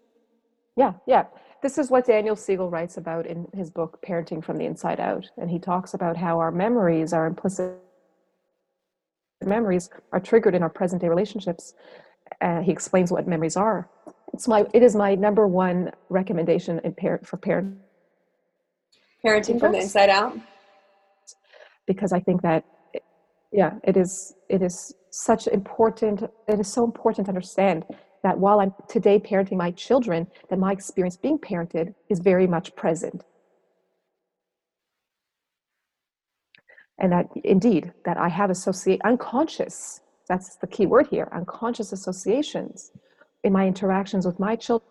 Yeah, 0.76 0.94
yeah. 1.06 1.24
This 1.62 1.78
is 1.78 1.90
what 1.90 2.06
Daniel 2.06 2.36
Siegel 2.36 2.70
writes 2.70 2.96
about 2.96 3.26
in 3.26 3.48
his 3.54 3.70
book, 3.70 3.98
Parenting 4.06 4.44
from 4.44 4.56
the 4.56 4.66
Inside 4.66 5.00
Out. 5.00 5.28
And 5.36 5.50
he 5.50 5.58
talks 5.58 5.94
about 5.94 6.16
how 6.16 6.38
our 6.38 6.52
memories 6.52 7.12
are 7.12 7.26
implicit 7.26 7.80
memories 9.44 9.90
are 10.12 10.20
triggered 10.20 10.54
in 10.54 10.62
our 10.62 10.70
present 10.70 11.02
day 11.02 11.08
relationships. 11.08 11.74
Uh, 12.40 12.60
he 12.60 12.72
explains 12.72 13.12
what 13.12 13.26
memories 13.26 13.56
are. 13.56 13.88
It's 14.32 14.48
my 14.48 14.66
it 14.74 14.82
is 14.82 14.96
my 14.96 15.14
number 15.14 15.46
one 15.46 15.92
recommendation 16.08 16.80
in 16.84 16.94
parent 16.94 17.26
for 17.26 17.36
parent 17.36 17.78
parenting 19.24 19.58
from 19.58 19.72
the 19.72 19.78
inside 19.78 20.10
out 20.10 20.36
because 21.86 22.12
I 22.12 22.20
think 22.20 22.42
that 22.42 22.64
yeah 23.52 23.74
it 23.84 23.96
is 23.96 24.34
it 24.48 24.62
is 24.62 24.94
such 25.10 25.46
important 25.46 26.24
it 26.48 26.60
is 26.60 26.70
so 26.70 26.84
important 26.84 27.26
to 27.26 27.30
understand 27.30 27.84
that 28.22 28.36
while 28.38 28.60
I'm 28.60 28.74
today 28.88 29.18
parenting 29.18 29.56
my 29.56 29.70
children 29.70 30.26
that 30.50 30.58
my 30.58 30.72
experience 30.72 31.16
being 31.16 31.38
parented 31.38 31.94
is 32.08 32.18
very 32.18 32.46
much 32.46 32.74
present 32.74 33.22
and 36.98 37.12
that 37.12 37.28
indeed 37.44 37.92
that 38.04 38.16
i 38.16 38.28
have 38.28 38.50
associate 38.50 39.00
unconscious 39.04 40.00
that's 40.28 40.56
the 40.56 40.66
key 40.66 40.86
word 40.86 41.06
here 41.08 41.28
unconscious 41.32 41.92
associations 41.92 42.92
in 43.44 43.52
my 43.52 43.66
interactions 43.66 44.26
with 44.26 44.38
my 44.40 44.56
children 44.56 44.82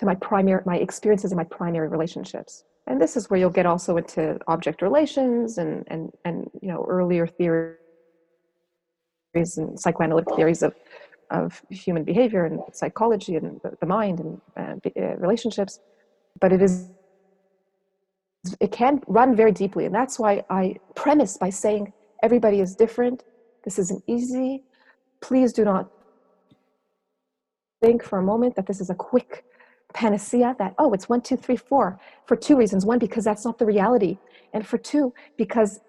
to 0.00 0.06
my 0.06 0.14
primary 0.14 0.62
my 0.64 0.76
experiences 0.76 1.30
in 1.30 1.36
my 1.36 1.44
primary 1.44 1.88
relationships. 1.88 2.64
And 2.86 3.00
this 3.00 3.16
is 3.16 3.28
where 3.28 3.38
you'll 3.38 3.50
get 3.50 3.66
also 3.66 3.96
into 3.98 4.38
object 4.46 4.80
relations 4.80 5.58
and 5.58 5.84
and 5.88 6.10
and 6.24 6.50
you 6.62 6.68
know 6.68 6.86
earlier 6.88 7.26
theories 7.26 7.76
and 9.34 9.78
psychoanalytic 9.78 10.34
theories 10.36 10.62
of 10.62 10.74
of 11.30 11.62
human 11.70 12.02
behavior 12.02 12.44
and 12.46 12.60
psychology 12.72 13.36
and 13.36 13.60
the, 13.62 13.76
the 13.80 13.86
mind 13.86 14.20
and 14.20 14.40
uh, 14.56 15.16
relationships. 15.18 15.80
But 16.40 16.52
it 16.52 16.62
is 16.62 16.88
it 18.60 18.72
can 18.72 19.02
run 19.06 19.36
very 19.36 19.52
deeply. 19.52 19.86
And 19.86 19.94
that's 19.94 20.18
why 20.18 20.44
i 20.50 20.76
premise 20.94 21.36
by 21.36 21.50
saying 21.50 21.92
everybody 22.22 22.60
is 22.60 22.74
different. 22.74 23.24
This 23.64 23.78
isn't 23.78 24.02
easy. 24.06 24.64
Please 25.20 25.52
do 25.52 25.64
not 25.64 25.90
think 27.82 28.02
for 28.02 28.18
a 28.18 28.22
moment 28.22 28.56
that 28.56 28.66
this 28.66 28.80
is 28.80 28.90
a 28.90 28.94
quick 28.94 29.44
panacea 29.92 30.54
that 30.58 30.72
oh 30.78 30.92
it's 30.92 31.08
one 31.08 31.20
two 31.20 31.36
three 31.36 31.56
four 31.56 31.98
for 32.26 32.36
two 32.36 32.56
reasons. 32.56 32.86
One 32.86 32.98
because 32.98 33.24
that's 33.24 33.44
not 33.44 33.58
the 33.58 33.66
reality. 33.66 34.18
And 34.52 34.66
for 34.66 34.78
two 34.78 35.12
because 35.36 35.80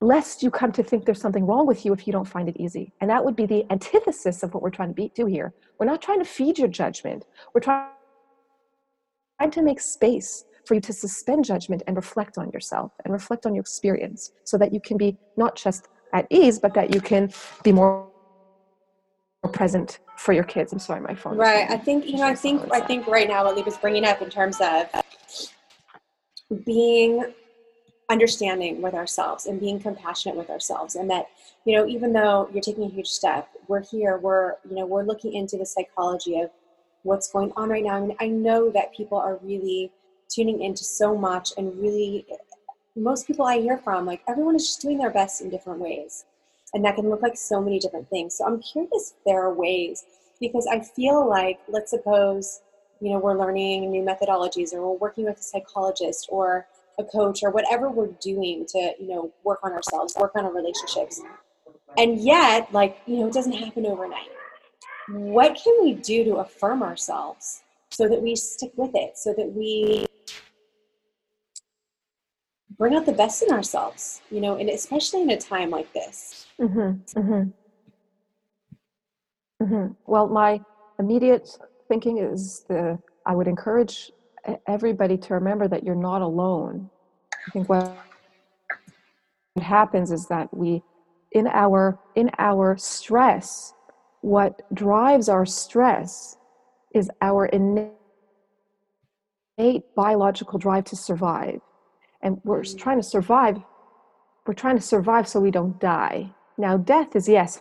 lest 0.00 0.42
you 0.42 0.50
come 0.50 0.72
to 0.72 0.82
think 0.82 1.04
there's 1.04 1.20
something 1.20 1.46
wrong 1.46 1.66
with 1.66 1.84
you 1.84 1.92
if 1.92 2.06
you 2.06 2.12
don't 2.12 2.28
find 2.28 2.48
it 2.48 2.56
easy. 2.58 2.92
And 3.00 3.10
that 3.10 3.24
would 3.24 3.34
be 3.34 3.46
the 3.46 3.64
antithesis 3.70 4.42
of 4.42 4.52
what 4.54 4.62
we're 4.62 4.70
trying 4.70 4.88
to 4.88 4.94
be, 4.94 5.10
do 5.14 5.26
here. 5.26 5.54
We're 5.78 5.86
not 5.86 6.02
trying 6.02 6.18
to 6.18 6.24
feed 6.24 6.58
your 6.58 6.68
judgment. 6.68 7.24
We're 7.54 7.62
trying 7.62 7.86
trying 7.86 7.95
to 9.52 9.62
make 9.62 9.80
space 9.80 10.44
for 10.64 10.74
you 10.74 10.80
to 10.80 10.92
suspend 10.92 11.44
judgment 11.44 11.82
and 11.86 11.96
reflect 11.96 12.38
on 12.38 12.50
yourself 12.50 12.92
and 13.04 13.12
reflect 13.12 13.46
on 13.46 13.54
your 13.54 13.60
experience 13.60 14.32
so 14.44 14.58
that 14.58 14.72
you 14.72 14.80
can 14.80 14.96
be 14.96 15.16
not 15.36 15.56
just 15.56 15.88
at 16.12 16.26
ease, 16.30 16.58
but 16.58 16.74
that 16.74 16.94
you 16.94 17.00
can 17.00 17.30
be 17.62 17.72
more 17.72 18.08
present 19.52 20.00
for 20.16 20.32
your 20.32 20.44
kids. 20.44 20.72
I'm 20.72 20.78
sorry, 20.78 21.00
my 21.00 21.14
phone. 21.14 21.36
Right. 21.36 21.70
I 21.70 21.76
think, 21.76 22.06
you 22.06 22.16
know, 22.16 22.24
I 22.24 22.34
think, 22.34 22.62
I 22.72 22.80
think 22.80 23.06
right 23.06 23.28
now 23.28 23.44
what 23.44 23.64
was 23.64 23.76
bringing 23.76 24.04
up 24.04 24.20
in 24.22 24.30
terms 24.30 24.58
of 24.60 24.88
being 26.64 27.32
understanding 28.08 28.80
with 28.82 28.94
ourselves 28.94 29.46
and 29.46 29.60
being 29.60 29.80
compassionate 29.80 30.36
with 30.36 30.48
ourselves 30.48 30.94
and 30.94 31.10
that 31.10 31.26
you 31.64 31.76
know 31.76 31.86
even 31.86 32.12
though 32.12 32.48
you're 32.52 32.62
taking 32.62 32.84
a 32.84 32.88
huge 32.88 33.08
step 33.08 33.48
we're 33.66 33.82
here 33.82 34.18
we're 34.18 34.54
you 34.68 34.76
know 34.76 34.86
we're 34.86 35.02
looking 35.02 35.32
into 35.32 35.56
the 35.56 35.66
psychology 35.66 36.38
of 36.38 36.50
what's 37.06 37.30
going 37.30 37.52
on 37.56 37.68
right 37.68 37.84
now. 37.84 37.94
I 37.94 38.00
mean, 38.00 38.16
I 38.20 38.28
know 38.28 38.70
that 38.70 38.94
people 38.94 39.18
are 39.18 39.38
really 39.42 39.92
tuning 40.28 40.62
into 40.62 40.84
so 40.84 41.16
much 41.16 41.52
and 41.56 41.78
really 41.80 42.26
most 42.96 43.26
people 43.26 43.46
I 43.46 43.60
hear 43.60 43.78
from, 43.78 44.06
like 44.06 44.22
everyone 44.28 44.56
is 44.56 44.66
just 44.66 44.82
doing 44.82 44.98
their 44.98 45.10
best 45.10 45.40
in 45.40 45.50
different 45.50 45.80
ways. 45.80 46.24
And 46.74 46.84
that 46.84 46.96
can 46.96 47.08
look 47.08 47.22
like 47.22 47.36
so 47.36 47.60
many 47.60 47.78
different 47.78 48.10
things. 48.10 48.36
So 48.36 48.44
I'm 48.44 48.60
curious 48.60 49.14
if 49.16 49.24
there 49.24 49.40
are 49.42 49.54
ways 49.54 50.04
because 50.40 50.66
I 50.66 50.80
feel 50.80 51.26
like, 51.26 51.58
let's 51.68 51.90
suppose, 51.90 52.60
you 53.00 53.12
know, 53.12 53.18
we're 53.18 53.38
learning 53.38 53.90
new 53.90 54.02
methodologies 54.02 54.72
or 54.72 54.82
we're 54.82 54.98
working 54.98 55.24
with 55.24 55.38
a 55.38 55.42
psychologist 55.42 56.26
or 56.30 56.66
a 56.98 57.04
coach 57.04 57.40
or 57.42 57.50
whatever 57.50 57.88
we're 57.88 58.10
doing 58.20 58.66
to, 58.66 58.94
you 58.98 59.08
know, 59.08 59.32
work 59.44 59.60
on 59.62 59.72
ourselves, 59.72 60.16
work 60.18 60.32
on 60.34 60.44
our 60.44 60.52
relationships. 60.52 61.20
And 61.96 62.18
yet, 62.18 62.72
like, 62.72 62.98
you 63.06 63.18
know, 63.18 63.28
it 63.28 63.32
doesn't 63.32 63.52
happen 63.52 63.86
overnight 63.86 64.28
what 65.08 65.58
can 65.62 65.74
we 65.82 65.94
do 65.94 66.24
to 66.24 66.36
affirm 66.36 66.82
ourselves 66.82 67.62
so 67.90 68.08
that 68.08 68.20
we 68.20 68.36
stick 68.36 68.72
with 68.76 68.90
it, 68.94 69.16
so 69.16 69.32
that 69.36 69.52
we 69.52 70.06
bring 72.78 72.94
out 72.94 73.06
the 73.06 73.12
best 73.12 73.42
in 73.42 73.52
ourselves, 73.52 74.20
you 74.30 74.40
know, 74.40 74.56
and 74.56 74.68
especially 74.68 75.22
in 75.22 75.30
a 75.30 75.36
time 75.36 75.70
like 75.70 75.92
this. 75.92 76.46
Mm-hmm, 76.60 77.20
mm-hmm. 77.20 77.50
Mm-hmm. 79.62 79.92
Well, 80.06 80.28
my 80.28 80.60
immediate 80.98 81.48
thinking 81.88 82.18
is 82.18 82.64
the 82.68 82.98
I 83.24 83.34
would 83.34 83.48
encourage 83.48 84.10
everybody 84.68 85.16
to 85.16 85.34
remember 85.34 85.68
that 85.68 85.84
you're 85.84 85.94
not 85.94 86.22
alone. 86.22 86.90
I 87.48 87.50
think 87.52 87.68
what 87.68 87.96
happens 89.60 90.12
is 90.12 90.26
that 90.26 90.54
we 90.54 90.82
in 91.32 91.46
our 91.46 91.98
in 92.14 92.30
our 92.38 92.76
stress 92.76 93.72
what 94.26 94.62
drives 94.74 95.28
our 95.28 95.46
stress 95.46 96.36
is 96.92 97.08
our 97.22 97.46
innate 97.46 97.94
biological 99.94 100.58
drive 100.58 100.82
to 100.82 100.96
survive. 100.96 101.60
And 102.22 102.40
we're 102.42 102.64
trying 102.64 102.98
to 102.98 103.04
survive. 103.04 103.58
We're 104.44 104.54
trying 104.54 104.78
to 104.78 104.82
survive 104.82 105.28
so 105.28 105.38
we 105.38 105.52
don't 105.52 105.78
die. 105.78 106.34
Now, 106.58 106.76
death 106.76 107.14
is, 107.14 107.28
yes, 107.28 107.60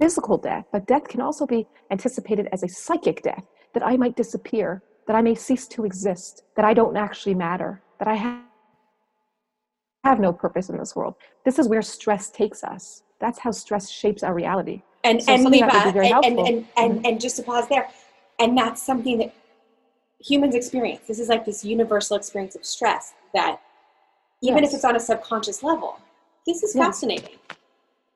physical 0.00 0.38
death, 0.38 0.64
but 0.72 0.86
death 0.86 1.06
can 1.06 1.20
also 1.20 1.46
be 1.46 1.66
anticipated 1.90 2.48
as 2.50 2.62
a 2.62 2.68
psychic 2.68 3.22
death 3.22 3.46
that 3.74 3.86
I 3.86 3.98
might 3.98 4.16
disappear, 4.16 4.82
that 5.06 5.14
I 5.14 5.20
may 5.20 5.34
cease 5.34 5.68
to 5.68 5.84
exist, 5.84 6.44
that 6.56 6.64
I 6.64 6.72
don't 6.72 6.96
actually 6.96 7.34
matter, 7.34 7.82
that 7.98 8.08
I 8.08 8.14
have 8.14 8.40
have 10.04 10.18
no 10.18 10.32
purpose 10.32 10.68
in 10.68 10.76
this 10.78 10.96
world. 10.96 11.14
This 11.44 11.60
is 11.60 11.68
where 11.68 11.82
stress 11.82 12.28
takes 12.28 12.64
us 12.64 13.04
that's 13.22 13.38
how 13.38 13.52
stress 13.52 13.88
shapes 13.88 14.22
our 14.22 14.34
reality. 14.34 14.82
And 15.04 15.22
so 15.22 15.32
and 15.32 15.46
and, 15.46 15.54
and, 15.54 15.96
and, 15.96 16.38
and, 16.38 16.66
mm-hmm. 16.66 17.04
and 17.06 17.20
just 17.20 17.36
to 17.36 17.42
pause 17.42 17.68
there, 17.68 17.88
and 18.38 18.58
that's 18.58 18.82
something 18.82 19.18
that 19.18 19.34
humans 20.20 20.54
experience. 20.54 21.02
This 21.08 21.18
is 21.18 21.28
like 21.28 21.46
this 21.46 21.64
universal 21.64 22.16
experience 22.16 22.54
of 22.54 22.64
stress 22.66 23.14
that 23.32 23.60
even 24.42 24.62
yes. 24.62 24.72
if 24.72 24.76
it's 24.76 24.84
on 24.84 24.96
a 24.96 25.00
subconscious 25.00 25.62
level, 25.62 25.98
this 26.46 26.62
is 26.62 26.74
yes. 26.74 26.84
fascinating. 26.84 27.38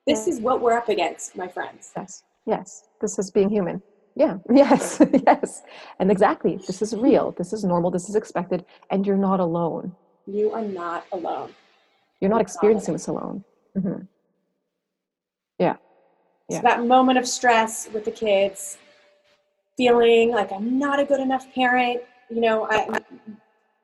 This 0.05 0.27
is 0.27 0.39
what 0.39 0.61
we're 0.61 0.77
up 0.77 0.89
against, 0.89 1.35
my 1.35 1.47
friends. 1.47 1.91
Yes. 1.95 2.23
Yes. 2.45 2.83
This 3.01 3.19
is 3.19 3.31
being 3.31 3.49
human. 3.49 3.81
Yeah. 4.15 4.37
Yes. 4.53 5.01
yes. 5.25 5.63
And 5.99 6.09
exactly. 6.09 6.59
This 6.67 6.81
is 6.81 6.95
real. 6.95 7.33
This 7.37 7.53
is 7.53 7.63
normal. 7.63 7.91
This 7.91 8.09
is 8.09 8.15
expected. 8.15 8.65
And 8.89 9.05
you're 9.05 9.17
not 9.17 9.39
alone. 9.39 9.95
You 10.25 10.51
are 10.51 10.63
not 10.63 11.05
alone. 11.11 11.53
You're 12.19 12.31
not 12.31 12.41
experiencing 12.41 12.93
this 12.93 13.07
alone. 13.07 13.43
Mm-hmm. 13.77 14.03
Yeah. 15.59 15.77
yeah. 16.49 16.57
So 16.57 16.61
that 16.63 16.85
moment 16.85 17.17
of 17.17 17.27
stress 17.27 17.89
with 17.93 18.05
the 18.05 18.11
kids, 18.11 18.77
feeling 19.75 20.31
like 20.31 20.51
I'm 20.51 20.79
not 20.79 20.99
a 20.99 21.05
good 21.05 21.19
enough 21.19 21.53
parent, 21.53 22.01
you 22.29 22.41
know, 22.41 22.67
I, 22.69 22.99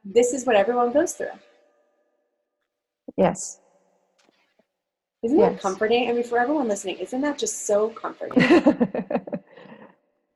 this 0.03 0.33
is 0.33 0.45
what 0.45 0.55
everyone 0.55 0.91
goes 0.91 1.13
through. 1.13 1.27
Yes. 3.17 3.59
Isn't 5.23 5.39
yes. 5.39 5.53
that 5.53 5.61
comforting? 5.61 6.09
I 6.09 6.13
mean, 6.13 6.23
for 6.23 6.37
everyone 6.37 6.67
listening, 6.67 6.97
isn't 6.97 7.21
that 7.21 7.37
just 7.37 7.65
so 7.65 7.89
comforting? 7.89 8.41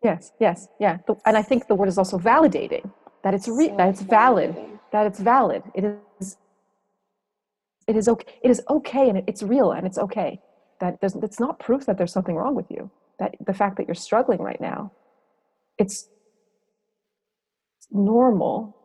yes, 0.04 0.32
yes, 0.40 0.70
yeah. 0.80 1.00
And 1.26 1.36
I 1.36 1.42
think 1.42 1.68
the 1.68 1.76
word 1.76 1.90
is 1.90 1.98
also 1.98 2.18
validating 2.18 2.90
that 3.24 3.34
it's 3.34 3.50
re- 3.50 3.68
so 3.68 3.76
that 3.76 3.90
it's 3.90 4.02
valid, 4.02 4.56
that 4.94 5.06
it's 5.06 5.20
valid. 5.20 5.64
It 5.76 6.00
is. 6.22 6.38
It 7.88 7.98
is 7.98 8.08
okay. 8.08 8.34
It 8.44 8.52
is 8.52 8.62
okay, 8.70 9.10
and 9.10 9.24
it's 9.28 9.44
real, 9.44 9.72
and 9.72 9.86
it's 9.86 9.98
okay 9.98 10.40
that 10.80 11.00
there's, 11.02 11.16
it's 11.16 11.40
not 11.40 11.60
proof 11.60 11.86
that 11.86 11.98
there's 11.98 12.14
something 12.14 12.36
wrong 12.36 12.56
with 12.56 12.70
you 12.70 12.90
that 13.20 13.36
the 13.46 13.54
fact 13.54 13.78
that 13.78 13.88
you're 13.88 13.96
struggling 13.96 14.40
right 14.40 14.62
now 14.62 14.92
it's 15.78 16.10
normal 17.92 18.76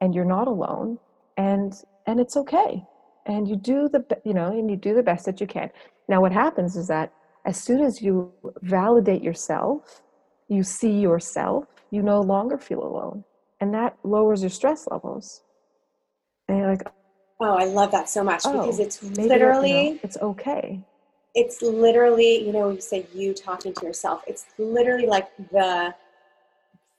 and 0.00 0.14
you're 0.14 0.24
not 0.24 0.48
alone 0.48 0.98
and 1.36 1.74
and 2.06 2.20
it's 2.20 2.36
okay. 2.36 2.84
And 3.26 3.46
you 3.46 3.56
do 3.56 3.88
the 3.88 4.04
you 4.24 4.34
know 4.34 4.46
and 4.46 4.70
you 4.70 4.76
do 4.76 4.94
the 4.94 5.02
best 5.02 5.26
that 5.26 5.40
you 5.40 5.46
can. 5.46 5.70
Now 6.08 6.20
what 6.20 6.32
happens 6.32 6.76
is 6.76 6.88
that 6.88 7.12
as 7.44 7.60
soon 7.60 7.82
as 7.82 8.02
you 8.02 8.32
validate 8.62 9.22
yourself 9.22 10.02
you 10.48 10.62
see 10.62 10.98
yourself 10.98 11.66
you 11.90 12.02
no 12.02 12.20
longer 12.20 12.58
feel 12.58 12.82
alone. 12.82 13.24
And 13.60 13.74
that 13.74 13.96
lowers 14.04 14.42
your 14.42 14.50
stress 14.50 14.86
levels. 14.90 15.42
And 16.48 16.58
you're 16.58 16.68
like 16.68 16.82
oh 17.40 17.54
i 17.54 17.64
love 17.64 17.92
that 17.92 18.08
so 18.08 18.24
much 18.24 18.42
oh, 18.46 18.52
because 18.52 18.80
it's 18.80 19.00
literally 19.02 19.70
you 19.70 19.92
know, 19.92 20.00
it's 20.02 20.16
okay 20.16 20.82
it's 21.38 21.62
literally, 21.62 22.44
you 22.44 22.52
know, 22.52 22.70
you 22.70 22.80
say 22.80 23.06
you 23.14 23.32
talking 23.32 23.72
to 23.72 23.86
yourself. 23.86 24.24
It's 24.26 24.44
literally 24.58 25.06
like 25.06 25.28
the 25.52 25.94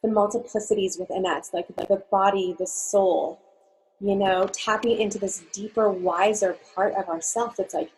the 0.02 0.08
multiplicities 0.08 0.98
within 0.98 1.26
us, 1.26 1.50
like 1.54 1.68
the 1.68 2.02
body, 2.10 2.56
the 2.58 2.66
soul, 2.66 3.42
you 4.00 4.16
know, 4.16 4.48
tapping 4.54 4.98
into 4.98 5.20
this 5.20 5.44
deeper, 5.52 5.90
wiser 5.92 6.56
part 6.74 6.94
of 6.94 7.10
ourself 7.10 7.58
that's 7.58 7.74
like 7.74 7.92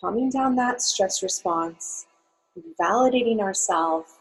calming 0.00 0.30
down 0.30 0.56
that 0.56 0.82
stress 0.82 1.22
response, 1.22 2.06
validating 2.80 3.38
ourselves, 3.38 4.14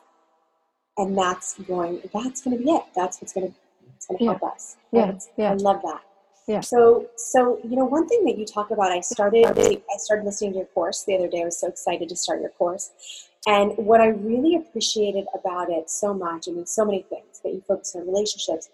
and 0.98 1.18
that's 1.18 1.58
going 1.62 2.02
that's 2.14 2.44
going 2.44 2.56
to 2.56 2.64
be 2.64 2.70
it. 2.70 2.84
That's 2.96 3.20
what's 3.20 3.34
going 3.34 3.48
to 3.48 3.54
it's 3.96 4.06
going 4.06 4.20
to 4.20 4.26
help 4.26 4.44
us. 4.44 4.78
Yeah, 4.92 5.18
yeah. 5.38 5.52
I 5.54 5.56
love 5.56 5.82
that. 5.86 6.02
Yeah. 6.48 6.60
So, 6.60 7.08
so 7.16 7.60
you 7.64 7.78
know, 7.78 7.86
one 7.86 8.08
thing 8.08 8.26
that 8.26 8.38
you 8.38 8.46
talk 8.46 8.72
about, 8.72 8.92
I 8.92 9.00
started, 9.00 9.46
I 9.46 9.98
started 9.98 10.26
listening 10.26 10.52
to 10.54 10.58
your 10.60 10.68
course 10.68 11.04
the 11.06 11.16
other 11.16 11.30
day. 11.30 11.42
I 11.42 11.46
was 11.46 11.60
so 11.60 11.68
excited 11.68 12.10
to 12.10 12.16
start 12.18 12.42
your 12.42 12.50
course, 12.50 12.92
and 13.48 13.72
what 13.78 14.02
I 14.02 14.08
really 14.08 14.56
appreciated 14.56 15.26
about 15.34 15.70
it 15.70 15.90
so 15.90 16.14
much, 16.14 16.50
I 16.50 16.52
mean, 16.52 16.66
so 16.66 16.84
many 16.84 17.04
things 17.04 17.40
that 17.44 17.54
you 17.54 17.64
focus 17.66 17.96
on 17.96 18.06
relationships, 18.06 18.70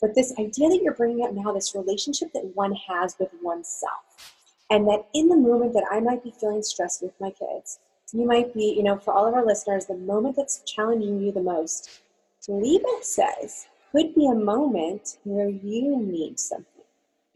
but 0.00 0.14
this 0.14 0.32
idea 0.38 0.70
that 0.70 0.80
you're 0.82 0.94
bringing 0.94 1.24
up 1.24 1.34
now, 1.34 1.52
this 1.52 1.74
relationship 1.74 2.32
that 2.32 2.52
one 2.54 2.74
has 2.88 3.16
with 3.18 3.30
oneself, 3.42 4.34
and 4.70 4.88
that 4.88 5.06
in 5.12 5.28
the 5.28 5.36
moment 5.36 5.74
that 5.74 5.84
I 5.90 6.00
might 6.00 6.24
be 6.24 6.32
feeling 6.40 6.62
stressed 6.62 7.02
with 7.02 7.12
my 7.20 7.30
kids, 7.30 7.80
you 8.12 8.26
might 8.26 8.54
be, 8.54 8.74
you 8.76 8.82
know, 8.82 8.98
for 8.98 9.12
all 9.12 9.26
of 9.26 9.34
our 9.34 9.44
listeners, 9.44 9.86
the 9.86 9.94
moment 9.94 10.36
that's 10.36 10.62
challenging 10.66 11.20
you 11.20 11.32
the 11.32 11.42
most, 11.42 12.00
Liba 12.48 12.88
says, 13.02 13.66
could 13.92 14.14
be 14.14 14.26
a 14.26 14.34
moment 14.34 15.18
where 15.24 15.48
you 15.48 15.98
need 15.98 16.40
something 16.40 16.79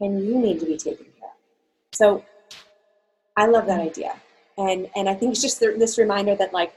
and 0.01 0.25
you 0.25 0.37
need 0.37 0.59
to 0.59 0.65
be 0.65 0.77
taken 0.77 1.05
care 1.05 1.29
of. 1.29 1.37
So 1.93 2.25
I 3.37 3.47
love 3.47 3.65
that 3.67 3.79
idea. 3.79 4.15
And, 4.57 4.89
and 4.95 5.09
I 5.09 5.13
think 5.13 5.33
it's 5.33 5.41
just 5.41 5.59
this 5.59 5.97
reminder 5.97 6.35
that 6.35 6.53
like, 6.53 6.73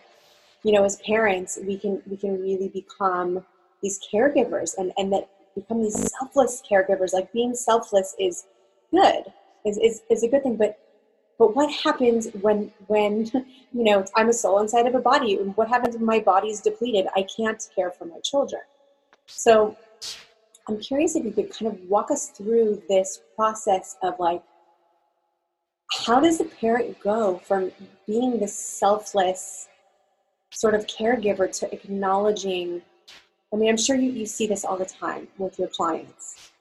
you 0.65 0.73
know, 0.73 0.85
as 0.85 0.97
parents, 1.07 1.59
we 1.63 1.79
can, 1.79 2.03
we 2.07 2.17
can 2.17 2.41
really 2.41 2.69
become 2.69 3.45
these 3.83 4.01
caregivers 4.13 4.77
and, 4.77 4.93
and 4.97 5.13
that 5.13 5.29
become 5.55 5.83
these 5.83 6.11
selfless 6.19 6.63
caregivers. 6.69 7.13
Like 7.13 7.33
being 7.33 7.55
selfless 7.55 8.15
is 8.19 8.47
good, 8.91 9.25
is, 9.65 9.79
is, 9.79 10.03
is 10.11 10.23
a 10.25 10.29
good 10.29 10.43
thing. 10.43 10.57
But, 10.57 10.79
but 11.39 11.55
what 11.55 11.73
happens 11.73 12.29
when, 12.41 12.73
when, 12.89 13.27
you 13.73 13.85
know, 13.85 14.05
I'm 14.17 14.29
a 14.29 14.33
soul 14.33 14.59
inside 14.59 14.87
of 14.87 14.95
a 14.97 15.01
body. 15.01 15.37
What 15.37 15.69
happens 15.69 15.95
when 15.95 16.05
my 16.05 16.19
body 16.19 16.49
is 16.49 16.61
depleted? 16.61 17.07
I 17.15 17.23
can't 17.23 17.65
care 17.75 17.93
for 17.93 18.05
my 18.05 18.19
children. 18.25 18.63
So 19.27 19.77
I'm 20.69 20.79
curious 20.79 21.17
if 21.17 21.25
you 21.25 21.33
could 21.33 21.51
kind 21.51 21.73
of 21.73 21.81
walk 21.89 22.11
us 22.11 22.29
through 22.29 22.83
this 22.89 23.23
process 23.35 23.97
of 24.03 24.15
like, 24.19 24.43
how 26.05 26.21
does 26.21 26.41
a 26.41 26.45
parent 26.45 27.01
go 27.01 27.39
from 27.39 27.73
being 28.07 28.39
this 28.39 28.55
selfless 28.55 29.69
sort 30.51 30.75
of 30.75 30.87
caregiver 30.87 31.51
to 31.61 31.73
acknowledging? 31.73 32.83
I 33.53 33.57
mean, 33.57 33.71
I'm 33.71 33.79
sure 33.79 33.97
you, 33.97 34.11
you 34.11 34.27
see 34.27 34.47
this 34.47 34.67
all 34.67 34.77
the 34.77 34.85
time 34.85 35.29
with 35.39 35.59
your 35.59 35.69
clients. 35.69 36.53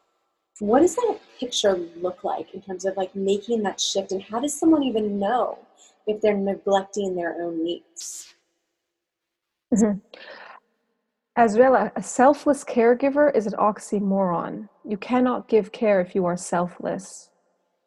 What 0.60 0.80
does 0.80 0.96
that 0.96 1.20
picture 1.38 1.76
look 1.98 2.24
like 2.24 2.54
in 2.54 2.62
terms 2.62 2.86
of 2.86 2.96
like 2.96 3.14
making 3.14 3.64
that 3.64 3.82
shift? 3.82 4.14
And 4.14 4.24
how 4.24 4.40
does 4.40 4.58
someone 4.58 4.84
even 4.84 5.20
know 5.20 5.60
if 6.08 6.22
they're 6.22 6.38
neglecting 6.38 7.16
their 7.16 7.36
own 7.42 7.64
needs? 7.64 8.34
Mm-hmm. 9.74 10.00
As 11.38 11.56
well, 11.56 11.92
a 11.96 12.02
selfless 12.02 12.64
caregiver 12.64 13.34
is 13.36 13.46
an 13.46 13.54
oxymoron. 13.54 14.68
You 14.84 14.98
cannot 14.98 15.48
give 15.48 15.72
care 15.72 16.02
if 16.02 16.16
you 16.16 16.26
are 16.26 16.36
selfless. 16.36 17.30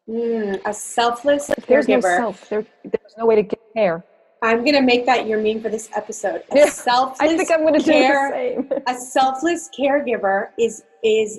Mm, 0.09 0.61
a 0.65 0.73
selfless 0.73 1.49
if 1.49 1.65
there's 1.65 1.89
no 1.89 1.99
self. 1.99 2.47
There, 2.47 2.65
there's 2.85 3.13
no 3.17 3.25
way 3.25 3.35
to 3.35 3.43
give 3.43 3.59
care. 3.75 4.05
I'm 4.41 4.63
gonna 4.63 4.81
make 4.81 5.05
that 5.05 5.27
your 5.27 5.39
meme 5.39 5.61
for 5.61 5.67
this 5.67 5.89
episode. 5.93 6.43
A 6.51 6.67
selfless 6.67 7.19
I 7.21 7.35
think 7.35 7.51
I'm 7.51 7.65
gonna 7.65 7.83
care, 7.83 8.55
do 8.55 8.63
the 8.63 8.69
same. 8.69 8.83
a 8.87 8.97
selfless 8.97 9.69
caregiver 9.77 10.47
is 10.57 10.83
is 11.03 11.37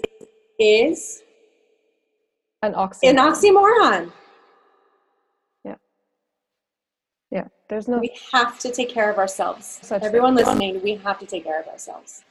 is 0.58 1.22
an 2.62 2.74
oxymoron. 2.74 3.08
An 3.08 3.16
oxymoron. 3.16 4.12
Yeah, 7.32 7.48
there's 7.72 7.88
no. 7.88 7.98
We 7.98 8.14
have 8.32 8.58
to 8.58 8.70
take 8.70 8.90
care 8.90 9.10
of 9.10 9.16
ourselves. 9.16 9.80
Everyone 9.90 10.36
thing. 10.36 10.44
listening, 10.44 10.82
we 10.82 10.96
have 10.96 11.18
to 11.20 11.26
take 11.26 11.44
care 11.44 11.58
of 11.58 11.66
ourselves. 11.66 12.22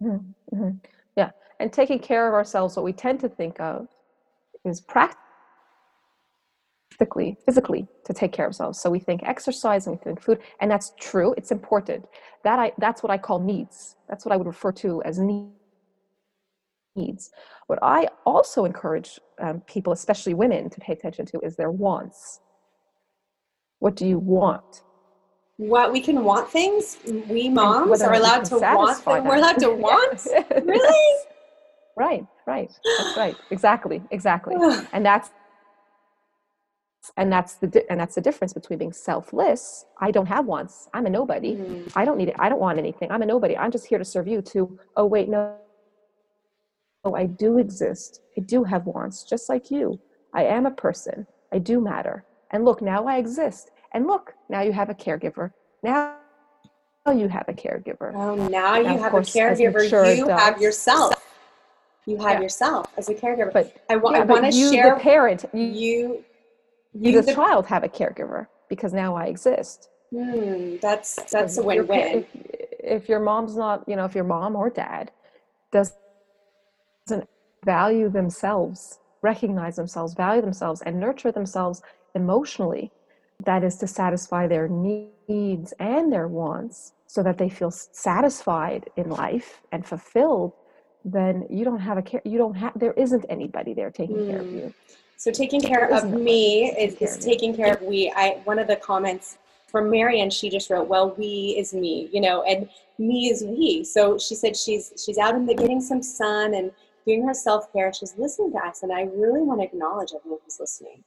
Mm-hmm. 0.00 0.54
Mm-hmm. 0.54 0.76
Yeah, 1.16 1.30
and 1.58 1.72
taking 1.72 1.98
care 1.98 2.28
of 2.28 2.34
ourselves, 2.34 2.76
what 2.76 2.84
we 2.84 2.92
tend 2.92 3.18
to 3.20 3.28
think 3.28 3.58
of 3.58 3.88
is 4.64 4.80
practically, 4.80 5.18
physically, 7.44 7.88
to 8.04 8.12
take 8.14 8.30
care 8.30 8.46
of 8.46 8.50
ourselves. 8.50 8.80
So 8.80 8.88
we 8.88 9.00
think 9.00 9.24
exercise 9.24 9.88
and 9.88 9.96
we 9.96 10.04
think 10.04 10.22
food, 10.22 10.38
and 10.60 10.70
that's 10.70 10.92
true. 11.00 11.34
It's 11.36 11.50
important. 11.50 12.06
That 12.44 12.60
I 12.60 12.70
that's 12.78 13.02
what 13.02 13.10
I 13.10 13.18
call 13.18 13.40
needs. 13.40 13.96
That's 14.08 14.24
what 14.24 14.32
I 14.32 14.36
would 14.36 14.46
refer 14.46 14.70
to 14.70 15.02
as 15.02 15.18
needs. 16.94 17.32
What 17.66 17.80
I 17.82 18.06
also 18.24 18.64
encourage 18.64 19.18
um, 19.40 19.62
people, 19.62 19.92
especially 19.92 20.34
women, 20.34 20.70
to 20.70 20.78
pay 20.78 20.92
attention 20.92 21.26
to 21.26 21.40
is 21.40 21.56
their 21.56 21.72
wants 21.72 22.40
what 23.78 23.96
do 23.96 24.06
you 24.06 24.18
want? 24.18 24.82
What 25.58 25.92
we 25.92 26.00
can 26.00 26.22
want 26.24 26.50
things. 26.50 26.98
We 27.28 27.48
moms 27.48 28.02
are 28.02 28.14
allowed 28.14 28.44
to 28.46 28.58
want 28.58 29.04
them. 29.04 29.24
We're 29.24 29.36
allowed 29.36 29.58
to 29.60 29.70
want. 29.86 30.26
really? 30.64 31.22
Right, 31.96 32.26
right. 32.46 32.70
That's 32.98 33.16
right. 33.16 33.36
Exactly, 33.50 34.02
exactly. 34.10 34.56
and 34.92 35.04
that's 35.04 35.30
and 37.16 37.32
that's 37.32 37.54
the 37.54 37.84
and 37.90 38.00
that's 38.00 38.14
the 38.14 38.20
difference 38.20 38.52
between 38.52 38.78
being 38.78 38.92
selfless 38.92 39.84
i 40.00 40.10
don't 40.10 40.26
have 40.26 40.46
wants 40.46 40.88
i'm 40.94 41.06
a 41.06 41.10
nobody 41.10 41.54
mm. 41.54 41.92
i 41.94 42.04
don't 42.04 42.18
need 42.18 42.28
it 42.28 42.34
i 42.38 42.48
don't 42.48 42.60
want 42.60 42.78
anything 42.78 43.10
i'm 43.10 43.22
a 43.22 43.26
nobody 43.26 43.56
i'm 43.56 43.70
just 43.70 43.86
here 43.86 43.98
to 43.98 44.04
serve 44.04 44.26
you 44.26 44.42
to 44.42 44.78
oh 44.96 45.04
wait 45.04 45.28
no 45.28 45.56
oh 47.04 47.14
i 47.14 47.24
do 47.24 47.58
exist 47.58 48.20
i 48.36 48.40
do 48.40 48.64
have 48.64 48.86
wants 48.86 49.22
just 49.24 49.48
like 49.48 49.70
you 49.70 50.00
i 50.34 50.42
am 50.42 50.66
a 50.66 50.70
person 50.70 51.26
i 51.52 51.58
do 51.58 51.80
matter 51.80 52.24
and 52.50 52.64
look, 52.64 52.82
now 52.82 53.06
I 53.06 53.18
exist. 53.18 53.70
And 53.92 54.06
look, 54.06 54.34
now 54.48 54.62
you 54.62 54.72
have 54.72 54.90
a 54.90 54.94
caregiver. 54.94 55.52
Now 55.82 56.16
you 57.06 57.28
have 57.28 57.44
a 57.48 57.52
caregiver. 57.52 58.12
Oh, 58.14 58.34
now, 58.34 58.48
now 58.48 58.76
you 58.78 58.98
have 58.98 59.12
course, 59.12 59.34
a 59.34 59.38
caregiver. 59.38 59.82
You 59.82 60.24
adults, 60.24 60.42
have 60.42 60.60
yourself. 60.60 61.14
You 62.06 62.16
have 62.18 62.34
yeah. 62.34 62.40
yourself 62.42 62.86
as 62.96 63.08
a 63.08 63.14
caregiver. 63.14 63.52
But 63.52 63.76
I, 63.88 63.96
wa- 63.96 64.12
yeah, 64.12 64.18
I 64.18 64.24
want 64.24 64.44
to 64.44 64.52
share. 64.52 64.86
You 64.86 64.94
the 64.94 65.00
parent, 65.00 65.44
you, 65.52 65.60
you, 65.62 66.24
you, 66.92 67.12
the, 67.12 67.22
the, 67.22 67.34
child, 67.34 67.66
have 67.66 67.84
a 67.84 67.88
caregiver 67.88 68.46
because 68.68 68.92
now 68.92 69.16
I 69.16 69.26
exist. 69.26 69.88
Hmm, 70.14 70.76
that's 70.80 71.16
that's 71.32 71.58
a 71.58 71.62
win-win. 71.62 71.98
If, 71.98 72.26
if 72.78 73.08
your 73.08 73.18
mom's 73.18 73.56
not, 73.56 73.82
you 73.88 73.96
know, 73.96 74.04
if 74.04 74.14
your 74.14 74.24
mom 74.24 74.54
or 74.54 74.70
dad 74.70 75.10
doesn't 75.72 75.96
value 77.64 78.08
themselves, 78.08 79.00
recognize 79.22 79.74
themselves, 79.74 80.14
value 80.14 80.40
themselves, 80.40 80.80
and 80.82 81.00
nurture 81.00 81.32
themselves 81.32 81.82
emotionally. 82.16 82.90
That 83.44 83.62
is 83.62 83.76
to 83.76 83.86
satisfy 83.86 84.46
their 84.48 84.68
needs 84.68 85.72
and 85.78 86.12
their 86.12 86.28
wants 86.28 86.92
so 87.06 87.22
that 87.22 87.38
they 87.38 87.48
feel 87.48 87.70
satisfied 87.70 88.90
in 88.96 89.10
life 89.10 89.60
and 89.72 89.86
fulfilled 89.86 90.52
then 91.06 91.46
you 91.48 91.64
don't 91.64 91.78
have 91.78 91.96
a 91.96 92.02
care 92.02 92.20
you 92.24 92.36
don't 92.36 92.54
have 92.54 92.72
there 92.76 92.92
isn't 92.94 93.24
anybody 93.28 93.72
there 93.72 93.90
taking 93.90 94.16
mm. 94.16 94.30
care 94.30 94.40
of 94.40 94.50
you 94.50 94.74
so 95.16 95.30
taking 95.30 95.60
care 95.60 95.88
of 95.88 96.10
me 96.10 96.70
is, 96.72 96.94
is 96.96 97.24
taking 97.24 97.54
care 97.54 97.74
of 97.74 97.80
we 97.82 98.12
i 98.16 98.40
one 98.44 98.58
of 98.58 98.66
the 98.66 98.76
comments 98.76 99.38
from 99.68 99.88
marianne 99.88 100.28
she 100.28 100.50
just 100.50 100.68
wrote 100.68 100.88
well 100.88 101.14
we 101.16 101.54
is 101.56 101.72
me 101.72 102.08
you 102.12 102.20
know 102.20 102.42
and 102.42 102.68
me 102.98 103.28
is 103.28 103.44
we 103.44 103.84
so 103.84 104.18
she 104.18 104.34
said 104.34 104.56
she's 104.56 104.92
she's 105.02 105.16
out 105.16 105.34
in 105.34 105.46
the 105.46 105.54
getting 105.54 105.80
some 105.80 106.02
sun 106.02 106.54
and 106.54 106.72
doing 107.06 107.24
her 107.24 107.34
self-care 107.34 107.92
she's 107.92 108.16
listening 108.18 108.50
to 108.50 108.58
us 108.58 108.82
and 108.82 108.92
i 108.92 109.02
really 109.14 109.42
want 109.42 109.60
to 109.60 109.64
acknowledge 109.64 110.10
everyone 110.14 110.40
who's 110.44 110.58
listening 110.58 111.04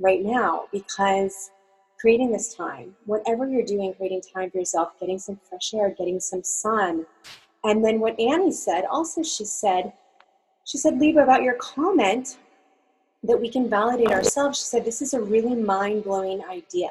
right 0.00 0.22
now 0.22 0.64
because 0.72 1.50
creating 2.00 2.32
this 2.32 2.54
time, 2.54 2.94
whatever 3.04 3.48
you're 3.48 3.64
doing, 3.64 3.92
creating 3.94 4.22
time 4.22 4.50
for 4.50 4.58
yourself, 4.58 4.98
getting 4.98 5.18
some 5.18 5.38
fresh 5.48 5.74
air, 5.74 5.94
getting 5.96 6.18
some 6.18 6.42
sun. 6.42 7.04
And 7.62 7.84
then 7.84 8.00
what 8.00 8.18
Annie 8.18 8.52
said, 8.52 8.84
also 8.90 9.22
she 9.22 9.44
said, 9.44 9.92
she 10.64 10.78
said, 10.78 10.98
Liba, 10.98 11.22
about 11.22 11.42
your 11.42 11.54
comment 11.54 12.38
that 13.22 13.38
we 13.38 13.50
can 13.50 13.68
validate 13.68 14.10
ourselves. 14.10 14.58
She 14.58 14.64
said, 14.64 14.84
this 14.84 15.02
is 15.02 15.12
a 15.12 15.20
really 15.20 15.54
mind 15.54 16.04
blowing 16.04 16.42
idea 16.50 16.88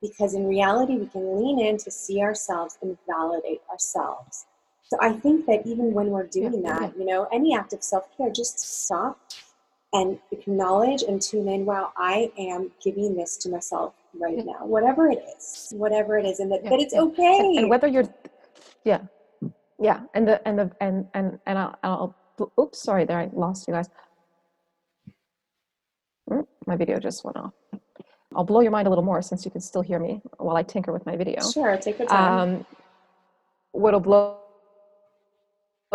because 0.00 0.34
in 0.34 0.48
reality, 0.48 0.96
we 0.96 1.06
can 1.06 1.40
lean 1.40 1.60
in 1.60 1.78
to 1.78 1.90
see 1.90 2.20
ourselves 2.20 2.76
and 2.82 2.98
validate 3.06 3.60
ourselves. 3.70 4.46
So 4.82 4.98
I 5.00 5.12
think 5.12 5.46
that 5.46 5.64
even 5.64 5.94
when 5.94 6.08
we're 6.10 6.26
doing 6.26 6.62
that, 6.62 6.98
you 6.98 7.06
know, 7.06 7.28
any 7.32 7.56
act 7.56 7.72
of 7.72 7.82
self 7.82 8.14
care, 8.16 8.30
just 8.30 8.58
stop 8.58 9.18
and 9.92 10.18
acknowledge 10.30 11.02
and 11.02 11.20
tune 11.20 11.48
in 11.48 11.64
wow 11.64 11.92
i 11.96 12.30
am 12.38 12.70
giving 12.82 13.14
this 13.14 13.36
to 13.36 13.48
myself 13.48 13.94
right 14.18 14.38
yeah. 14.38 14.44
now 14.44 14.66
whatever 14.66 15.10
it 15.10 15.22
is 15.36 15.72
whatever 15.76 16.18
it 16.18 16.26
is 16.26 16.40
and 16.40 16.50
that, 16.50 16.62
yeah. 16.64 16.70
that 16.70 16.80
it's 16.80 16.94
okay. 16.94 17.38
And, 17.38 17.58
and, 17.58 17.70
whether 17.70 17.86
you're 17.86 18.08
yeah. 18.84 19.00
Yeah 19.78 20.00
and 20.14 20.26
the 20.28 20.46
and 20.46 20.58
the 20.58 20.70
and 20.80 21.06
and 21.14 21.38
and 21.46 21.58
i'll, 21.58 21.76
I'll 21.82 22.16
oops 22.58 22.82
sorry 22.82 23.04
there 23.04 23.18
i 23.18 23.30
lost 23.32 23.66
you 23.68 23.74
guys. 23.74 23.88
Mm, 26.30 26.46
my 26.66 26.76
video 26.76 26.98
just 26.98 27.24
went 27.24 27.36
off. 27.36 27.52
I'll 28.34 28.44
blow 28.44 28.60
your 28.60 28.70
mind 28.70 28.86
a 28.86 28.90
little 28.90 29.04
more 29.04 29.20
since 29.22 29.44
you 29.44 29.50
can 29.50 29.60
still 29.60 29.82
hear 29.82 29.98
me 29.98 30.22
while 30.38 30.56
i 30.56 30.62
tinker 30.62 30.92
with 30.92 31.04
my 31.04 31.16
video. 31.16 31.42
Sure 31.42 31.76
take 31.76 31.98
your 31.98 32.08
time. 32.08 32.38
Um, 32.38 32.66
what'll 33.72 34.00
blow 34.00 34.41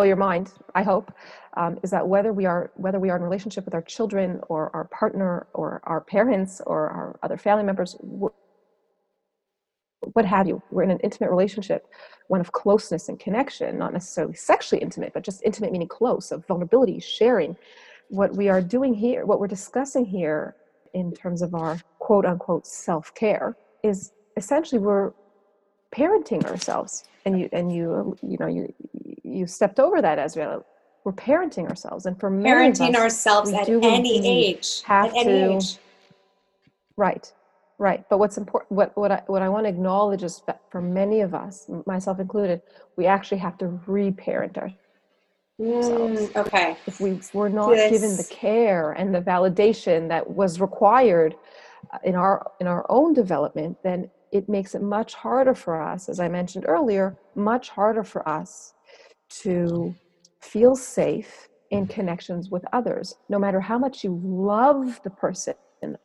your 0.04 0.16
mind 0.16 0.52
i 0.74 0.82
hope 0.82 1.12
um, 1.56 1.78
is 1.82 1.90
that 1.90 2.06
whether 2.06 2.32
we 2.32 2.46
are 2.46 2.70
whether 2.76 3.00
we 3.00 3.10
are 3.10 3.16
in 3.16 3.22
relationship 3.22 3.64
with 3.64 3.74
our 3.74 3.82
children 3.82 4.40
or 4.48 4.74
our 4.74 4.84
partner 4.84 5.46
or 5.54 5.80
our 5.84 6.00
parents 6.00 6.60
or 6.66 6.88
our 6.88 7.18
other 7.22 7.36
family 7.36 7.64
members 7.64 7.96
what 8.00 8.32
have 10.24 10.46
you 10.46 10.62
we're 10.70 10.82
in 10.82 10.90
an 10.90 11.00
intimate 11.00 11.30
relationship 11.30 11.86
one 12.28 12.40
of 12.40 12.52
closeness 12.52 13.08
and 13.08 13.18
connection 13.18 13.78
not 13.78 13.92
necessarily 13.92 14.34
sexually 14.34 14.80
intimate 14.80 15.12
but 15.12 15.24
just 15.24 15.42
intimate 15.42 15.72
meaning 15.72 15.88
close 15.88 16.30
of 16.30 16.46
vulnerability 16.46 17.00
sharing. 17.00 17.56
What 18.10 18.34
we 18.34 18.48
are 18.48 18.62
doing 18.62 18.94
here 18.94 19.26
what 19.26 19.40
we're 19.40 19.48
discussing 19.48 20.04
here 20.04 20.54
in 20.94 21.12
terms 21.12 21.42
of 21.42 21.54
our 21.54 21.78
quote 21.98 22.24
unquote 22.24 22.66
self-care 22.66 23.56
is 23.82 24.12
essentially 24.36 24.80
we're 24.80 25.12
parenting 25.94 26.44
ourselves. 26.44 27.04
And 27.24 27.38
you 27.40 27.48
and 27.52 27.72
you 27.74 28.16
you 28.22 28.38
know 28.38 28.46
you 28.46 28.72
you 29.22 29.46
stepped 29.46 29.78
over 29.78 30.00
that 30.00 30.18
as 30.18 30.36
well 30.36 30.64
we're 31.04 31.12
parenting 31.12 31.68
ourselves. 31.68 32.06
And 32.06 32.18
for 32.18 32.30
parenting 32.30 32.90
us, 32.90 32.96
ourselves 32.96 33.52
at 33.52 33.68
any 33.68 34.26
age 34.26 34.82
have 34.82 35.06
at 35.06 35.16
any 35.16 35.24
to 35.24 35.56
age. 35.56 35.78
right 36.96 37.32
right. 37.78 38.04
But 38.10 38.18
what's 38.18 38.36
important 38.36 38.72
what 38.72 38.96
what 38.96 39.12
i 39.12 39.22
what 39.26 39.40
i 39.40 39.48
want 39.48 39.64
to 39.64 39.70
acknowledge 39.70 40.22
is 40.22 40.42
that 40.46 40.60
for 40.70 40.82
many 40.82 41.20
of 41.20 41.34
us 41.34 41.70
myself 41.86 42.18
included 42.20 42.60
we 42.96 43.06
actually 43.06 43.38
have 43.38 43.56
to 43.58 43.80
reparent 43.86 44.58
ourselves 44.58 44.76
mm, 45.60 46.36
okay. 46.36 46.76
If 46.86 47.00
we 47.00 47.20
were 47.32 47.48
not 47.48 47.74
given 47.74 48.16
the 48.16 48.26
care 48.30 48.92
and 48.92 49.14
the 49.14 49.20
validation 49.20 50.08
that 50.08 50.28
was 50.28 50.60
required 50.60 51.36
uh, 51.92 51.98
in 52.04 52.16
our 52.16 52.50
in 52.60 52.66
our 52.66 52.84
own 52.88 53.14
development 53.14 53.78
then 53.82 54.10
it 54.32 54.48
makes 54.48 54.74
it 54.74 54.82
much 54.82 55.14
harder 55.14 55.54
for 55.54 55.80
us, 55.80 56.08
as 56.08 56.20
I 56.20 56.28
mentioned 56.28 56.64
earlier, 56.68 57.16
much 57.34 57.70
harder 57.70 58.04
for 58.04 58.28
us 58.28 58.74
to 59.42 59.94
feel 60.40 60.76
safe 60.76 61.48
in 61.70 61.86
connections 61.86 62.50
with 62.50 62.64
others. 62.72 63.14
No 63.28 63.38
matter 63.38 63.60
how 63.60 63.78
much 63.78 64.04
you 64.04 64.20
love 64.24 65.00
the 65.04 65.10
person 65.10 65.54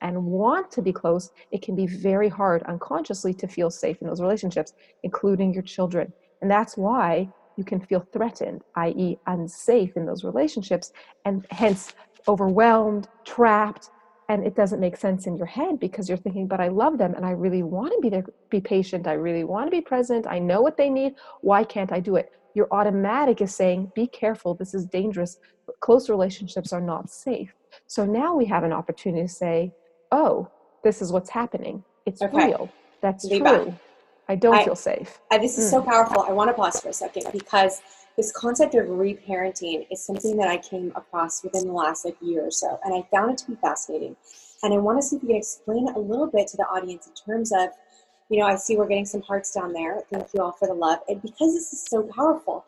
and 0.02 0.26
want 0.26 0.72
to 0.72 0.82
be 0.82 0.94
close, 0.94 1.32
it 1.52 1.62
can 1.62 1.76
be 1.76 1.88
very 1.88 2.30
hard 2.30 2.64
unconsciously 2.64 3.34
to 3.36 3.48
feel 3.48 3.70
safe 3.70 3.98
in 4.02 4.08
those 4.08 4.22
relationships, 4.22 4.74
including 5.04 5.54
your 5.54 5.64
children. 5.64 6.12
And 6.42 6.52
that's 6.52 6.78
why 6.78 7.30
you 7.58 7.64
can 7.64 7.80
feel 7.80 8.06
threatened, 8.12 8.62
i.e., 8.76 9.18
unsafe 9.28 9.96
in 9.96 10.06
those 10.06 10.24
relationships, 10.24 10.92
and 11.26 11.46
hence 11.52 11.94
overwhelmed, 12.28 13.08
trapped, 13.26 13.90
and 14.30 14.46
it 14.46 14.56
doesn't 14.56 14.80
make 14.80 14.96
sense 14.98 15.28
in 15.28 15.36
your 15.36 15.46
head 15.46 15.80
because 15.80 16.08
you're 16.08 16.18
thinking 16.18 16.48
but 16.48 16.60
i 16.60 16.68
love 16.68 16.98
them 16.98 17.14
and 17.16 17.26
i 17.26 17.32
really 17.32 17.64
want 17.64 17.92
to 17.94 18.00
be 18.02 18.10
there 18.10 18.26
be 18.54 18.62
patient. 18.62 19.08
I 19.08 19.14
really 19.14 19.44
want 19.44 19.66
to 19.68 19.72
be 19.72 19.82
present. 19.82 20.28
I 20.28 20.38
know 20.40 20.62
what 20.62 20.78
they 20.78 20.90
need. 20.90 21.16
Why 21.42 21.64
can't 21.64 21.92
i 21.92 22.00
do 22.00 22.16
it? 22.16 22.32
Your 22.54 22.68
automatic 22.72 23.42
is 23.42 23.54
saying 23.54 23.92
be 23.96 24.06
careful. 24.08 24.54
This 24.54 24.74
is 24.76 24.86
dangerous. 24.86 25.40
Close 25.80 26.08
relationships 26.08 26.72
are 26.72 26.82
not 26.94 27.10
safe. 27.10 27.52
So 27.88 28.06
now 28.06 28.36
we 28.36 28.46
have 28.46 28.64
an 28.64 28.72
opportunity 28.72 29.24
to 29.28 29.34
say 29.34 29.74
oh 30.12 30.48
this 30.84 31.02
is 31.02 31.12
what's 31.12 31.30
happening. 31.30 31.84
It's 32.06 32.22
okay. 32.22 32.48
real. 32.48 32.70
That's 33.02 33.26
Leave 33.26 33.42
true. 33.42 33.76
I 34.30 34.36
don't 34.36 34.56
I, 34.56 34.64
feel 34.64 34.76
safe. 34.76 35.20
I, 35.32 35.38
this 35.38 35.58
is 35.58 35.66
mm. 35.68 35.72
so 35.72 35.82
powerful. 35.82 36.22
I 36.22 36.32
want 36.32 36.50
to 36.50 36.54
pause 36.54 36.80
for 36.80 36.90
a 36.90 36.94
second 36.94 37.26
because 37.32 37.82
this 38.18 38.32
concept 38.32 38.76
of 38.76 38.88
reparenting 38.88 39.88
is 39.92 40.06
something 40.06 40.38
that 40.38 40.48
I 40.48 40.58
came 40.58 40.92
across 40.96 41.44
within 41.44 41.68
the 41.68 41.74
last 41.74 42.06
like 42.06 42.18
year 42.22 42.46
or 42.46 42.52
so, 42.52 42.80
and 42.84 42.94
I 42.94 43.08
found 43.16 43.32
it 43.32 43.38
to 43.40 43.52
be 43.52 43.56
fascinating. 43.56 44.16
And 44.62 44.74
I 44.74 44.78
want 44.78 45.02
to 45.02 45.06
see 45.06 45.18
if 45.18 45.24
you 45.24 45.30
can 45.30 45.38
explain 45.38 45.90
a 45.90 46.00
little 46.00 46.28
bit 46.28 46.48
to 46.50 46.58
the 46.58 46.64
audience 46.64 47.08
in 47.08 47.14
terms 47.14 47.52
of, 47.52 47.70
you 48.30 48.40
know, 48.40 48.46
I 48.46 48.56
see 48.56 48.78
we're 48.78 48.88
getting 48.88 49.06
some 49.06 49.22
hearts 49.22 49.52
down 49.52 49.74
there. 49.74 50.02
Thank 50.12 50.28
you 50.34 50.42
all 50.42 50.54
for 50.54 50.68
the 50.68 50.74
love. 50.74 51.00
And 51.10 51.22
because 51.22 51.54
this 51.54 51.74
is 51.74 51.86
so 51.86 52.04
powerful, 52.04 52.66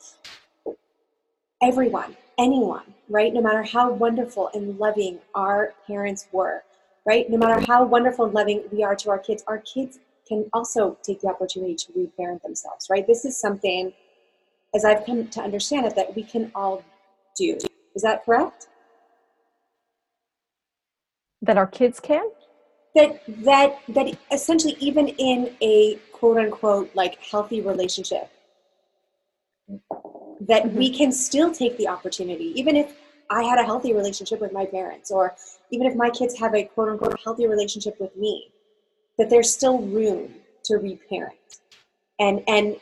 everyone, 1.62 2.18
anyone, 2.38 2.94
right? 3.10 3.34
No 3.34 3.42
matter 3.42 3.64
how 3.64 3.92
wonderful 3.92 4.50
and 4.54 4.78
loving 4.78 5.20
our 5.36 5.74
parents 5.88 6.28
were, 6.32 6.64
right? 7.06 7.30
No 7.30 7.38
matter 7.38 7.64
how 7.66 7.86
wonderful 7.86 8.26
and 8.26 8.34
loving 8.34 8.64
we 8.72 8.84
are 8.84 8.96
to 8.96 9.10
our 9.12 9.20
kids, 9.20 9.44
our 9.48 9.60
kids 9.60 10.00
can 10.28 10.50
also 10.54 10.98
take 11.04 11.22
the 11.22 11.28
opportunity 11.28 11.76
to 11.76 11.94
reparent 11.96 12.42
themselves, 12.44 12.88
right? 12.90 13.06
This 13.08 13.26
is 13.26 13.40
something 13.40 13.94
as 14.76 14.86
I've 14.86 15.06
come 15.06 15.28
to 15.28 15.42
understand 15.42 15.86
it, 15.86 15.96
that 15.96 16.16
we 16.16 16.24
can 16.24 16.52
all 16.54 16.84
do. 17.38 17.58
Is 17.96 18.02
that 18.02 18.26
correct? 18.26 18.68
That 21.42 21.58
our 21.58 21.68
kids 21.68 22.00
can? 22.00 22.30
That 22.94 23.22
that 23.44 23.80
that 23.90 24.18
essentially 24.32 24.76
even 24.80 25.08
in 25.08 25.56
a 25.62 25.96
quote 26.12 26.38
unquote 26.38 26.92
like 26.94 27.22
healthy 27.24 27.62
relationship, 27.62 28.30
that 29.68 30.64
mm-hmm. 30.64 30.78
we 30.78 30.90
can 30.90 31.12
still 31.12 31.52
take 31.54 31.78
the 31.78 31.88
opportunity, 31.88 32.54
even 32.60 32.76
if 32.76 32.94
I 33.30 33.44
had 33.44 33.60
a 33.60 33.64
healthy 33.64 33.94
relationship 33.94 34.40
with 34.40 34.54
my 34.54 34.66
parents, 34.66 35.12
or 35.12 35.36
even 35.72 35.88
if 35.88 35.96
my 35.96 36.10
kids 36.10 36.38
have 36.40 36.54
a 36.54 36.64
quote 36.64 36.90
unquote 36.90 37.20
healthy 37.24 37.48
relationship 37.48 38.00
with 38.00 38.16
me, 38.16 38.52
that 39.18 39.30
there's 39.30 39.52
still 39.52 39.80
room 39.80 40.34
to 40.66 40.78
reparent. 40.78 41.36
And 42.20 42.44
and 42.48 42.78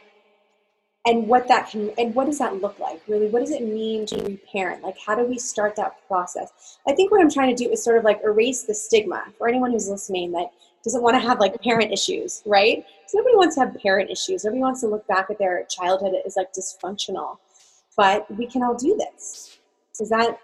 and 1.05 1.27
what 1.27 1.47
that 1.49 1.69
can 1.69 1.91
and 1.97 2.15
what 2.15 2.25
does 2.25 2.39
that 2.39 2.61
look 2.61 2.79
like? 2.79 3.01
Really 3.07 3.27
what 3.27 3.39
does 3.39 3.51
it 3.51 3.63
mean 3.63 4.05
to 4.07 4.23
reparent 4.23 4.83
like 4.83 4.95
how 5.05 5.15
do 5.15 5.23
we 5.25 5.37
start 5.37 5.75
that 5.75 6.07
process? 6.07 6.77
I 6.87 6.93
think 6.93 7.11
what 7.11 7.21
i'm 7.21 7.29
trying 7.29 7.55
to 7.55 7.63
do 7.63 7.69
is 7.69 7.83
sort 7.83 7.97
of 7.97 8.03
like 8.03 8.21
erase 8.23 8.63
the 8.63 8.73
stigma 8.73 9.25
for 9.37 9.47
anyone 9.47 9.71
who's 9.71 9.89
listening 9.89 10.31
that 10.31 10.47
doesn't 10.83 11.01
want 11.01 11.15
to 11.15 11.19
have 11.19 11.39
like 11.39 11.61
parent 11.61 11.91
issues 11.91 12.41
right? 12.45 12.85
So 13.07 13.17
nobody 13.17 13.35
wants 13.35 13.55
to 13.55 13.61
have 13.61 13.75
parent 13.81 14.09
issues. 14.09 14.43
Nobody 14.43 14.61
wants 14.61 14.81
to 14.81 14.87
look 14.87 15.05
back 15.07 15.29
at 15.29 15.37
their 15.37 15.65
childhood 15.69 16.13
as 16.25 16.35
like 16.35 16.53
dysfunctional. 16.53 17.37
But 17.95 18.29
we 18.35 18.47
can 18.47 18.63
all 18.63 18.75
do 18.75 18.97
this. 18.97 19.59
Is 19.99 20.09
that 20.09 20.39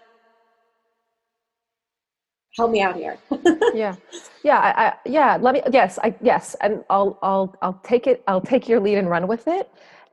help 2.56 2.70
me 2.70 2.80
out 2.80 2.96
here? 2.96 3.18
Yeah. 3.74 3.96
Yeah 4.42 4.58
I, 4.58 4.86
I, 4.86 4.94
yeah 5.06 5.38
let 5.40 5.54
me 5.54 5.62
yes 5.70 5.98
i 6.02 6.14
yes 6.20 6.56
and 6.60 6.82
i'll 6.90 7.18
i'll 7.22 7.54
i'll 7.62 7.80
take 7.84 8.06
it 8.06 8.22
i'll 8.26 8.40
take 8.40 8.68
your 8.68 8.80
lead 8.80 8.96
and 8.98 9.08
run 9.08 9.28
with 9.28 9.46
it 9.46 9.70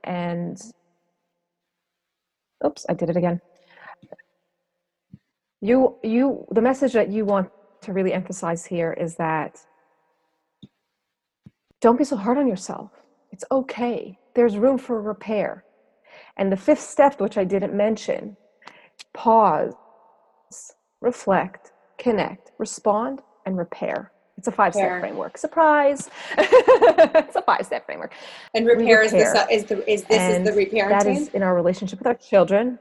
and 0.08 0.58
oops 2.66 2.86
i 2.90 2.96
did 2.96 3.10
it 3.12 3.18
again. 3.18 3.42
You 5.62 5.98
you 6.04 6.46
the 6.52 6.62
message 6.62 6.94
that 6.94 7.10
you 7.12 7.26
want 7.26 7.50
to 7.84 7.94
really 7.94 8.14
emphasize 8.14 8.66
here 8.66 8.94
is 8.94 9.16
that 9.18 9.60
don't 11.82 11.98
be 11.98 12.04
so 12.06 12.18
hard 12.18 12.38
on 12.38 12.48
yourself. 12.48 12.92
It's 13.32 13.46
okay. 13.52 14.20
There's 14.36 14.58
room 14.58 14.78
for 14.80 15.02
repair. 15.02 15.66
And 16.38 16.52
the 16.52 16.58
fifth 16.58 16.82
step 16.82 17.22
which 17.22 17.38
i 17.38 17.44
didn't 17.46 17.76
mention 17.76 18.38
pause 19.14 19.74
reflect 21.02 21.72
connect 22.00 22.52
respond 22.60 23.22
and 23.46 23.58
repair 23.58 24.12
it's 24.38 24.48
a 24.48 24.52
five 24.52 24.74
step 24.74 25.00
framework. 25.00 25.38
Surprise! 25.38 26.10
it's 26.38 27.36
a 27.36 27.42
five 27.42 27.66
step 27.66 27.86
framework. 27.86 28.14
And 28.54 28.68
repair, 28.68 29.02
repair. 29.02 29.04
is 29.04 29.12
this 29.12 29.48
is 29.52 29.64
the 29.66 29.92
is 29.92 30.04
this 30.04 30.18
and 30.20 30.48
is 30.48 30.56
the 30.56 30.62
reparenting? 30.62 30.90
That 30.90 31.08
is 31.08 31.28
in 31.30 31.42
our 31.42 31.56
relationship 31.56 32.00
with 32.00 32.08
our 32.08 32.16
children. 32.16 32.78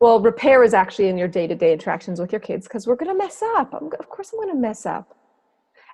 Well, 0.00 0.20
repair 0.20 0.62
is 0.62 0.74
actually 0.74 1.08
in 1.08 1.18
your 1.18 1.26
day 1.26 1.46
to 1.46 1.54
day 1.54 1.72
interactions 1.72 2.20
with 2.20 2.30
your 2.30 2.40
kids 2.40 2.68
because 2.68 2.86
we're 2.86 2.94
going 2.94 3.10
to 3.10 3.18
mess 3.18 3.42
up. 3.42 3.74
I'm, 3.74 3.86
of 3.98 4.08
course, 4.08 4.32
I'm 4.32 4.38
going 4.38 4.54
to 4.54 4.60
mess 4.60 4.86
up, 4.86 5.16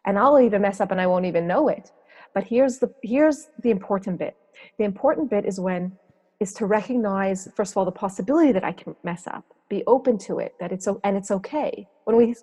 and 0.05 0.19
I'll 0.19 0.41
even 0.41 0.61
mess 0.61 0.81
up 0.81 0.91
and 0.91 1.01
I 1.01 1.07
won't 1.07 1.27
even 1.27 1.47
know 1.47 1.69
it. 1.69 1.93
But 2.35 2.45
here's 2.45 2.79
the 2.79 2.93
here's 3.03 3.49
the 3.63 3.71
important 3.71 4.19
bit. 4.19 4.37
The 4.79 4.85
important 4.85 5.31
bit 5.31 5.47
is 5.47 5.61
when 5.61 5.93
is 6.41 6.53
to 6.55 6.67
recognize 6.67 7.49
first 7.55 7.73
of 7.73 7.77
all 7.77 7.85
the 7.85 7.93
possibility 7.93 8.51
that 8.51 8.65
I 8.65 8.73
can 8.73 8.97
mess 9.05 9.29
up. 9.29 9.45
Be 9.69 9.85
open 9.87 10.19
to 10.19 10.41
it. 10.41 10.55
That 10.59 10.73
it's 10.73 10.89
and 10.89 11.17
it's 11.17 11.31
okay 11.31 11.87
when 12.05 12.17
we 12.17 12.35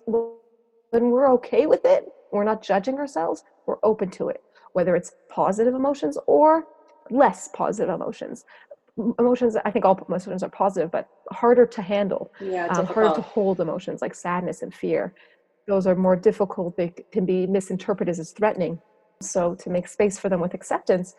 when 0.92 1.10
we're 1.10 1.30
okay 1.32 1.66
with 1.66 1.84
it, 1.84 2.06
we're 2.30 2.44
not 2.44 2.62
judging 2.62 2.98
ourselves, 2.98 3.44
we're 3.66 3.78
open 3.82 4.10
to 4.10 4.28
it, 4.28 4.42
whether 4.74 4.94
it's 4.94 5.12
positive 5.30 5.74
emotions 5.74 6.18
or 6.26 6.66
less 7.10 7.48
positive 7.54 7.94
emotions. 7.94 8.44
Emotions, 9.18 9.56
I 9.64 9.70
think 9.70 9.86
all 9.86 9.98
emotions 10.06 10.42
are 10.42 10.50
positive, 10.50 10.90
but 10.90 11.08
harder 11.30 11.64
to 11.64 11.80
handle, 11.80 12.30
yeah, 12.40 12.66
um, 12.66 12.84
harder 12.84 13.14
to 13.14 13.22
hold 13.22 13.60
emotions 13.60 14.02
like 14.02 14.14
sadness 14.14 14.60
and 14.60 14.72
fear. 14.72 15.14
Those 15.66 15.86
are 15.86 15.94
more 15.94 16.14
difficult, 16.14 16.76
they 16.76 16.92
can 17.10 17.24
be 17.24 17.46
misinterpreted 17.46 18.18
as 18.18 18.32
threatening. 18.32 18.78
So 19.22 19.54
to 19.54 19.70
make 19.70 19.88
space 19.88 20.18
for 20.18 20.28
them 20.28 20.40
with 20.40 20.52
acceptance. 20.52 21.14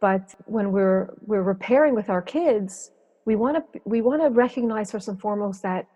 But 0.00 0.34
when 0.46 0.72
we're 0.72 1.14
we're 1.20 1.42
repairing 1.42 1.94
with 1.94 2.10
our 2.10 2.22
kids, 2.22 2.90
we 3.26 3.36
want 3.36 3.56
to 3.56 3.80
we 3.84 4.02
want 4.02 4.22
to 4.22 4.30
recognize 4.30 4.90
first 4.90 5.06
and 5.06 5.20
foremost 5.20 5.62
that 5.62 5.86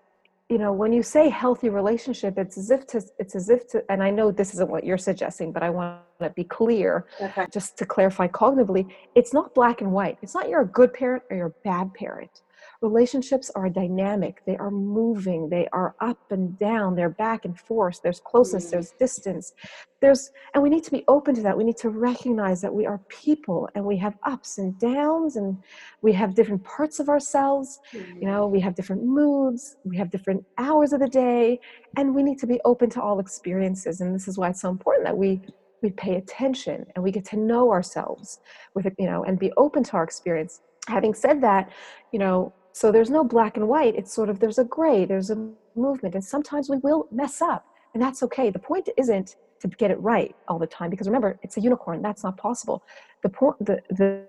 you 0.48 0.56
know 0.56 0.72
when 0.72 0.92
you 0.92 1.02
say 1.02 1.28
healthy 1.28 1.68
relationship 1.68 2.38
it's 2.38 2.56
as 2.56 2.70
if 2.70 2.86
to 2.86 3.02
it's 3.18 3.34
as 3.34 3.50
if 3.50 3.68
to 3.68 3.84
and 3.90 4.02
i 4.02 4.10
know 4.10 4.30
this 4.30 4.54
isn't 4.54 4.70
what 4.70 4.82
you're 4.84 4.98
suggesting 4.98 5.52
but 5.52 5.62
i 5.62 5.68
want 5.68 6.00
to 6.20 6.30
be 6.30 6.44
clear 6.44 7.06
okay. 7.20 7.46
just 7.52 7.76
to 7.76 7.84
clarify 7.84 8.26
cognitively 8.26 8.90
it's 9.14 9.34
not 9.34 9.54
black 9.54 9.82
and 9.82 9.92
white 9.92 10.16
it's 10.22 10.34
not 10.34 10.48
you're 10.48 10.62
a 10.62 10.66
good 10.66 10.92
parent 10.92 11.22
or 11.30 11.36
you're 11.36 11.46
a 11.46 11.54
bad 11.64 11.92
parent 11.94 12.42
relationships 12.80 13.50
are 13.56 13.68
dynamic. 13.68 14.42
They 14.46 14.56
are 14.56 14.70
moving. 14.70 15.48
They 15.48 15.66
are 15.72 15.96
up 16.00 16.30
and 16.30 16.56
down. 16.58 16.94
They're 16.94 17.08
back 17.08 17.44
and 17.44 17.58
forth. 17.58 18.00
There's 18.02 18.20
closeness. 18.20 18.66
Mm. 18.66 18.70
there's 18.70 18.90
distance. 18.92 19.52
There's 20.00 20.30
and 20.54 20.62
we 20.62 20.70
need 20.70 20.84
to 20.84 20.92
be 20.92 21.04
open 21.08 21.34
to 21.34 21.42
that. 21.42 21.56
We 21.56 21.64
need 21.64 21.76
to 21.78 21.90
recognize 21.90 22.60
that 22.60 22.72
we 22.72 22.86
are 22.86 22.98
people 23.08 23.68
and 23.74 23.84
we 23.84 23.96
have 23.96 24.14
ups 24.22 24.58
and 24.58 24.78
downs 24.78 25.36
and 25.36 25.58
we 26.02 26.12
have 26.12 26.36
different 26.36 26.62
parts 26.62 27.00
of 27.00 27.08
ourselves. 27.08 27.80
Mm. 27.92 28.20
you 28.22 28.28
know 28.28 28.46
we 28.46 28.60
have 28.60 28.76
different 28.76 29.02
moods. 29.02 29.76
We 29.84 29.96
have 29.96 30.10
different 30.10 30.44
hours 30.58 30.92
of 30.92 31.00
the 31.00 31.08
day. 31.08 31.58
And 31.96 32.14
we 32.14 32.22
need 32.22 32.38
to 32.38 32.46
be 32.46 32.60
open 32.64 32.90
to 32.90 33.02
all 33.02 33.18
experiences. 33.18 34.00
And 34.00 34.14
this 34.14 34.28
is 34.28 34.38
why 34.38 34.50
it's 34.50 34.60
so 34.60 34.70
important 34.70 35.04
that 35.04 35.16
we 35.16 35.40
we 35.82 35.90
pay 35.90 36.16
attention 36.16 36.84
and 36.94 37.04
we 37.04 37.12
get 37.12 37.24
to 37.24 37.36
know 37.36 37.70
ourselves 37.70 38.40
with 38.74 38.84
it 38.86 38.94
you 38.98 39.06
know 39.06 39.24
and 39.24 39.38
be 39.38 39.52
open 39.56 39.82
to 39.82 39.92
our 39.94 40.04
experience. 40.04 40.60
Having 40.86 41.14
said 41.14 41.40
that 41.42 41.70
you 42.12 42.20
know 42.20 42.52
so 42.78 42.92
there's 42.92 43.10
no 43.18 43.22
black 43.24 43.56
and 43.58 43.66
white 43.74 43.94
it's 44.00 44.12
sort 44.18 44.28
of 44.30 44.36
there's 44.42 44.58
a 44.58 44.64
gray 44.76 45.04
there's 45.04 45.30
a 45.30 45.38
movement 45.74 46.14
and 46.14 46.24
sometimes 46.24 46.68
we 46.68 46.78
will 46.78 47.08
mess 47.10 47.40
up 47.40 47.64
and 47.94 48.02
that's 48.02 48.22
okay. 48.22 48.50
The 48.50 48.58
point 48.58 48.88
isn't 48.96 49.36
to 49.60 49.68
get 49.68 49.90
it 49.90 50.00
right 50.00 50.34
all 50.46 50.58
the 50.58 50.66
time 50.66 50.90
because 50.90 51.08
remember 51.08 51.38
it's 51.42 51.56
a 51.56 51.60
unicorn 51.60 52.02
that's 52.02 52.22
not 52.22 52.36
possible. 52.36 52.82
The 53.22 53.28
point 53.28 53.56
the 53.60 53.80
the 53.90 54.26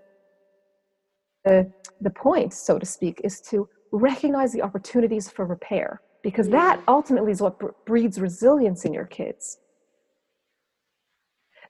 the, 1.46 1.72
the 2.02 2.10
point 2.10 2.54
so 2.54 2.78
to 2.80 2.86
speak 2.86 3.22
is 3.24 3.40
to 3.42 3.68
recognize 3.92 4.52
the 4.54 4.62
opportunities 4.62 5.30
for 5.30 5.46
repair 5.46 6.02
because 6.22 6.50
that 6.50 6.82
ultimately 6.88 7.32
is 7.32 7.42
what 7.42 7.86
breeds 7.86 8.20
resilience 8.20 8.86
in 8.86 8.94
your 8.94 9.06
kids. 9.06 9.60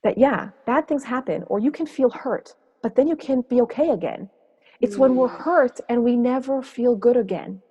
That 0.04 0.18
yeah 0.18 0.50
bad 0.66 0.88
things 0.88 1.04
happen 1.04 1.44
or 1.48 1.60
you 1.60 1.72
can 1.72 1.86
feel 1.86 2.10
hurt 2.10 2.56
but 2.82 2.96
then 2.96 3.08
you 3.08 3.16
can 3.16 3.44
be 3.50 3.62
okay 3.62 3.90
again 3.90 4.30
it's 4.82 4.98
when 4.98 5.16
we're 5.16 5.30
mm. 5.30 5.42
hurt 5.42 5.80
and 5.90 6.04
we 6.04 6.16
never 6.16 6.62
feel 6.62 6.96
good 6.96 7.18
again 7.18 7.62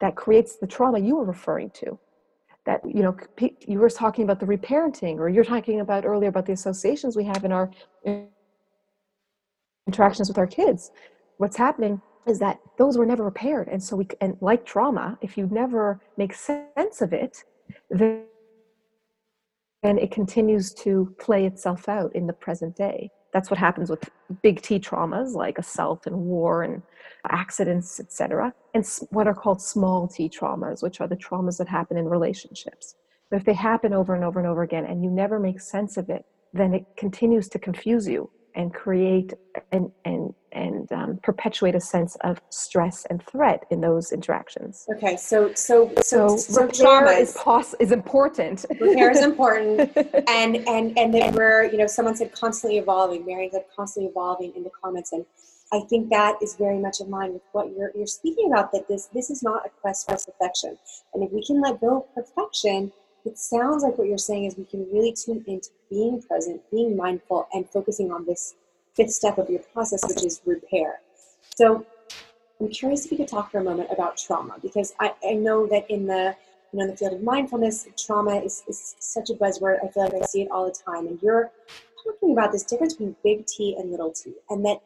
that 0.00 0.16
creates 0.16 0.56
the 0.56 0.66
trauma 0.66 0.98
you 0.98 1.16
were 1.16 1.24
referring 1.24 1.70
to 1.70 1.98
that 2.66 2.80
you 2.84 3.02
know 3.02 3.16
you 3.66 3.78
were 3.78 3.90
talking 3.90 4.24
about 4.24 4.40
the 4.40 4.46
reparenting 4.46 5.18
or 5.18 5.28
you're 5.28 5.44
talking 5.44 5.80
about 5.80 6.04
earlier 6.04 6.28
about 6.28 6.46
the 6.46 6.52
associations 6.52 7.16
we 7.16 7.24
have 7.24 7.44
in 7.44 7.52
our 7.52 7.70
interactions 9.86 10.28
with 10.28 10.38
our 10.38 10.46
kids 10.46 10.90
what's 11.38 11.56
happening 11.56 12.00
is 12.26 12.38
that 12.38 12.58
those 12.78 12.96
were 12.96 13.06
never 13.06 13.24
repaired 13.24 13.68
and 13.68 13.82
so 13.82 13.96
we 13.96 14.06
and 14.20 14.36
like 14.40 14.64
trauma 14.64 15.18
if 15.20 15.36
you 15.36 15.46
never 15.50 16.00
make 16.16 16.34
sense 16.34 17.00
of 17.00 17.12
it 17.12 17.44
then 17.90 18.24
and 19.84 19.98
it 19.98 20.10
continues 20.10 20.72
to 20.72 21.14
play 21.20 21.44
itself 21.44 21.88
out 21.88 22.16
in 22.16 22.26
the 22.26 22.32
present 22.32 22.74
day. 22.74 23.10
That's 23.34 23.50
what 23.50 23.58
happens 23.58 23.90
with 23.90 24.08
big 24.42 24.62
T 24.62 24.78
traumas 24.78 25.34
like 25.34 25.58
assault 25.58 26.06
and 26.06 26.16
war 26.16 26.62
and 26.62 26.82
accidents, 27.28 27.98
etc., 27.98 28.54
and 28.74 28.86
what 29.10 29.26
are 29.26 29.34
called 29.34 29.60
small 29.60 30.08
T 30.08 30.30
traumas, 30.30 30.82
which 30.82 31.00
are 31.00 31.08
the 31.08 31.16
traumas 31.16 31.58
that 31.58 31.68
happen 31.68 31.96
in 31.98 32.06
relationships. 32.08 32.94
But 33.30 33.38
if 33.38 33.44
they 33.44 33.54
happen 33.54 33.92
over 33.92 34.14
and 34.14 34.24
over 34.24 34.38
and 34.38 34.48
over 34.48 34.62
again 34.62 34.86
and 34.86 35.02
you 35.02 35.10
never 35.10 35.40
make 35.40 35.60
sense 35.60 35.96
of 35.96 36.08
it, 36.08 36.24
then 36.52 36.72
it 36.72 36.86
continues 36.96 37.48
to 37.48 37.58
confuse 37.58 38.06
you 38.06 38.30
and 38.54 38.72
create 38.72 39.32
and 39.72 39.90
and 40.04 40.34
and 40.52 40.90
um, 40.92 41.18
perpetuate 41.22 41.74
a 41.74 41.80
sense 41.80 42.16
of 42.22 42.40
stress 42.48 43.04
and 43.10 43.22
threat 43.26 43.64
in 43.70 43.80
those 43.80 44.12
interactions. 44.12 44.86
Okay, 44.96 45.16
so 45.16 45.52
so 45.54 45.92
so, 46.00 46.36
so, 46.36 46.68
trauma 46.68 47.10
is 47.10 47.36
pos- 47.36 47.74
is 47.80 47.92
important. 47.92 48.64
Repair 48.80 49.10
is 49.10 49.22
important, 49.22 49.90
and 50.28 50.56
and 50.68 50.96
and 50.96 51.12
then 51.12 51.34
we're 51.34 51.64
you 51.64 51.78
know 51.78 51.86
someone 51.86 52.16
said 52.16 52.32
constantly 52.32 52.78
evolving. 52.78 53.26
Marion 53.26 53.50
said 53.52 53.64
constantly 53.74 54.10
evolving 54.10 54.52
in 54.54 54.62
the 54.62 54.70
comments, 54.82 55.12
and 55.12 55.26
I 55.72 55.80
think 55.90 56.10
that 56.10 56.36
is 56.40 56.54
very 56.54 56.78
much 56.78 57.00
in 57.00 57.10
line 57.10 57.32
with 57.32 57.42
what 57.52 57.72
you're 57.76 57.90
you're 57.94 58.06
speaking 58.06 58.52
about. 58.52 58.72
That 58.72 58.86
this 58.88 59.06
this 59.06 59.30
is 59.30 59.42
not 59.42 59.66
a 59.66 59.70
quest 59.80 60.06
for 60.06 60.16
perfection, 60.16 60.78
and 61.12 61.24
if 61.24 61.32
we 61.32 61.44
can 61.44 61.60
let 61.60 61.80
go 61.80 62.06
of 62.16 62.34
perfection 62.34 62.92
it 63.24 63.38
sounds 63.38 63.82
like 63.82 63.96
what 63.96 64.06
you're 64.06 64.18
saying 64.18 64.44
is 64.44 64.56
we 64.56 64.64
can 64.64 64.86
really 64.92 65.12
tune 65.12 65.42
into 65.46 65.70
being 65.90 66.20
present, 66.22 66.60
being 66.70 66.96
mindful, 66.96 67.48
and 67.52 67.68
focusing 67.70 68.12
on 68.12 68.26
this 68.26 68.54
fifth 68.94 69.12
step 69.12 69.38
of 69.38 69.48
your 69.48 69.60
process, 69.72 70.02
which 70.06 70.24
is 70.24 70.40
repair. 70.44 71.00
So 71.56 71.86
I'm 72.60 72.68
curious 72.68 73.04
if 73.04 73.12
you 73.12 73.18
could 73.18 73.28
talk 73.28 73.50
for 73.50 73.58
a 73.58 73.64
moment 73.64 73.88
about 73.90 74.16
trauma, 74.16 74.56
because 74.62 74.94
I, 75.00 75.12
I 75.26 75.34
know 75.34 75.66
that 75.66 75.90
in 75.90 76.06
the 76.06 76.36
you 76.72 76.78
know 76.78 76.84
in 76.84 76.90
the 76.90 76.96
field 76.96 77.14
of 77.14 77.22
mindfulness, 77.22 77.86
trauma 77.96 78.36
is, 78.36 78.62
is 78.68 78.94
such 78.98 79.30
a 79.30 79.34
buzzword. 79.34 79.78
I 79.84 79.88
feel 79.88 80.04
like 80.04 80.14
I 80.14 80.26
see 80.26 80.42
it 80.42 80.50
all 80.50 80.66
the 80.66 80.72
time. 80.72 81.06
And 81.06 81.20
you're 81.22 81.50
talking 82.04 82.32
about 82.32 82.52
this 82.52 82.64
difference 82.64 82.94
between 82.94 83.16
big 83.24 83.46
T 83.46 83.76
and 83.78 83.90
little 83.90 84.12
t, 84.12 84.34
and 84.50 84.64
that 84.64 84.80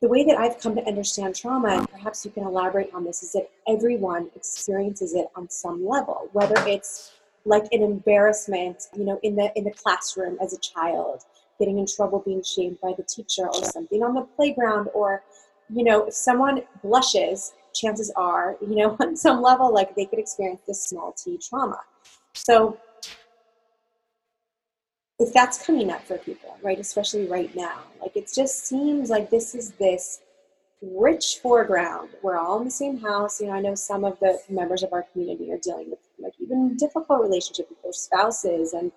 the 0.00 0.08
way 0.08 0.24
that 0.24 0.38
I've 0.38 0.60
come 0.60 0.76
to 0.76 0.84
understand 0.86 1.34
trauma, 1.34 1.68
and 1.68 1.90
perhaps 1.90 2.24
you 2.24 2.30
can 2.30 2.44
elaborate 2.44 2.92
on 2.94 3.04
this, 3.04 3.22
is 3.22 3.32
that 3.32 3.50
everyone 3.66 4.30
experiences 4.36 5.14
it 5.14 5.26
on 5.34 5.48
some 5.50 5.86
level, 5.86 6.28
whether 6.32 6.54
it's 6.68 7.17
like 7.44 7.64
an 7.72 7.82
embarrassment, 7.82 8.84
you 8.96 9.04
know, 9.04 9.18
in 9.22 9.36
the 9.36 9.52
in 9.56 9.64
the 9.64 9.70
classroom 9.70 10.38
as 10.40 10.52
a 10.52 10.58
child, 10.58 11.22
getting 11.58 11.78
in 11.78 11.86
trouble, 11.86 12.22
being 12.24 12.42
shamed 12.42 12.78
by 12.80 12.92
the 12.96 13.04
teacher, 13.04 13.46
or 13.46 13.64
something 13.64 14.02
on 14.02 14.14
the 14.14 14.22
playground, 14.36 14.88
or 14.94 15.22
you 15.70 15.84
know, 15.84 16.06
if 16.06 16.14
someone 16.14 16.62
blushes, 16.82 17.52
chances 17.74 18.10
are, 18.16 18.56
you 18.60 18.76
know, 18.76 18.96
on 19.00 19.16
some 19.16 19.42
level, 19.42 19.72
like 19.72 19.94
they 19.94 20.06
could 20.06 20.18
experience 20.18 20.60
this 20.66 20.82
small 20.82 21.12
t 21.12 21.38
trauma. 21.38 21.80
So 22.34 22.78
if 25.18 25.32
that's 25.32 25.64
coming 25.64 25.90
up 25.90 26.04
for 26.04 26.18
people, 26.18 26.56
right, 26.62 26.78
especially 26.78 27.26
right 27.26 27.54
now, 27.56 27.80
like 28.00 28.16
it 28.16 28.30
just 28.32 28.66
seems 28.66 29.10
like 29.10 29.30
this 29.30 29.54
is 29.54 29.72
this 29.72 30.20
rich 30.80 31.38
foreground. 31.42 32.10
We're 32.22 32.38
all 32.38 32.58
in 32.58 32.64
the 32.64 32.70
same 32.70 32.98
house. 32.98 33.40
You 33.40 33.48
know, 33.48 33.54
I 33.54 33.60
know 33.60 33.74
some 33.74 34.04
of 34.04 34.18
the 34.20 34.40
members 34.48 34.82
of 34.82 34.92
our 34.92 35.04
community 35.12 35.50
are 35.52 35.58
dealing 35.58 35.90
with 35.90 35.98
like 36.20 36.34
even 36.40 36.76
difficult 36.76 37.22
relationship 37.22 37.68
with 37.68 37.82
their 37.82 37.92
spouses 37.92 38.72
and 38.72 38.92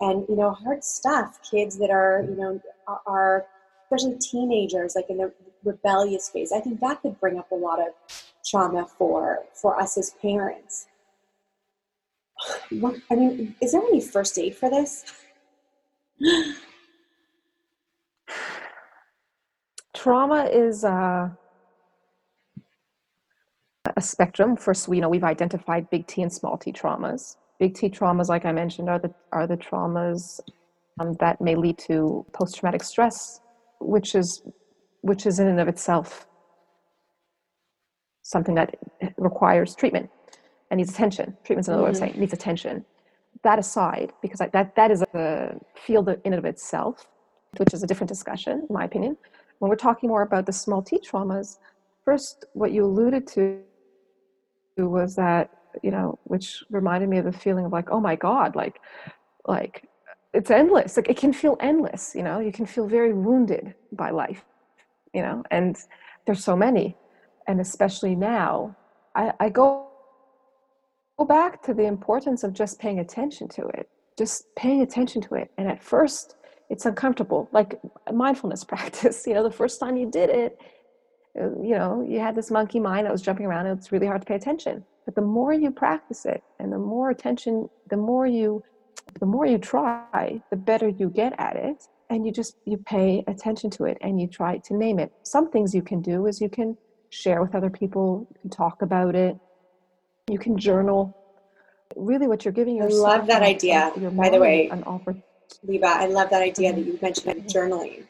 and 0.00 0.26
you 0.28 0.36
know 0.36 0.52
hard 0.52 0.84
stuff. 0.84 1.38
Kids 1.48 1.78
that 1.78 1.90
are 1.90 2.24
you 2.28 2.36
know 2.36 2.60
are 3.06 3.46
especially 3.84 4.18
teenagers 4.18 4.94
like 4.94 5.06
in 5.08 5.18
the 5.18 5.32
rebellious 5.64 6.28
phase. 6.28 6.52
I 6.52 6.60
think 6.60 6.80
that 6.80 7.02
could 7.02 7.18
bring 7.20 7.38
up 7.38 7.50
a 7.50 7.54
lot 7.54 7.80
of 7.80 7.88
trauma 8.44 8.86
for 8.98 9.44
for 9.54 9.80
us 9.80 9.96
as 9.98 10.10
parents. 10.22 10.86
What, 12.70 12.96
I 13.10 13.14
mean, 13.14 13.54
is 13.62 13.72
there 13.72 13.80
any 13.80 14.00
first 14.00 14.38
aid 14.38 14.54
for 14.56 14.68
this? 14.68 15.04
trauma 19.94 20.44
is 20.44 20.84
uh, 20.84 21.30
a 23.96 24.00
spectrum. 24.00 24.56
First, 24.56 24.88
we 24.88 25.00
know 25.00 25.08
we've 25.08 25.24
identified 25.24 25.88
big 25.90 26.06
T 26.06 26.22
and 26.22 26.32
small 26.32 26.56
T 26.56 26.72
traumas. 26.72 27.36
Big 27.58 27.74
T 27.74 27.88
traumas, 27.88 28.28
like 28.28 28.44
I 28.44 28.52
mentioned, 28.52 28.88
are 28.88 28.98
the 28.98 29.12
are 29.32 29.46
the 29.46 29.56
traumas 29.56 30.40
um, 31.00 31.14
that 31.20 31.40
may 31.40 31.54
lead 31.54 31.78
to 31.78 32.24
post 32.32 32.56
traumatic 32.56 32.82
stress, 32.82 33.40
which 33.80 34.14
is 34.14 34.42
which 35.02 35.26
is 35.26 35.38
in 35.38 35.46
and 35.46 35.60
of 35.60 35.68
itself 35.68 36.26
something 38.22 38.56
that 38.56 38.76
requires 39.18 39.74
treatment 39.76 40.10
and 40.70 40.78
needs 40.78 40.90
attention. 40.90 41.36
Treatment's 41.44 41.68
another 41.68 41.84
mm-hmm. 41.84 41.84
way 41.84 41.90
of 41.90 41.96
saying 41.96 42.20
needs 42.20 42.32
attention. 42.32 42.84
That 43.44 43.58
aside, 43.58 44.12
because 44.20 44.40
I, 44.40 44.48
that 44.48 44.74
that 44.74 44.90
is 44.90 45.02
a 45.02 45.56
field 45.76 46.08
in 46.08 46.18
and 46.24 46.34
of 46.34 46.44
itself, 46.44 47.06
which 47.58 47.72
is 47.72 47.82
a 47.82 47.86
different 47.86 48.08
discussion, 48.08 48.66
in 48.68 48.74
my 48.74 48.84
opinion. 48.84 49.16
When 49.58 49.68
we're 49.70 49.76
talking 49.76 50.08
more 50.08 50.22
about 50.22 50.44
the 50.46 50.52
small 50.52 50.82
T 50.82 50.98
traumas, 50.98 51.58
first, 52.04 52.46
what 52.54 52.72
you 52.72 52.84
alluded 52.84 53.26
to 53.28 53.60
was 54.84 55.16
that, 55.16 55.50
you 55.82 55.90
know, 55.90 56.18
which 56.24 56.62
reminded 56.70 57.08
me 57.08 57.18
of 57.18 57.24
the 57.24 57.32
feeling 57.32 57.64
of 57.64 57.72
like, 57.72 57.90
oh 57.90 58.00
my 58.00 58.16
God, 58.16 58.54
like, 58.54 58.80
like 59.46 59.88
it's 60.32 60.50
endless. 60.50 60.96
Like 60.96 61.08
it 61.08 61.16
can 61.16 61.32
feel 61.32 61.56
endless, 61.60 62.14
you 62.14 62.22
know, 62.22 62.40
you 62.40 62.52
can 62.52 62.66
feel 62.66 62.86
very 62.86 63.12
wounded 63.12 63.74
by 63.92 64.10
life, 64.10 64.44
you 65.14 65.22
know, 65.22 65.42
and 65.50 65.76
there's 66.26 66.44
so 66.44 66.56
many. 66.56 66.96
And 67.48 67.60
especially 67.60 68.14
now, 68.14 68.76
I, 69.14 69.32
I 69.40 69.48
go, 69.48 69.88
go 71.18 71.24
back 71.24 71.62
to 71.62 71.74
the 71.74 71.84
importance 71.84 72.42
of 72.42 72.52
just 72.52 72.78
paying 72.78 72.98
attention 72.98 73.48
to 73.48 73.66
it, 73.68 73.88
just 74.18 74.54
paying 74.56 74.82
attention 74.82 75.22
to 75.22 75.36
it. 75.36 75.50
And 75.56 75.68
at 75.68 75.82
first, 75.82 76.36
it's 76.68 76.86
uncomfortable 76.86 77.48
like 77.52 77.80
mindfulness 78.12 78.64
practice 78.72 79.26
you 79.26 79.34
know 79.34 79.42
the 79.42 79.50
first 79.50 79.80
time 79.80 79.96
you 79.96 80.10
did 80.10 80.30
it 80.30 80.58
you 81.36 81.76
know 81.76 82.04
you 82.08 82.20
had 82.20 82.34
this 82.34 82.50
monkey 82.50 82.80
mind 82.80 83.06
that 83.06 83.12
was 83.12 83.22
jumping 83.22 83.46
around 83.46 83.66
and 83.66 83.78
it's 83.78 83.92
really 83.92 84.06
hard 84.06 84.20
to 84.20 84.26
pay 84.26 84.34
attention. 84.34 84.84
But 85.04 85.14
the 85.14 85.22
more 85.22 85.52
you 85.52 85.70
practice 85.70 86.24
it 86.26 86.42
and 86.58 86.72
the 86.72 86.78
more 86.78 87.10
attention 87.10 87.68
the 87.90 87.96
more 87.96 88.26
you 88.26 88.62
the 89.20 89.26
more 89.26 89.46
you 89.46 89.58
try 89.58 90.42
the 90.50 90.56
better 90.56 90.88
you 90.88 91.10
get 91.10 91.34
at 91.38 91.56
it 91.56 91.84
and 92.10 92.26
you 92.26 92.32
just 92.32 92.56
you 92.64 92.76
pay 92.76 93.24
attention 93.26 93.70
to 93.70 93.84
it 93.84 93.98
and 94.00 94.20
you 94.20 94.26
try 94.26 94.58
to 94.58 94.76
name 94.76 94.98
it. 94.98 95.12
Some 95.22 95.50
things 95.50 95.74
you 95.74 95.82
can 95.82 96.00
do 96.00 96.26
is 96.26 96.40
you 96.40 96.48
can 96.48 96.76
share 97.10 97.40
with 97.40 97.54
other 97.54 97.70
people 97.70 98.26
you 98.30 98.40
can 98.40 98.50
talk 98.50 98.82
about 98.82 99.14
it 99.14 99.36
you 100.28 100.38
can 100.38 100.58
journal. 100.58 101.16
Really 101.94 102.26
what 102.26 102.44
you're 102.44 102.52
giving 102.52 102.76
yourself 102.76 103.06
i 103.06 103.16
love 103.16 103.26
that 103.28 103.42
idea 103.42 103.92
by 104.12 104.28
the 104.28 104.40
way 104.40 104.68
an 104.68 104.82
opportunity 104.84 105.22
Liba, 105.62 105.86
I 105.86 106.06
love 106.06 106.30
that 106.30 106.42
idea 106.42 106.72
that 106.72 106.84
you 106.84 106.98
mentioned 107.00 107.34
mm-hmm. 107.34 107.46
journaling. 107.46 108.04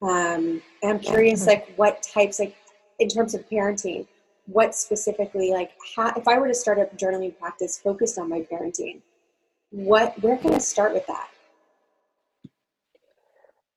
Um, 0.00 0.62
I'm 0.84 1.00
curious, 1.00 1.46
like, 1.46 1.72
what 1.76 2.02
types, 2.02 2.38
like, 2.38 2.56
in 2.98 3.08
terms 3.08 3.34
of 3.34 3.48
parenting, 3.48 4.06
what 4.46 4.74
specifically, 4.74 5.52
like, 5.52 5.72
how, 5.96 6.12
if 6.16 6.28
I 6.28 6.38
were 6.38 6.48
to 6.48 6.54
start 6.54 6.78
a 6.78 6.84
journaling 6.96 7.36
practice 7.38 7.78
focused 7.78 8.18
on 8.18 8.28
my 8.28 8.40
parenting, 8.40 9.00
what, 9.70 10.20
where 10.22 10.36
can 10.36 10.54
I 10.54 10.58
start 10.58 10.94
with 10.94 11.06
that? 11.08 11.28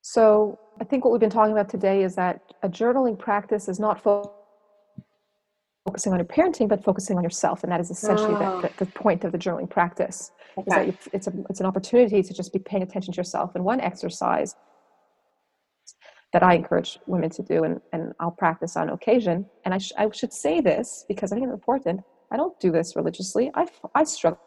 So 0.02 0.58
I 0.80 0.84
think 0.84 1.04
what 1.04 1.10
we've 1.12 1.20
been 1.20 1.30
talking 1.30 1.52
about 1.52 1.68
today 1.68 2.02
is 2.02 2.14
that 2.14 2.40
a 2.62 2.68
journaling 2.68 3.18
practice 3.18 3.68
is 3.68 3.78
not 3.80 4.02
fo- 4.02 4.32
focusing 5.86 6.12
on 6.12 6.18
your 6.20 6.26
parenting, 6.26 6.68
but 6.68 6.84
focusing 6.84 7.16
on 7.16 7.24
yourself, 7.24 7.64
and 7.64 7.72
that 7.72 7.80
is 7.80 7.90
essentially 7.90 8.34
Ah. 8.34 8.60
the, 8.60 8.68
the, 8.68 8.84
the 8.84 8.90
point 8.92 9.24
of 9.24 9.32
the 9.32 9.38
journaling 9.38 9.68
practice. 9.68 10.30
Is 10.56 10.64
that 10.66 10.88
Okay. 10.88 10.96
it's 11.12 11.26
a, 11.26 11.32
it's 11.50 11.60
an 11.60 11.66
opportunity 11.66 12.22
to 12.22 12.32
just 12.32 12.52
be 12.52 12.58
paying 12.60 12.82
attention 12.82 13.12
to 13.12 13.16
yourself. 13.16 13.54
And 13.54 13.64
one 13.64 13.80
exercise 13.80 14.54
that 16.32 16.42
I 16.42 16.54
encourage 16.54 16.98
women 17.06 17.30
to 17.30 17.42
do, 17.42 17.64
and, 17.64 17.80
and 17.92 18.12
I'll 18.20 18.30
practice 18.30 18.76
on 18.76 18.88
occasion. 18.88 19.46
And 19.64 19.74
I, 19.74 19.78
sh- 19.78 19.92
I 19.98 20.08
should 20.10 20.32
say 20.32 20.60
this 20.60 21.04
because 21.08 21.30
I 21.30 21.36
think 21.36 21.46
it's 21.46 21.54
important. 21.54 22.00
I 22.30 22.36
don't 22.36 22.58
do 22.58 22.70
this 22.70 22.96
religiously. 22.96 23.50
I, 23.54 23.66
I 23.94 24.04
struggle 24.04 24.40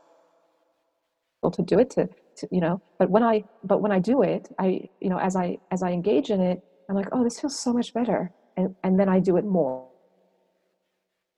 to 1.51 1.61
do 1.61 1.79
it 1.79 1.89
to, 1.91 2.09
to 2.38 2.47
you 2.51 2.59
know 2.59 2.81
but 2.99 3.09
when 3.09 3.23
i 3.23 3.43
but 3.63 3.81
when 3.81 3.91
i 3.91 3.99
do 3.99 4.21
it 4.21 4.49
i 4.59 4.81
you 4.99 5.09
know 5.09 5.19
as 5.19 5.36
i 5.36 5.57
as 5.71 5.83
i 5.83 5.91
engage 5.91 6.29
in 6.29 6.41
it 6.41 6.63
i'm 6.89 6.95
like 6.95 7.07
oh 7.11 7.23
this 7.23 7.39
feels 7.39 7.59
so 7.59 7.71
much 7.73 7.93
better 7.93 8.31
and 8.57 8.75
and 8.83 8.99
then 8.99 9.09
i 9.09 9.19
do 9.19 9.38
it 9.38 9.45
more 9.45 9.88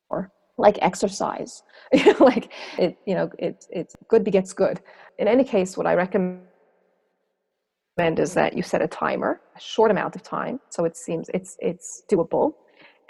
or 0.10 0.32
like 0.58 0.78
exercise 0.82 1.64
you 1.94 2.06
know 2.06 2.26
like 2.26 2.52
it 2.78 2.98
you 3.06 3.16
know 3.16 3.30
it 3.38 3.66
it's 3.70 3.96
good 4.08 4.24
begets 4.24 4.54
good 4.54 4.80
in 5.20 5.28
any 5.28 5.44
case 5.44 5.78
what 5.78 5.88
i 5.88 5.94
recommend 5.94 6.42
is 8.00 8.34
that 8.34 8.56
you 8.56 8.62
set 8.62 8.82
a 8.82 8.88
timer 8.88 9.42
a 9.56 9.60
short 9.60 9.92
amount 9.92 10.16
of 10.16 10.24
time 10.24 10.60
so 10.70 10.86
it 10.86 10.96
seems 10.96 11.30
it's 11.34 11.58
it's 11.60 12.04
doable 12.12 12.54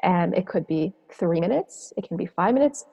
and 0.03 0.33
it 0.33 0.47
could 0.47 0.65
be 0.67 0.93
three 1.11 1.41
minutes 1.41 1.91
it 1.97 2.07
can 2.07 2.15
be 2.17 2.25
five 2.25 2.53
minutes 2.53 2.85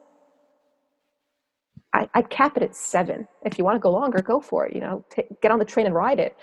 I, 1.94 2.08
I'd 2.14 2.28
cap 2.28 2.56
it 2.56 2.62
at 2.62 2.74
seven. 2.74 3.26
If 3.46 3.56
you 3.56 3.64
want 3.64 3.76
to 3.76 3.78
go 3.78 3.90
longer, 3.90 4.20
go 4.20 4.40
for 4.40 4.66
it. 4.66 4.74
You 4.74 4.80
know, 4.80 5.04
t- 5.14 5.22
get 5.40 5.52
on 5.52 5.60
the 5.60 5.64
train 5.64 5.86
and 5.86 5.94
ride 5.94 6.18
it. 6.18 6.36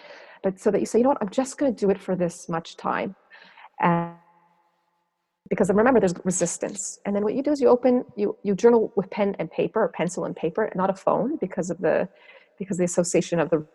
But 0.44 0.60
so 0.60 0.72
that 0.72 0.80
you 0.80 0.86
say, 0.86 1.00
you 1.00 1.04
know 1.04 1.10
what, 1.10 1.20
I'm 1.22 1.30
just 1.30 1.58
going 1.58 1.76
to 1.76 1.80
do 1.80 1.92
it 1.92 2.00
for 2.00 2.16
this 2.16 2.50
much 2.50 2.78
time, 2.78 3.16
and 3.80 4.16
because 5.50 5.70
remember, 5.70 6.00
there's 6.00 6.16
resistance. 6.24 6.98
And 7.06 7.16
then 7.16 7.24
what 7.24 7.36
you 7.36 7.44
do 7.44 7.52
is 7.52 7.62
you 7.62 7.68
open, 7.68 8.06
you 8.16 8.36
you 8.42 8.56
journal 8.56 8.92
with 8.96 9.10
pen 9.12 9.36
and 9.38 9.52
paper, 9.52 9.84
or 9.84 9.90
pencil 9.90 10.26
and 10.26 10.36
paper, 10.36 10.72
not 10.74 10.90
a 10.90 10.94
phone, 10.94 11.38
because 11.38 11.70
of 11.70 11.80
the 11.80 12.08
because 12.58 12.78
the 12.78 12.86
association 12.86 13.40
of 13.40 13.50
the 13.50 13.66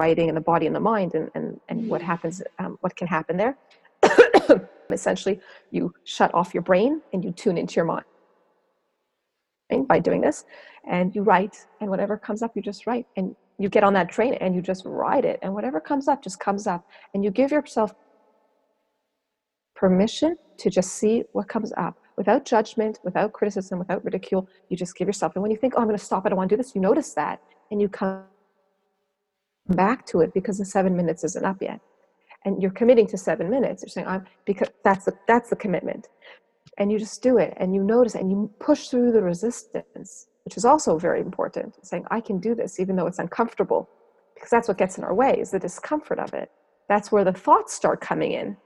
writing 0.00 0.26
and 0.30 0.36
the 0.40 0.46
body 0.52 0.66
and 0.68 0.74
the 0.74 0.86
mind, 0.94 1.10
and 1.18 1.26
and 1.36 1.46
and 1.68 1.78
what 1.92 2.02
happens, 2.12 2.36
um, 2.60 2.72
what 2.82 2.92
can 3.00 3.08
happen 3.16 3.34
there. 3.42 3.54
Essentially, 4.90 5.36
you 5.70 5.82
shut 6.04 6.30
off 6.34 6.48
your 6.54 6.64
brain 6.70 7.00
and 7.12 7.24
you 7.24 7.30
tune 7.42 7.56
into 7.62 7.74
your 7.76 7.84
mind 7.84 8.04
by 9.88 9.98
doing 9.98 10.20
this. 10.20 10.44
And 10.88 11.14
you 11.14 11.22
write 11.22 11.66
and 11.80 11.88
whatever 11.90 12.16
comes 12.16 12.42
up 12.42 12.52
you 12.56 12.62
just 12.62 12.86
write. 12.86 13.06
And 13.16 13.36
you 13.58 13.68
get 13.68 13.84
on 13.84 13.92
that 13.94 14.08
train 14.08 14.34
and 14.34 14.54
you 14.54 14.62
just 14.62 14.84
ride 14.84 15.24
it. 15.24 15.38
And 15.42 15.54
whatever 15.54 15.80
comes 15.80 16.08
up 16.08 16.22
just 16.22 16.40
comes 16.40 16.66
up. 16.66 16.86
And 17.14 17.22
you 17.24 17.30
give 17.30 17.50
yourself 17.52 17.94
permission 19.76 20.36
to 20.58 20.70
just 20.70 20.90
see 20.94 21.24
what 21.32 21.48
comes 21.48 21.72
up. 21.76 21.96
Without 22.16 22.44
judgment 22.44 22.98
without 23.02 23.32
criticism 23.32 23.78
without 23.78 24.04
ridicule 24.04 24.46
you 24.68 24.76
just 24.76 24.94
give 24.94 25.08
yourself. 25.08 25.30
And 25.36 25.42
when 25.42 25.50
you 25.50 25.56
think 25.56 25.72
oh 25.74 25.80
i'm 25.80 25.86
going 25.86 25.96
to 25.96 26.04
stop. 26.04 26.26
I 26.26 26.28
don't 26.28 26.36
want 26.36 26.50
to 26.50 26.56
do 26.56 26.62
this. 26.62 26.74
You 26.74 26.80
notice 26.80 27.14
that. 27.14 27.40
And 27.70 27.80
you 27.80 27.88
come 27.88 28.24
back 29.68 30.06
to 30.06 30.20
it 30.20 30.34
because 30.34 30.58
the 30.58 30.64
seven 30.64 30.96
minutes 30.96 31.24
isn't 31.24 31.44
up 31.44 31.60
yet. 31.60 31.80
And 32.44 32.60
you're 32.62 32.70
committing 32.70 33.06
to 33.08 33.18
seven 33.18 33.50
minutes. 33.50 33.82
You're 33.82 33.90
saying 33.90 34.06
i'm 34.06 34.24
because 34.44 34.68
that's 34.84 35.04
the 35.04 35.12
that's 35.28 35.50
the 35.50 35.56
commitment. 35.56 36.08
And 36.78 36.90
you 36.90 36.98
just 36.98 37.22
do 37.22 37.38
it 37.38 37.54
and 37.58 37.74
you 37.74 37.82
notice 37.82 38.14
and 38.14 38.30
you 38.30 38.50
push 38.58 38.88
through 38.88 39.12
the 39.12 39.22
resistance 39.22 40.26
which 40.44 40.56
is 40.56 40.64
also 40.64 40.98
very 40.98 41.20
important 41.20 41.74
saying 41.84 42.04
i 42.10 42.18
can 42.18 42.40
do 42.40 42.54
this 42.54 42.80
even 42.80 42.96
though 42.96 43.06
it's 43.06 43.18
uncomfortable 43.18 43.88
because 44.40 44.50
that's 44.50 44.68
what 44.68 44.78
gets 44.78 44.96
in 44.96 45.04
our 45.04 45.14
way 45.14 45.38
is 45.38 45.50
the 45.50 45.58
discomfort 45.58 46.18
of 46.18 46.32
it. 46.32 46.50
That's 46.88 47.12
where 47.12 47.24
the 47.24 47.32
thoughts 47.32 47.74
start 47.74 48.00
coming 48.00 48.32
in. 48.32 48.56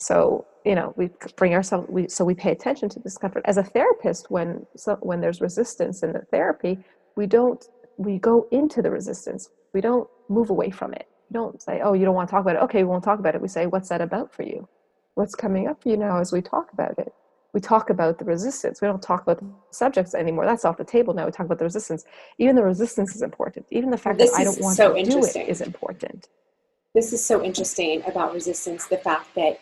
So 0.00 0.46
you 0.64 0.74
know 0.74 0.94
we 0.96 1.10
bring 1.36 1.54
ourselves 1.54 1.86
we 1.90 2.08
so 2.08 2.24
we 2.24 2.34
pay 2.34 2.50
attention 2.50 2.88
to 2.90 3.00
discomfort. 3.00 3.42
As 3.44 3.58
a 3.58 3.62
therapist 3.62 4.30
when 4.30 4.66
so 4.76 4.96
when 5.02 5.20
there's 5.20 5.40
resistance 5.40 6.02
in 6.02 6.12
the 6.12 6.22
therapy 6.30 6.78
we 7.14 7.26
don't 7.26 7.64
we 7.96 8.18
go 8.18 8.48
into 8.50 8.82
the 8.82 8.90
resistance 8.90 9.50
we 9.72 9.80
don't 9.80 10.08
move 10.28 10.50
away 10.50 10.70
from 10.70 10.92
it. 10.92 11.08
We 11.30 11.34
don't 11.34 11.60
say 11.60 11.80
oh 11.82 11.92
you 11.94 12.04
don't 12.04 12.14
want 12.14 12.28
to 12.28 12.32
talk 12.32 12.42
about 12.42 12.56
it. 12.56 12.62
Okay 12.62 12.78
we 12.78 12.88
won't 12.88 13.04
talk 13.04 13.18
about 13.18 13.34
it. 13.34 13.40
We 13.40 13.48
say 13.48 13.66
what's 13.66 13.88
that 13.88 14.00
about 14.00 14.32
for 14.32 14.42
you? 14.42 14.68
What's 15.14 15.34
coming 15.34 15.66
up 15.68 15.82
for 15.82 15.88
you 15.88 15.96
now 15.96 16.18
as 16.18 16.32
we 16.32 16.40
talk 16.40 16.72
about 16.72 16.98
it? 16.98 17.12
We 17.52 17.60
talk 17.60 17.90
about 17.90 18.18
the 18.18 18.24
resistance. 18.24 18.80
We 18.80 18.88
don't 18.88 19.02
talk 19.02 19.22
about 19.22 19.38
the 19.40 19.46
subjects 19.70 20.14
anymore. 20.14 20.46
That's 20.46 20.64
off 20.64 20.78
the 20.78 20.84
table 20.84 21.12
now. 21.12 21.26
We 21.26 21.32
talk 21.32 21.44
about 21.44 21.58
the 21.58 21.66
resistance. 21.66 22.04
Even 22.38 22.56
the 22.56 22.62
resistance 22.62 23.14
is 23.14 23.20
important. 23.20 23.66
Even 23.70 23.90
the 23.90 23.98
fact 23.98 24.18
that 24.18 24.30
i 24.34 24.42
don't 24.42 24.58
want 24.60 24.76
so 24.76 24.88
to 24.88 24.94
do 24.94 25.00
it 25.00 25.06
interesting. 25.08 25.46
is 25.46 25.60
important. 25.60 26.28
This 26.94 27.12
is 27.12 27.24
so 27.24 27.42
interesting 27.42 28.02
about 28.06 28.32
resistance. 28.32 28.86
The 28.86 28.96
fact 28.96 29.34
that 29.34 29.60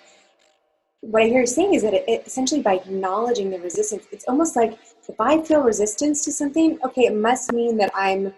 what 1.00 1.22
I 1.22 1.26
hear 1.26 1.40
you 1.40 1.46
saying 1.46 1.74
is 1.74 1.82
that 1.82 1.94
it, 1.94 2.04
it 2.06 2.26
essentially 2.26 2.62
by 2.62 2.74
acknowledging 2.74 3.50
the 3.50 3.58
resistance, 3.58 4.04
it's 4.12 4.24
almost 4.26 4.54
like 4.54 4.78
if 5.08 5.20
I 5.20 5.42
feel 5.42 5.62
resistance 5.62 6.24
to 6.24 6.32
something, 6.32 6.78
okay, 6.84 7.02
it 7.06 7.14
must 7.14 7.52
mean 7.52 7.76
that 7.78 7.90
I'm 7.94 8.34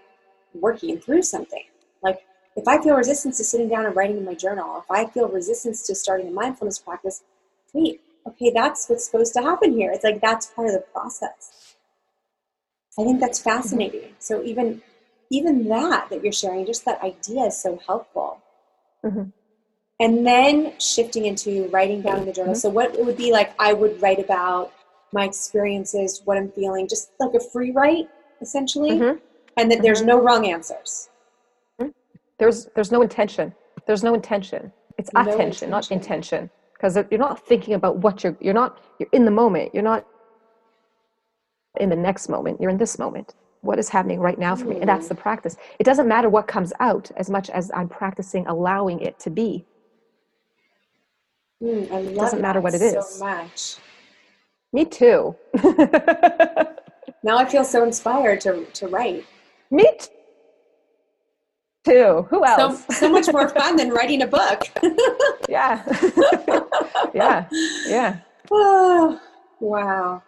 working 0.54 0.98
through 1.00 1.22
something. 1.22 1.64
Like 2.02 2.20
if 2.56 2.66
I 2.68 2.82
feel 2.82 2.94
resistance 2.94 3.38
to 3.38 3.44
sitting 3.44 3.68
down 3.68 3.86
and 3.86 3.96
writing 3.96 4.18
in 4.18 4.24
my 4.24 4.34
journal, 4.34 4.78
if 4.78 4.90
I 4.90 5.06
feel 5.06 5.28
resistance 5.28 5.86
to 5.86 5.94
starting 5.94 6.28
a 6.28 6.30
mindfulness 6.30 6.78
practice, 6.78 7.22
wait, 7.72 8.00
okay, 8.26 8.50
that's 8.50 8.88
what's 8.88 9.04
supposed 9.04 9.34
to 9.34 9.42
happen 9.42 9.72
here. 9.72 9.90
It's 9.92 10.04
like 10.04 10.20
that's 10.20 10.46
part 10.46 10.68
of 10.68 10.74
the 10.74 10.80
process. 10.80 11.74
I 12.98 13.04
think 13.04 13.20
that's 13.20 13.38
fascinating. 13.40 14.14
So 14.18 14.42
even 14.42 14.82
even 15.30 15.66
that 15.68 16.10
that 16.10 16.22
you're 16.22 16.32
sharing, 16.32 16.66
just 16.66 16.84
that 16.84 17.02
idea 17.02 17.44
is 17.44 17.60
so 17.60 17.80
helpful. 17.86 18.42
Mhm. 19.04 19.32
And 19.98 20.26
then 20.26 20.78
shifting 20.78 21.26
into 21.26 21.68
writing 21.68 22.02
down 22.02 22.20
in 22.20 22.26
the 22.26 22.32
journal. 22.32 22.54
Mhm. 22.54 22.58
So 22.60 22.68
what 22.68 22.94
it 22.94 23.04
would 23.04 23.16
be 23.16 23.32
like 23.32 23.54
I 23.58 23.72
would 23.72 24.02
write 24.02 24.18
about 24.18 24.72
my 25.12 25.24
experiences, 25.24 26.22
what 26.24 26.36
I'm 26.38 26.50
feeling, 26.50 26.88
just 26.88 27.12
like 27.20 27.34
a 27.34 27.40
free 27.40 27.70
write, 27.70 28.08
essentially. 28.40 28.90
Mhm. 28.92 29.20
And 29.56 29.70
that 29.70 29.82
there's 29.82 30.02
Mhm. 30.02 30.06
no 30.06 30.20
wrong 30.20 30.46
answers. 30.46 31.08
there's 32.38 32.66
there's 32.74 32.90
no 32.90 33.02
intention 33.02 33.54
there's 33.86 34.02
no 34.02 34.14
intention 34.14 34.72
it's 34.98 35.10
No 35.12 35.20
attention 35.20 35.70
not 35.70 35.88
intention. 35.92 35.98
intention 35.98 36.50
because 36.72 36.96
you're 37.10 37.20
not 37.28 37.38
thinking 37.46 37.74
about 37.74 37.98
what 37.98 38.24
you're 38.24 38.36
you're 38.40 38.54
not 38.62 38.78
you're 38.98 39.08
in 39.12 39.24
the 39.24 39.30
moment 39.30 39.72
you're 39.74 39.82
not 39.92 40.04
in 41.78 41.88
the 41.88 41.94
next 41.94 42.28
moment 42.28 42.60
you're 42.60 42.70
in 42.70 42.78
this 42.78 42.98
moment 42.98 43.34
what 43.60 43.78
is 43.78 43.88
happening 43.90 44.18
right 44.18 44.38
now 44.40 44.56
for 44.56 44.64
me 44.66 44.76
and 44.80 44.88
that's 44.88 45.06
the 45.08 45.14
practice 45.14 45.56
it 45.78 45.84
doesn't 45.84 46.08
matter 46.08 46.28
what 46.28 46.48
comes 46.48 46.72
out 46.80 47.12
as 47.16 47.30
much 47.30 47.48
as 47.50 47.70
i'm 47.74 47.88
practicing 47.88 48.44
allowing 48.48 48.98
it 49.00 49.18
to 49.20 49.30
be 49.30 49.64
Mm, 51.62 51.92
I 51.92 51.98
love 52.00 52.16
doesn't 52.16 52.40
matter 52.40 52.60
what 52.60 52.74
it 52.74 52.82
is. 52.82 53.06
so 53.06 53.24
much. 53.24 53.76
Me 54.72 54.84
too 54.84 55.34
Now 57.24 57.38
I 57.38 57.44
feel 57.44 57.64
so 57.64 57.84
inspired 57.84 58.40
to, 58.42 58.64
to 58.64 58.88
write. 58.88 59.24
me 59.70 59.84
t- 59.98 60.08
too 61.84 62.26
who 62.30 62.38
So, 62.46 62.62
else 62.62 62.84
so 62.90 63.08
much 63.10 63.32
more 63.32 63.48
fun 63.60 63.76
than 63.76 63.90
writing 63.90 64.22
a 64.22 64.26
book. 64.26 64.62
yeah 65.48 65.82
yeah 67.14 67.48
yeah 67.86 68.18
Oh, 68.50 69.20
wow. 69.60 70.22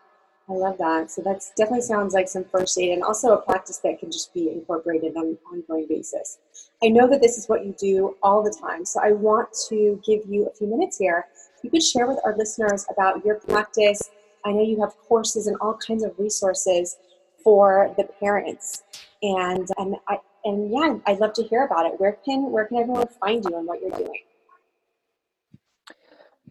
I 0.49 0.53
love 0.53 0.76
that. 0.78 1.11
So 1.11 1.22
that's 1.22 1.53
definitely 1.57 1.80
sounds 1.82 2.12
like 2.12 2.28
some 2.28 2.45
first 2.45 2.78
aid 2.78 2.92
and 2.92 3.03
also 3.03 3.32
a 3.32 3.40
practice 3.40 3.78
that 3.78 3.99
can 3.99 4.11
just 4.12 4.32
be 4.34 4.51
incorporated 4.51 5.16
on 5.16 5.24
an 5.28 5.38
ongoing 5.51 5.86
basis. 5.88 6.38
I 6.82 6.88
know 6.88 7.09
that 7.09 7.22
this 7.22 7.38
is 7.38 7.47
what 7.49 7.64
you 7.64 7.74
do 7.78 8.16
all 8.22 8.42
the 8.42 8.55
time. 8.61 8.84
So 8.84 9.01
I 9.03 9.12
want 9.12 9.49
to 9.70 10.01
give 10.07 10.20
you 10.28 10.47
a 10.47 10.51
few 10.55 10.66
minutes 10.66 10.99
here. 10.99 11.26
You 11.62 11.70
could 11.70 11.82
share 11.82 12.07
with 12.07 12.18
our 12.26 12.36
listeners 12.36 12.84
about 12.90 13.24
your 13.24 13.36
practice. 13.36 14.11
I 14.45 14.53
know 14.53 14.62
you 14.62 14.80
have 14.80 14.97
courses 15.09 15.47
and 15.47 15.57
all 15.61 15.78
kinds 15.86 16.05
of 16.05 16.12
resources 16.18 16.97
for 17.42 17.95
the 17.97 18.05
parents. 18.20 18.82
And 19.22 19.68
and 19.78 19.97
I 20.09 20.18
and 20.45 20.70
yeah, 20.70 20.97
I'd 21.07 21.18
love 21.18 21.32
to 21.34 21.42
hear 21.42 21.64
about 21.64 21.86
it. 21.86 21.99
Where 21.99 22.18
can 22.24 22.51
where 22.51 22.66
can 22.66 22.78
everyone 22.78 23.07
find 23.20 23.45
you 23.45 23.57
and 23.57 23.66
what 23.66 23.80
you're 23.80 23.90
doing? 23.90 24.22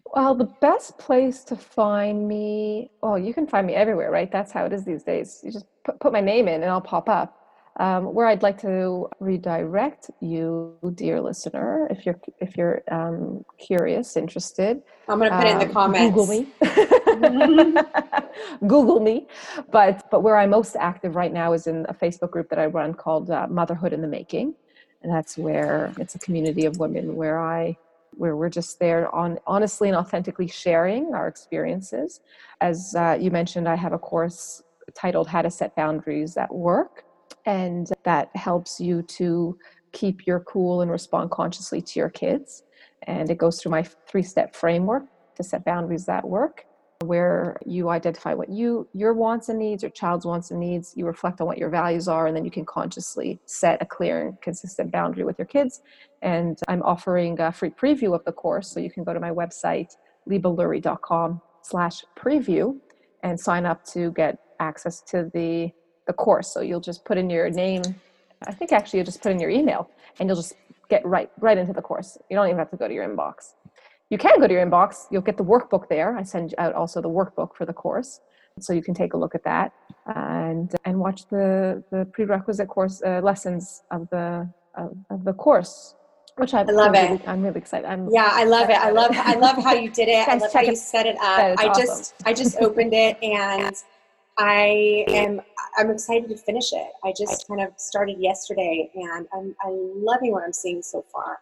Well, 0.06 0.36
the 0.36 0.52
best 0.62 1.00
place 1.00 1.44
to 1.46 1.56
find 1.56 2.28
me, 2.28 2.91
well, 3.02 3.18
you 3.18 3.34
can 3.34 3.48
find 3.48 3.66
me 3.66 3.74
everywhere, 3.74 4.12
right? 4.12 4.32
That's 4.32 4.52
how 4.52 4.66
it 4.66 4.74
is 4.74 4.86
these 4.86 5.02
days. 5.02 5.39
You 5.44 5.52
just 5.52 5.66
put, 5.84 6.00
put 6.00 6.14
my 6.14 6.22
name 6.22 6.48
in 6.48 6.62
and 6.62 6.70
I'll 6.70 6.82
pop 6.82 7.10
up. 7.10 7.39
Um, 7.78 8.14
where 8.14 8.28
I'd 8.28 8.44
like 8.44 8.62
to 8.62 9.10
redirect 9.20 10.12
you, 10.22 10.78
dear 10.94 11.20
listener, 11.20 11.88
if 11.89 12.06
you're 12.06 12.20
if 12.39 12.56
you're 12.56 12.84
um, 12.91 13.44
curious, 13.58 14.16
interested, 14.16 14.84
I'm 15.08 15.18
gonna 15.18 15.36
put 15.36 15.48
it 15.48 15.52
in 15.54 15.58
the 15.58 15.66
um, 15.66 15.74
comments. 15.74 16.16
Google 16.16 16.28
me. 16.28 16.48
Google 18.68 18.99
me. 18.99 19.28
But 19.72 20.09
but 20.11 20.22
where 20.22 20.38
I'm 20.38 20.49
most 20.49 20.76
active 20.76 21.16
right 21.16 21.32
now 21.32 21.53
is 21.53 21.68
in 21.68 21.86
a 21.89 21.93
Facebook 21.93 22.32
group 22.32 22.49
that 22.49 22.59
I 22.59 22.66
run 22.68 22.93
called 22.93 23.30
uh, 23.30 23.47
Motherhood 23.49 23.93
in 23.93 24.01
the 24.01 24.07
Making, 24.07 24.53
and 25.01 25.11
that's 25.11 25.38
where 25.38 25.93
it's 25.99 26.16
a 26.16 26.20
community 26.20 26.66
of 26.66 26.78
women 26.78 27.16
where 27.16 27.39
I 27.39 27.78
where 28.16 28.36
we're 28.36 28.49
just 28.49 28.80
there 28.80 29.14
on 29.14 29.39
honestly 29.47 29.89
and 29.89 29.97
authentically 29.97 30.47
sharing 30.47 31.14
our 31.14 31.28
experiences. 31.28 32.22
As 32.61 32.93
uh, 32.95 33.18
you 33.20 33.32
mentioned, 33.32 33.68
I 33.68 33.76
have 33.76 33.93
a 33.93 33.99
course 33.99 34.61
titled 34.93 35.28
How 35.28 35.41
to 35.41 35.49
Set 35.49 35.76
Boundaries 35.76 36.38
at 36.38 36.53
Work, 36.53 37.05
and 37.45 37.89
that 38.03 38.30
helps 38.36 38.80
you 38.80 39.01
to 39.03 39.57
keep 39.91 40.28
your 40.28 40.41
cool 40.41 40.82
and 40.82 40.91
respond 40.91 41.32
consciously 41.32 41.82
to 41.82 41.99
your 41.99 42.09
kids. 42.09 42.64
And 43.03 43.30
it 43.30 43.38
goes 43.38 43.61
through 43.61 43.72
my 43.72 43.84
three 44.07 44.24
step 44.24 44.55
framework 44.55 45.03
to 45.36 45.43
set 45.43 45.66
boundaries 45.66 46.07
at 46.07 46.28
work 46.28 46.66
where 47.04 47.58
you 47.66 47.89
identify 47.89 48.34
what 48.34 48.49
you 48.49 48.88
your 48.93 49.14
wants 49.14 49.49
and 49.49 49.60
needs 49.60 49.84
your 49.84 49.91
child's 49.91 50.26
wants 50.26 50.51
and 50.51 50.60
needs 50.60 50.93
you 50.95 51.06
reflect 51.06 51.41
on 51.41 51.47
what 51.47 51.58
your 51.58 51.70
values 51.70 52.08
are 52.08 52.28
and 52.28 52.36
then 52.36 52.45
you 52.45 52.51
can 52.51 52.66
consciously 52.66 53.39
set 53.45 53.82
a 53.82 53.86
clear 53.86 54.28
and 54.28 54.41
consistent 54.41 54.91
boundary 54.91 55.24
with 55.24 55.38
your 55.38 55.45
kids. 55.45 55.82
And 56.22 56.58
i'm 56.68 56.82
offering 56.84 57.39
a 57.39 57.51
free 57.51 57.70
preview 57.70 58.16
of 58.16 58.24
the 58.26 58.32
course 58.32 58.70
so 58.72 58.80
you 58.80 58.91
can 58.91 59.04
go 59.04 59.14
to 59.14 59.20
my 59.20 59.32
website 59.32 59.95
libalurie.com 60.30 61.41
slash 61.62 62.04
preview 62.18 62.78
and 63.24 63.39
sign 63.39 63.66
up 63.66 63.86
to 63.86 64.12
get 64.12 64.38
access 64.60 65.01
to 65.01 65.30
the 65.34 65.72
the 66.06 66.14
course. 66.14 66.54
So 66.54 66.60
you'll 66.60 66.82
just 66.82 67.06
put 67.06 67.18
in 67.18 67.30
your 67.30 67.49
name 67.49 67.84
i 68.45 68.54
think 68.54 68.74
actually 68.74 68.99
you'll 68.99 69.06
just 69.06 69.22
put 69.22 69.32
in 69.32 69.39
your 69.39 69.49
email 69.49 69.89
and 70.20 70.28
you'll 70.28 70.36
just 70.36 70.54
get 70.89 71.06
right 71.06 71.32
right 71.39 71.58
into 71.58 71.74
the 71.74 71.82
course. 71.82 72.18
You 72.30 72.36
don't 72.36 72.47
even 72.47 72.58
have 72.60 72.70
to 72.72 72.78
go 72.78 72.88
to 72.88 72.93
your 72.93 73.08
inbox 73.08 73.54
you 74.14 74.20
can 74.20 74.39
go 74.39 74.47
to 74.47 74.53
your 74.53 74.64
inbox. 74.64 75.07
You'll 75.09 75.28
get 75.30 75.38
the 75.38 75.43
workbook 75.43 75.89
there. 75.89 76.16
I 76.16 76.24
send 76.24 76.53
out 76.59 76.74
also 76.76 77.01
the 77.01 77.09
workbook 77.09 77.55
for 77.57 77.66
the 77.66 77.74
course, 77.74 78.22
so 78.59 78.72
you 78.72 78.84
can 78.84 78.93
take 78.93 79.16
a 79.16 79.18
look 79.18 79.34
at 79.34 79.43
that 79.43 79.74
and 80.05 80.68
and 80.86 80.99
watch 80.99 81.28
the 81.30 81.84
the 81.89 82.05
prerequisite 82.14 82.68
course 82.68 83.01
uh, 83.03 83.22
lessons 83.24 83.84
of 83.89 84.07
the 84.11 84.47
of, 84.76 84.95
of, 85.09 85.24
the 85.24 85.34
course. 85.34 85.95
Which 86.36 86.53
I, 86.53 86.61
I 86.61 86.64
love 86.64 86.91
really, 86.91 87.16
it. 87.16 87.28
I'm 87.28 87.41
really 87.41 87.57
excited. 87.57 87.88
I'm 87.88 88.07
yeah, 88.11 88.30
I 88.32 88.43
love 88.43 88.70
it. 88.70 88.78
I 88.78 88.91
love 88.91 89.11
I 89.16 89.34
love 89.34 89.57
how 89.64 89.74
you 89.74 89.89
did 89.89 90.09
it. 90.09 90.28
I 90.34 90.36
love 90.38 90.53
how 90.53 90.61
you 90.61 90.76
set 90.76 91.07
it 91.07 91.18
up. 91.18 91.59
I 91.59 91.68
awesome. 91.68 91.84
just 91.84 92.14
I 92.26 92.34
just 92.34 92.57
opened 92.57 92.93
it 92.93 93.18
and 93.24 93.76
I 94.38 95.05
am 95.07 95.41
I'm 95.78 95.89
excited 95.89 96.30
to 96.30 96.38
finish 96.38 96.72
it. 96.72 96.89
I 97.03 97.14
just 97.18 97.47
kind 97.47 97.61
of 97.61 97.70
started 97.78 98.18
yesterday 98.20 98.91
and 98.93 99.28
I'm 99.34 99.55
I'm 99.66 100.03
loving 100.03 100.32
what 100.34 100.43
I'm 100.43 100.53
seeing 100.53 100.84
so 100.84 101.03
far. 101.11 101.39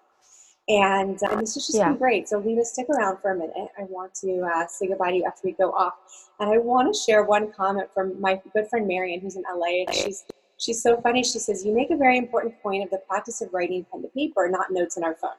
And 0.72 1.22
um, 1.24 1.39
this 1.41 1.55
has 1.55 1.65
just 1.65 1.78
yeah. 1.78 1.89
been 1.89 1.97
great. 1.97 2.30
So, 2.30 2.38
Liba, 2.38 2.63
stick 2.63 2.88
around 2.89 3.17
for 3.17 3.32
a 3.32 3.36
minute. 3.36 3.67
I 3.78 3.84
want 3.84 4.13
to 4.15 4.41
uh, 4.41 4.67
say 4.67 4.88
goodbye 4.88 5.11
to 5.11 5.17
you 5.17 5.26
after 5.26 5.41
we 5.43 5.51
go 5.51 5.74
off. 5.74 5.95
And 6.39 6.49
I 6.49 6.59
want 6.59 6.93
to 6.93 6.97
share 6.97 7.24
one 7.24 7.51
comment 7.51 7.89
from 7.93 8.19
my 8.22 8.41
good 8.53 8.69
friend 8.69 8.88
Marion, 8.88 9.19
who's 9.19 9.36
in 9.36 9.43
LA. 9.53 9.84
And 9.86 9.93
she's 9.93 10.24
she's 10.57 10.82
so 10.82 11.01
funny. 11.01 11.24
She 11.24 11.39
says, 11.39 11.65
"You 11.65 11.76
make 11.76 11.91
a 11.91 11.97
very 11.97 12.17
important 12.17 12.61
point 12.63 12.86
of 12.86 12.89
the 12.89 12.99
practice 12.99 13.41
of 13.41 13.53
writing 13.53 13.86
pen 13.91 14.01
to 14.03 14.07
paper, 14.09 14.47
not 14.49 14.72
notes 14.72 14.95
in 14.95 15.03
our 15.03 15.15
phone." 15.15 15.32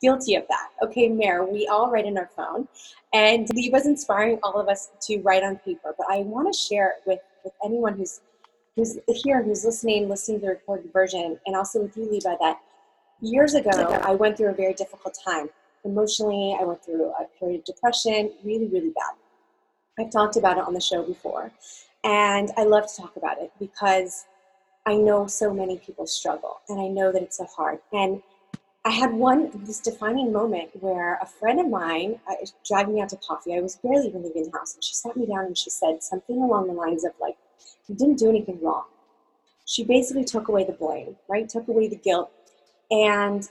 Guilty 0.00 0.36
of 0.36 0.44
that. 0.48 0.68
Okay, 0.82 1.08
Mare, 1.08 1.42
we 1.44 1.66
all 1.66 1.90
write 1.90 2.04
in 2.04 2.16
our 2.16 2.30
phone, 2.36 2.68
and 3.12 3.48
Liba's 3.54 3.86
inspiring 3.86 4.38
all 4.44 4.60
of 4.60 4.68
us 4.68 4.90
to 5.00 5.18
write 5.22 5.42
on 5.42 5.56
paper. 5.56 5.96
But 5.98 6.06
I 6.08 6.18
want 6.18 6.52
to 6.52 6.56
share 6.56 6.90
it 6.90 6.96
with 7.06 7.20
with 7.42 7.54
anyone 7.64 7.96
who's 7.96 8.20
who's 8.76 8.98
here, 9.08 9.42
who's 9.42 9.64
listening, 9.64 10.08
listening 10.08 10.38
to 10.40 10.46
the 10.46 10.50
recorded 10.50 10.92
version, 10.92 11.40
and 11.44 11.56
also 11.56 11.82
with 11.82 11.96
you, 11.96 12.08
Liba, 12.08 12.36
that 12.40 12.60
years 13.20 13.54
ago, 13.54 13.70
I 14.02 14.14
went 14.14 14.36
through 14.36 14.48
a 14.48 14.54
very 14.54 14.74
difficult 14.74 15.16
time. 15.24 15.48
Emotionally, 15.84 16.56
I 16.60 16.64
went 16.64 16.84
through 16.84 17.10
a 17.12 17.26
period 17.38 17.60
of 17.60 17.64
depression, 17.64 18.32
really, 18.44 18.66
really 18.66 18.90
bad. 18.90 19.14
I've 19.98 20.10
talked 20.10 20.36
about 20.36 20.58
it 20.58 20.64
on 20.64 20.74
the 20.74 20.80
show 20.80 21.02
before. 21.02 21.52
And 22.04 22.50
I 22.56 22.64
love 22.64 22.86
to 22.86 23.02
talk 23.02 23.16
about 23.16 23.38
it 23.40 23.50
because 23.58 24.26
I 24.84 24.94
know 24.94 25.26
so 25.26 25.52
many 25.52 25.78
people 25.78 26.06
struggle 26.06 26.60
and 26.68 26.80
I 26.80 26.86
know 26.86 27.10
that 27.10 27.22
it's 27.22 27.38
so 27.38 27.46
hard. 27.46 27.78
And 27.92 28.22
I 28.84 28.90
had 28.90 29.12
one, 29.12 29.50
this 29.64 29.80
defining 29.80 30.32
moment 30.32 30.70
where 30.80 31.18
a 31.20 31.26
friend 31.26 31.58
of 31.58 31.68
mine 31.68 32.20
uh, 32.30 32.34
driving 32.64 32.94
me 32.94 33.00
out 33.00 33.08
to 33.08 33.16
coffee. 33.16 33.56
I 33.56 33.60
was 33.60 33.76
barely 33.76 34.06
even 34.06 34.22
leaving 34.22 34.44
the 34.44 34.56
house. 34.56 34.74
And 34.74 34.84
she 34.84 34.94
sat 34.94 35.16
me 35.16 35.26
down 35.26 35.46
and 35.46 35.58
she 35.58 35.70
said 35.70 36.04
something 36.04 36.40
along 36.40 36.68
the 36.68 36.72
lines 36.72 37.04
of, 37.04 37.10
like, 37.20 37.36
you 37.88 37.96
didn't 37.96 38.18
do 38.18 38.28
anything 38.28 38.60
wrong. 38.62 38.84
She 39.64 39.82
basically 39.82 40.22
took 40.22 40.46
away 40.46 40.62
the 40.62 40.72
blame, 40.72 41.16
right? 41.28 41.48
Took 41.48 41.66
away 41.66 41.88
the 41.88 41.96
guilt 41.96 42.30
and 42.90 43.48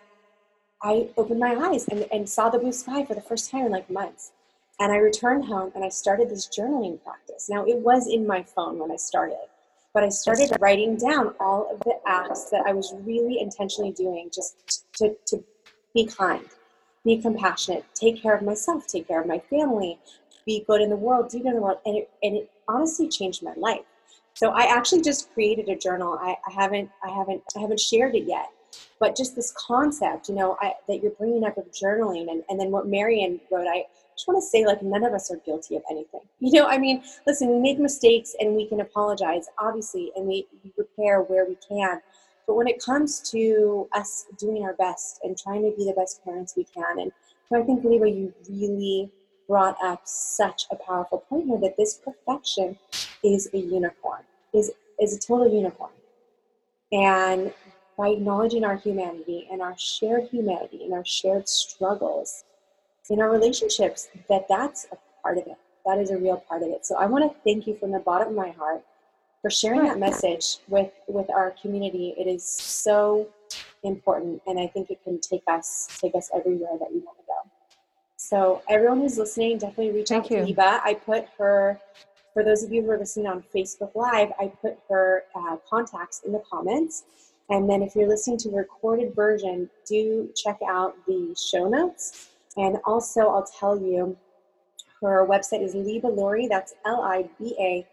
I 0.82 1.10
opened 1.18 1.40
my 1.40 1.56
eyes 1.56 1.88
and, 1.88 2.06
and 2.12 2.30
saw 2.30 2.50
the 2.50 2.60
blue 2.60 2.72
sky 2.72 3.04
for 3.06 3.16
the 3.16 3.22
first 3.22 3.50
time 3.50 3.66
in 3.66 3.72
like 3.72 3.90
months. 3.90 4.32
And 4.80 4.92
I 4.92 4.98
returned 4.98 5.46
home 5.46 5.72
and 5.74 5.84
I 5.84 5.90
started 5.90 6.30
this 6.30 6.48
journaling 6.48 7.02
practice. 7.04 7.48
Now, 7.50 7.66
it 7.66 7.78
was 7.78 8.08
in 8.08 8.28
my 8.28 8.44
phone 8.44 8.78
when 8.78 8.92
I 8.92 8.98
started, 8.98 9.48
but 9.94 10.04
I 10.04 10.10
started 10.10 10.52
writing 10.60 10.98
down 10.98 11.34
all 11.40 11.72
of 11.72 11.80
the 11.80 11.96
acts 12.06 12.50
that 12.52 12.66
I 12.68 12.74
was 12.74 12.94
really 13.04 13.40
intentionally 13.40 13.92
doing 13.92 14.30
just 14.34 14.86
to, 14.98 15.16
to 15.28 15.44
be 15.94 16.06
kind, 16.06 16.46
be 17.06 17.18
compassionate, 17.18 17.86
take 17.96 18.22
care 18.22 18.36
of 18.36 18.44
myself, 18.44 18.86
take 18.86 19.08
care 19.08 19.22
of 19.22 19.28
my 19.28 19.40
family, 19.50 19.98
be 20.46 20.66
good 20.68 20.82
in 20.82 20.90
the 20.90 20.96
world, 20.98 21.30
do 21.30 21.40
good 21.40 21.48
in 21.48 21.56
the 21.56 21.62
world. 21.62 21.80
And 21.86 21.98
it, 21.98 22.10
and 22.22 22.36
it 22.36 22.52
honestly 22.68 23.08
changed 23.08 23.42
my 23.42 23.54
life. 23.56 23.86
So 24.34 24.50
I 24.50 24.64
actually 24.64 25.02
just 25.02 25.34
created 25.34 25.70
a 25.70 25.78
journal. 25.78 26.20
I, 26.22 26.36
I 26.46 26.52
haven't, 26.52 26.90
I 27.02 27.10
haven't, 27.10 27.42
I 27.56 27.62
haven't 27.62 27.80
shared 27.80 28.14
it 28.14 28.26
yet 28.28 28.50
but 29.00 29.16
just 29.16 29.36
this 29.36 29.54
concept, 29.58 30.30
you 30.30 30.36
know, 30.36 30.58
I, 30.62 30.74
that 30.88 31.02
you're 31.02 31.12
bringing 31.12 31.44
up 31.44 31.58
of 31.58 31.66
journaling, 31.72 32.32
and, 32.32 32.44
and 32.50 32.60
then 32.60 32.72
what 32.72 32.88
Marion 32.88 33.40
wrote, 33.52 33.68
I 33.68 33.86
just 34.16 34.28
want 34.28 34.42
to 34.42 34.46
say, 34.48 34.66
like, 34.66 34.82
none 34.82 35.04
of 35.04 35.14
us 35.14 35.30
are 35.32 35.38
guilty 35.46 35.76
of 35.76 35.84
anything. 35.90 36.22
You 36.40 36.62
know, 36.62 36.68
I 36.68 36.78
mean, 36.78 37.02
listen, 37.26 37.50
we 37.50 37.60
make 37.60 37.80
mistakes 37.80 38.36
and 38.40 38.56
we 38.56 38.68
can 38.68 38.82
apologize, 38.82 39.48
obviously, 39.58 40.12
and 40.16 40.28
we, 40.28 40.46
we 40.64 40.72
repair 40.78 41.22
where 41.22 41.46
we 41.46 41.58
can. 41.68 42.02
But 42.46 42.56
when 42.56 42.68
it 42.68 42.84
comes 42.84 43.20
to 43.32 43.90
us 43.94 44.26
doing 44.38 44.64
our 44.64 44.74
best 44.74 45.22
and 45.24 45.36
trying 45.38 45.64
to 45.64 45.76
be 45.76 45.86
the 45.86 45.94
best 45.94 46.24
parents 46.24 46.54
we 46.56 46.66
can, 46.66 47.00
and 47.00 47.12
I 47.54 47.64
think, 47.64 47.84
Liba, 47.84 48.10
you 48.10 48.34
really 48.50 49.10
brought 49.48 49.78
up 49.84 50.02
such 50.06 50.66
a 50.72 50.76
powerful 50.76 51.20
point 51.30 51.48
here 51.48 51.60
that 51.62 51.78
this 51.78 51.96
perfection 51.96 52.78
is 53.24 53.50
a 53.54 53.58
unicorn, 53.58 54.22
is 54.54 54.72
is 55.00 55.16
a 55.16 55.20
total 55.20 55.52
unicorn. 55.52 55.92
And 56.92 57.54
by 57.98 58.10
acknowledging 58.10 58.64
our 58.64 58.76
humanity 58.76 59.48
and 59.52 59.62
our 59.62 59.76
shared 59.78 60.28
humanity 60.30 60.84
and 60.84 60.94
our 60.94 61.06
shared 61.06 61.48
struggles 61.48 62.44
in 63.10 63.22
our 63.22 63.30
relationships, 63.30 64.10
that 64.30 64.48
that's 64.50 64.88
a 64.92 64.98
part 65.22 65.38
of 65.38 65.48
it. 65.48 65.58
That 65.86 66.00
is 66.00 66.10
a 66.10 66.18
real 66.18 66.38
part 66.38 66.64
of 66.64 66.70
it. 66.70 66.86
So 66.86 66.96
I 66.96 67.06
want 67.06 67.32
to 67.32 67.40
thank 67.44 67.68
you 67.68 67.78
from 67.78 67.92
the 67.92 68.00
bottom 68.00 68.30
of 68.30 68.36
my 68.36 68.50
heart 68.52 68.84
for 69.42 69.52
sharing 69.52 69.84
that 69.84 70.00
message 70.00 70.58
with 70.68 70.92
with 71.08 71.30
our 71.30 71.54
community. 71.62 72.16
It 72.18 72.28
is 72.28 72.44
so 72.44 73.28
important, 73.84 74.42
and 74.48 74.60
I 74.60 74.66
think 74.66 74.90
it 74.90 75.04
can 75.04 75.20
take 75.20 75.44
us 75.48 75.88
take 76.02 76.16
us 76.16 76.32
everywhere 76.34 76.80
that 76.80 76.92
we 76.92 77.00
want 77.00 77.18
to 77.20 77.24
go. 77.28 77.52
So 78.18 78.64
everyone 78.68 79.02
who's 79.02 79.20
listening, 79.20 79.60
definitely 79.60 79.92
reach 79.92 80.10
thank 80.10 80.26
out 80.26 80.30
to 80.30 80.44
Liba. 80.44 80.82
I 80.84 80.96
put 80.96 81.28
her. 81.38 81.80
For 82.34 82.44
those 82.44 82.64
of 82.64 82.72
you 82.72 82.82
who 82.82 82.90
are 82.90 82.98
listening 82.98 83.28
on 83.28 83.44
Facebook 83.54 83.96
Live, 83.96 84.32
I 84.40 84.48
put 84.48 84.80
her 84.90 85.24
uh, 85.36 85.58
contacts 85.70 86.22
in 86.26 86.34
the 86.34 86.42
comments. 86.52 87.04
And 87.50 87.70
then 87.70 87.84
if 87.84 87.96
you're 87.96 88.08
listening 88.08 88.38
to 88.40 88.50
the 88.50 88.58
recorded 88.58 89.16
version, 89.16 89.70
do 89.88 90.30
check 90.36 90.58
out 90.68 90.96
the 91.06 91.36
show 91.36 91.68
notes. 91.68 92.30
And 92.58 92.78
also, 92.86 93.22
I'll 93.22 93.48
tell 93.60 93.80
you, 93.80 94.18
her 95.02 95.28
website 95.28 95.62
is 95.62 95.76
Liba 95.76 96.08
Lurie. 96.08 96.50
That's 96.50 96.74
L 96.86 97.02
I 97.02 97.30
B 97.38 97.56
A 97.60 97.86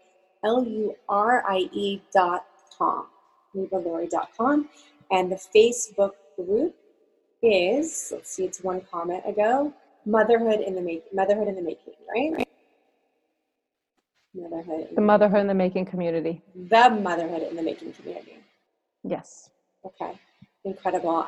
L 0.43 0.63
U 0.63 0.95
R 1.07 1.43
I 1.47 1.69
E 1.71 2.01
dot 2.13 2.45
com. 2.77 3.07
Liba 3.53 4.07
dot 4.09 4.29
com. 4.35 4.69
And 5.11 5.31
the 5.31 5.39
Facebook 5.55 6.13
group 6.35 6.75
is, 7.43 8.11
let's 8.11 8.31
see, 8.31 8.45
it's 8.45 8.63
one 8.63 8.81
comment 8.89 9.23
ago, 9.27 9.73
Motherhood 10.05 10.61
in 10.61 10.73
the 10.73 10.81
Making. 10.81 11.09
Motherhood 11.13 11.47
in 11.47 11.55
the 11.55 11.61
Making, 11.61 11.93
right? 12.09 12.47
Motherhood. 14.33 14.87
The 14.95 15.01
Motherhood 15.01 15.41
in 15.41 15.47
the 15.47 15.53
Making 15.53 15.85
community. 15.85 16.41
The 16.55 16.89
Motherhood 16.89 17.43
in 17.43 17.55
the 17.55 17.61
Making 17.61 17.93
community. 17.93 18.42
Yes. 19.03 19.49
Okay. 19.85 20.19
Incredible. 20.63 21.27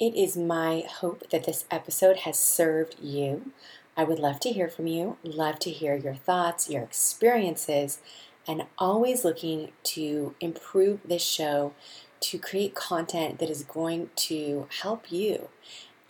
It 0.00 0.14
is 0.14 0.36
my 0.36 0.84
hope 0.88 1.28
that 1.30 1.44
this 1.44 1.64
episode 1.70 2.18
has 2.18 2.38
served 2.38 2.96
you. 3.00 3.52
I 3.96 4.04
would 4.04 4.20
love 4.20 4.38
to 4.40 4.50
hear 4.50 4.68
from 4.68 4.86
you, 4.86 5.18
love 5.24 5.58
to 5.60 5.70
hear 5.70 5.96
your 5.96 6.14
thoughts, 6.14 6.70
your 6.70 6.82
experiences, 6.82 7.98
and 8.46 8.66
always 8.78 9.24
looking 9.24 9.72
to 9.82 10.34
improve 10.40 11.00
this 11.04 11.22
show 11.24 11.74
to 12.20 12.38
create 12.38 12.74
content 12.74 13.38
that 13.38 13.50
is 13.50 13.64
going 13.64 14.10
to 14.16 14.68
help 14.82 15.12
you 15.12 15.48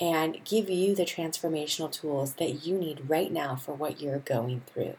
and 0.01 0.44
give 0.44 0.70
you 0.70 0.94
the 0.94 1.05
transformational 1.05 1.90
tools 1.90 2.35
that 2.35 2.66
you 2.66 2.78
need 2.78 3.09
right 3.09 3.32
now 3.32 3.56
for 3.56 3.73
what 3.74 4.01
you're 4.01 4.19
going 4.19 4.62
through. 4.66 4.94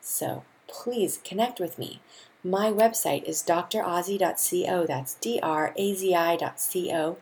So 0.00 0.44
please 0.66 1.20
connect 1.24 1.60
with 1.60 1.78
me. 1.78 2.00
My 2.46 2.70
website 2.70 3.24
is 3.24 3.42
drazi.co. 3.42 4.86
That's 4.86 5.14
D 5.14 5.40
R 5.42 5.72
A 5.78 5.94
Z 5.94 6.14
I.co. 6.14 7.16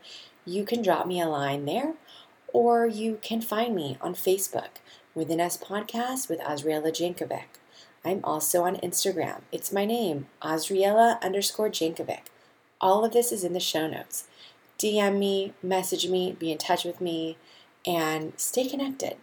You 0.44 0.64
can 0.64 0.82
drop 0.82 1.06
me 1.06 1.20
a 1.20 1.28
line 1.28 1.64
there, 1.64 1.94
or 2.52 2.88
you 2.88 3.20
can 3.22 3.40
find 3.40 3.76
me 3.76 3.96
on 4.00 4.16
Facebook, 4.16 4.80
Within 5.14 5.40
Us 5.40 5.56
Podcast 5.56 6.28
with 6.28 6.40
Azriela 6.40 6.88
Jankovic. 6.88 7.44
I'm 8.04 8.18
also 8.24 8.64
on 8.64 8.78
Instagram. 8.78 9.42
It's 9.52 9.70
my 9.70 9.84
name, 9.84 10.26
Azriela 10.42 11.22
underscore 11.22 11.70
Jankovic. 11.70 12.26
All 12.80 13.04
of 13.04 13.12
this 13.12 13.30
is 13.30 13.44
in 13.44 13.52
the 13.52 13.60
show 13.60 13.86
notes. 13.86 14.26
DM 14.76 15.20
me, 15.20 15.52
message 15.62 16.08
me, 16.08 16.34
be 16.36 16.50
in 16.50 16.58
touch 16.58 16.84
with 16.84 17.00
me, 17.00 17.38
and 17.86 18.32
stay 18.36 18.68
connected. 18.68 19.18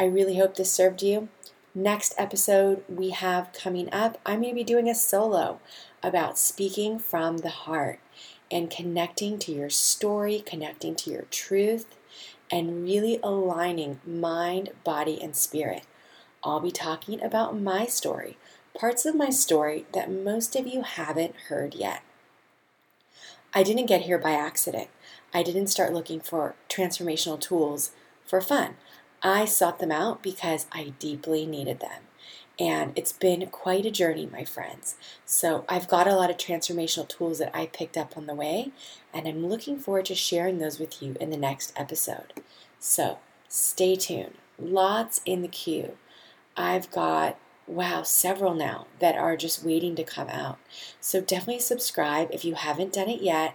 I 0.00 0.04
really 0.04 0.38
hope 0.38 0.56
this 0.56 0.72
served 0.72 1.02
you. 1.02 1.28
Next 1.74 2.14
episode 2.18 2.84
we 2.86 3.10
have 3.10 3.54
coming 3.54 3.90
up, 3.94 4.18
I'm 4.26 4.42
going 4.42 4.50
to 4.50 4.54
be 4.54 4.62
doing 4.62 4.90
a 4.90 4.94
solo 4.94 5.58
about 6.02 6.38
speaking 6.38 6.98
from 6.98 7.38
the 7.38 7.48
heart 7.48 7.98
and 8.50 8.70
connecting 8.70 9.38
to 9.38 9.52
your 9.52 9.70
story, 9.70 10.42
connecting 10.44 10.94
to 10.96 11.10
your 11.10 11.22
truth, 11.30 11.86
and 12.50 12.84
really 12.84 13.18
aligning 13.22 14.00
mind, 14.06 14.68
body, 14.84 15.18
and 15.22 15.34
spirit. 15.34 15.84
I'll 16.44 16.60
be 16.60 16.70
talking 16.70 17.22
about 17.22 17.58
my 17.58 17.86
story, 17.86 18.36
parts 18.78 19.06
of 19.06 19.14
my 19.14 19.30
story 19.30 19.86
that 19.94 20.12
most 20.12 20.54
of 20.54 20.66
you 20.66 20.82
haven't 20.82 21.36
heard 21.48 21.74
yet. 21.74 22.02
I 23.54 23.62
didn't 23.62 23.86
get 23.86 24.02
here 24.02 24.18
by 24.18 24.32
accident. 24.32 24.88
I 25.32 25.42
didn't 25.42 25.68
start 25.68 25.94
looking 25.94 26.20
for 26.20 26.54
transformational 26.68 27.40
tools 27.40 27.92
for 28.26 28.42
fun. 28.42 28.74
I 29.22 29.44
sought 29.44 29.78
them 29.78 29.92
out 29.92 30.22
because 30.22 30.66
I 30.72 30.94
deeply 30.98 31.46
needed 31.46 31.80
them. 31.80 32.02
And 32.58 32.92
it's 32.96 33.12
been 33.12 33.46
quite 33.46 33.86
a 33.86 33.90
journey, 33.90 34.28
my 34.30 34.44
friends. 34.44 34.96
So 35.24 35.64
I've 35.68 35.88
got 35.88 36.06
a 36.06 36.14
lot 36.14 36.30
of 36.30 36.36
transformational 36.36 37.08
tools 37.08 37.38
that 37.38 37.56
I 37.56 37.66
picked 37.66 37.96
up 37.96 38.16
on 38.16 38.26
the 38.26 38.34
way, 38.34 38.72
and 39.12 39.26
I'm 39.26 39.46
looking 39.46 39.78
forward 39.78 40.04
to 40.06 40.14
sharing 40.14 40.58
those 40.58 40.78
with 40.78 41.02
you 41.02 41.16
in 41.18 41.30
the 41.30 41.36
next 41.36 41.72
episode. 41.76 42.34
So 42.78 43.18
stay 43.48 43.96
tuned. 43.96 44.34
Lots 44.58 45.22
in 45.24 45.42
the 45.42 45.48
queue. 45.48 45.96
I've 46.56 46.90
got, 46.90 47.38
wow, 47.66 48.02
several 48.02 48.54
now 48.54 48.86
that 48.98 49.16
are 49.16 49.36
just 49.36 49.64
waiting 49.64 49.96
to 49.96 50.04
come 50.04 50.28
out. 50.28 50.58
So 51.00 51.20
definitely 51.20 51.60
subscribe 51.60 52.28
if 52.30 52.44
you 52.44 52.54
haven't 52.54 52.92
done 52.92 53.08
it 53.08 53.22
yet. 53.22 53.54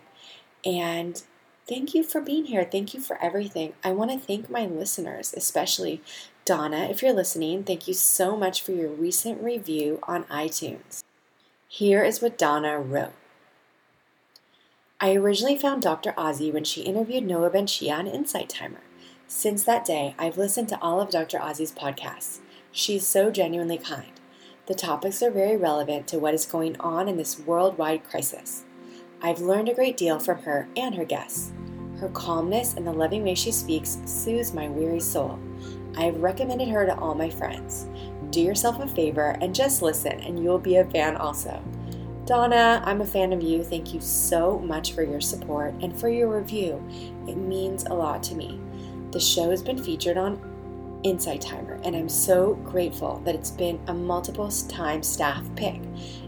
And 0.65 1.21
thank 1.67 1.93
you 1.93 2.03
for 2.03 2.21
being 2.21 2.45
here. 2.45 2.63
Thank 2.63 2.93
you 2.93 2.99
for 2.99 3.21
everything. 3.21 3.73
I 3.83 3.91
want 3.91 4.11
to 4.11 4.19
thank 4.19 4.49
my 4.49 4.65
listeners, 4.65 5.33
especially 5.35 6.01
Donna, 6.47 6.87
if 6.89 7.01
you're 7.01 7.11
listening, 7.11 7.65
thank 7.65 7.89
you 7.89 7.93
so 7.93 8.37
much 8.37 8.61
for 8.61 8.71
your 8.71 8.87
recent 8.89 9.43
review 9.43 9.99
on 10.03 10.23
iTunes. 10.25 11.03
Here 11.67 12.05
is 12.05 12.21
what 12.21 12.37
Donna 12.37 12.79
wrote. 12.79 13.11
I 15.01 15.13
originally 15.13 15.57
found 15.57 15.81
Dr. 15.81 16.13
Azi 16.13 16.53
when 16.53 16.63
she 16.63 16.83
interviewed 16.83 17.25
Noah 17.25 17.49
benShea 17.49 17.99
on 17.99 18.07
Insight 18.07 18.47
Timer. 18.47 18.79
Since 19.27 19.65
that 19.65 19.83
day, 19.83 20.15
I've 20.17 20.37
listened 20.37 20.69
to 20.69 20.81
all 20.81 21.01
of 21.01 21.09
Dr. 21.09 21.37
Azi's 21.37 21.73
podcasts. 21.73 22.39
She's 22.71 23.05
so 23.05 23.29
genuinely 23.29 23.77
kind. 23.77 24.13
The 24.67 24.73
topics 24.73 25.21
are 25.21 25.29
very 25.29 25.57
relevant 25.57 26.07
to 26.07 26.17
what 26.17 26.33
is 26.33 26.45
going 26.45 26.79
on 26.79 27.09
in 27.09 27.17
this 27.17 27.37
worldwide 27.37 28.05
crisis. 28.05 28.63
I've 29.21 29.41
learned 29.41 29.69
a 29.69 29.73
great 29.73 29.97
deal 29.97 30.19
from 30.19 30.37
her 30.43 30.69
and 30.77 30.93
her 30.93 31.05
guests. 31.05 31.51
Her 31.99 32.09
calmness 32.09 32.75
and 32.75 32.85
the 32.85 32.93
loving 32.93 33.23
way 33.23 33.33
she 33.33 33.51
speaks 33.51 33.97
soothes 34.05 34.53
my 34.53 34.67
weary 34.67 34.99
soul. 34.99 35.39
I've 35.97 36.21
recommended 36.21 36.69
her 36.69 36.85
to 36.85 36.97
all 36.99 37.15
my 37.15 37.29
friends. 37.29 37.87
Do 38.29 38.41
yourself 38.41 38.79
a 38.79 38.87
favor 38.87 39.35
and 39.41 39.55
just 39.55 39.81
listen, 39.81 40.19
and 40.19 40.41
you'll 40.41 40.59
be 40.59 40.77
a 40.77 40.85
fan 40.85 41.17
also. 41.17 41.63
Donna, 42.25 42.83
I'm 42.85 43.01
a 43.01 43.05
fan 43.05 43.33
of 43.33 43.41
you. 43.41 43.63
Thank 43.63 43.93
you 43.93 44.01
so 44.01 44.59
much 44.59 44.93
for 44.93 45.01
your 45.01 45.21
support 45.21 45.73
and 45.81 45.97
for 45.99 46.09
your 46.09 46.27
review. 46.27 46.83
It 47.27 47.37
means 47.37 47.85
a 47.85 47.93
lot 47.93 48.21
to 48.23 48.35
me. 48.35 48.59
The 49.11 49.19
show 49.19 49.49
has 49.49 49.63
been 49.63 49.81
featured 49.81 50.17
on 50.17 50.39
Insight 51.09 51.41
Timer, 51.41 51.79
and 51.83 51.95
I'm 51.95 52.09
so 52.09 52.55
grateful 52.55 53.21
that 53.25 53.35
it's 53.35 53.51
been 53.51 53.79
a 53.87 53.93
multiple 53.93 54.49
time 54.67 55.01
staff 55.01 55.43
pick, 55.55 55.81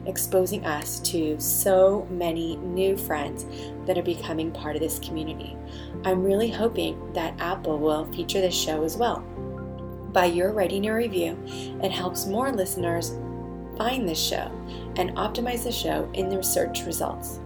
exposing 0.06 0.66
us 0.66 1.00
to 1.02 1.40
so 1.40 2.08
many 2.10 2.56
new 2.58 2.96
friends 2.96 3.46
that 3.86 3.98
are 3.98 4.04
becoming 4.04 4.52
part 4.52 4.76
of 4.76 4.82
this 4.82 5.00
community. 5.00 5.58
I'm 6.06 6.24
really 6.24 6.50
hoping 6.50 7.14
that 7.14 7.40
Apple 7.40 7.78
will 7.78 8.06
feature 8.14 8.42
this 8.42 8.56
show 8.56 8.84
as 8.84 8.96
well. 8.96 9.20
By 10.14 10.26
your 10.26 10.54
writing 10.54 10.88
a 10.88 10.94
review, 10.94 11.38
it 11.84 11.92
helps 11.92 12.26
more 12.26 12.52
listeners 12.52 13.12
find 13.78 14.08
this 14.08 14.22
show 14.22 14.52
and 14.96 15.12
optimize 15.12 15.64
the 15.64 15.72
show 15.72 16.10
in 16.14 16.30
their 16.30 16.44
search 16.44 16.84
results. 16.86 17.40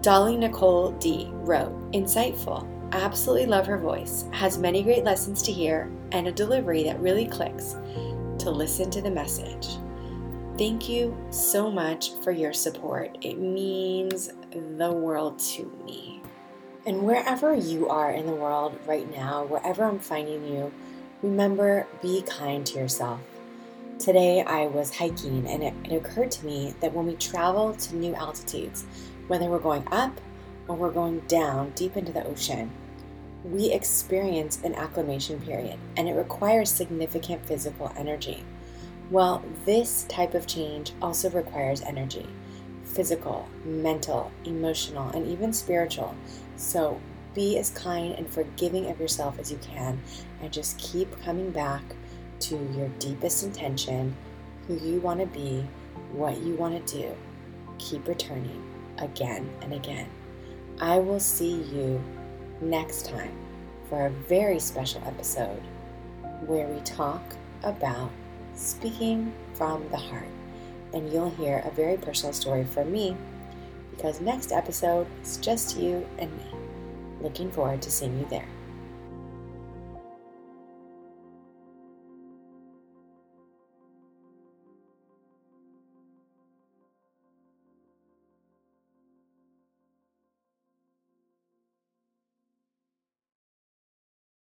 Dolly 0.00 0.36
Nicole 0.36 0.90
D 0.92 1.28
wrote, 1.30 1.92
Insightful. 1.92 2.73
Absolutely 2.94 3.46
love 3.46 3.66
her 3.66 3.76
voice. 3.76 4.24
Has 4.32 4.56
many 4.56 4.82
great 4.82 5.04
lessons 5.04 5.42
to 5.42 5.52
hear 5.52 5.90
and 6.12 6.26
a 6.26 6.32
delivery 6.32 6.84
that 6.84 7.00
really 7.00 7.26
clicks 7.26 7.76
to 8.38 8.50
listen 8.50 8.90
to 8.90 9.02
the 9.02 9.10
message. 9.10 9.66
Thank 10.56 10.88
you 10.88 11.16
so 11.30 11.70
much 11.70 12.12
for 12.22 12.30
your 12.30 12.52
support. 12.52 13.18
It 13.20 13.38
means 13.38 14.30
the 14.50 14.92
world 14.92 15.38
to 15.40 15.64
me. 15.84 16.22
And 16.86 17.02
wherever 17.02 17.54
you 17.54 17.88
are 17.88 18.12
in 18.12 18.26
the 18.26 18.34
world 18.34 18.78
right 18.86 19.10
now, 19.10 19.44
wherever 19.44 19.84
I'm 19.84 19.98
finding 19.98 20.46
you, 20.46 20.72
Remember, 21.24 21.86
be 22.02 22.20
kind 22.20 22.66
to 22.66 22.78
yourself. 22.78 23.18
Today 23.98 24.42
I 24.42 24.66
was 24.66 24.94
hiking 24.94 25.46
and 25.48 25.62
it, 25.62 25.72
it, 25.84 25.96
occurred 25.96 26.30
to 26.32 26.44
me 26.44 26.74
that 26.80 26.92
when 26.92 27.06
we 27.06 27.16
travel 27.16 27.72
to 27.72 27.96
new 27.96 28.14
altitudes, 28.14 28.84
whether 29.26 29.46
we're 29.46 29.58
going 29.58 29.88
up 29.90 30.20
or 30.68 30.76
we're 30.76 30.90
going 30.90 31.20
down 31.20 31.70
deep 31.70 31.96
into 31.96 32.12
the 32.12 32.26
ocean, 32.26 32.70
we 33.44 33.70
experience 33.70 34.60
an 34.64 34.74
acclimation 34.74 35.40
period 35.40 35.78
and 35.96 36.08
it 36.08 36.14
requires 36.14 36.70
significant 36.70 37.44
physical 37.46 37.92
energy. 37.96 38.42
Well, 39.10 39.44
this 39.66 40.04
type 40.04 40.34
of 40.34 40.46
change 40.46 40.92
also 41.02 41.30
requires 41.30 41.82
energy 41.82 42.26
physical, 42.84 43.48
mental, 43.64 44.30
emotional, 44.44 45.08
and 45.10 45.26
even 45.26 45.52
spiritual. 45.52 46.14
So 46.56 47.00
be 47.34 47.58
as 47.58 47.70
kind 47.70 48.14
and 48.14 48.28
forgiving 48.28 48.88
of 48.88 49.00
yourself 49.00 49.38
as 49.40 49.50
you 49.50 49.58
can, 49.58 50.00
and 50.40 50.52
just 50.52 50.78
keep 50.78 51.20
coming 51.22 51.50
back 51.50 51.82
to 52.40 52.56
your 52.76 52.88
deepest 53.00 53.42
intention, 53.42 54.14
who 54.68 54.76
you 54.76 55.00
want 55.00 55.18
to 55.18 55.26
be, 55.26 55.66
what 56.12 56.38
you 56.38 56.54
want 56.54 56.86
to 56.86 56.98
do. 56.98 57.16
Keep 57.78 58.06
returning 58.06 58.62
again 58.98 59.50
and 59.60 59.74
again. 59.74 60.08
I 60.80 60.98
will 60.98 61.20
see 61.20 61.62
you 61.62 62.02
next 62.64 63.06
time 63.06 63.36
for 63.88 64.06
a 64.06 64.10
very 64.10 64.58
special 64.58 65.02
episode 65.06 65.62
where 66.46 66.66
we 66.66 66.80
talk 66.80 67.22
about 67.62 68.10
speaking 68.54 69.32
from 69.54 69.86
the 69.90 69.96
heart. 69.96 70.28
And 70.92 71.12
you'll 71.12 71.30
hear 71.30 71.62
a 71.64 71.70
very 71.70 71.96
personal 71.96 72.32
story 72.32 72.64
from 72.64 72.92
me 72.92 73.16
because 73.90 74.20
next 74.20 74.52
episode 74.52 75.06
is 75.22 75.36
just 75.38 75.76
you 75.76 76.06
and 76.18 76.30
me. 76.36 76.44
Looking 77.20 77.50
forward 77.50 77.82
to 77.82 77.90
seeing 77.90 78.18
you 78.18 78.26
there. 78.30 78.48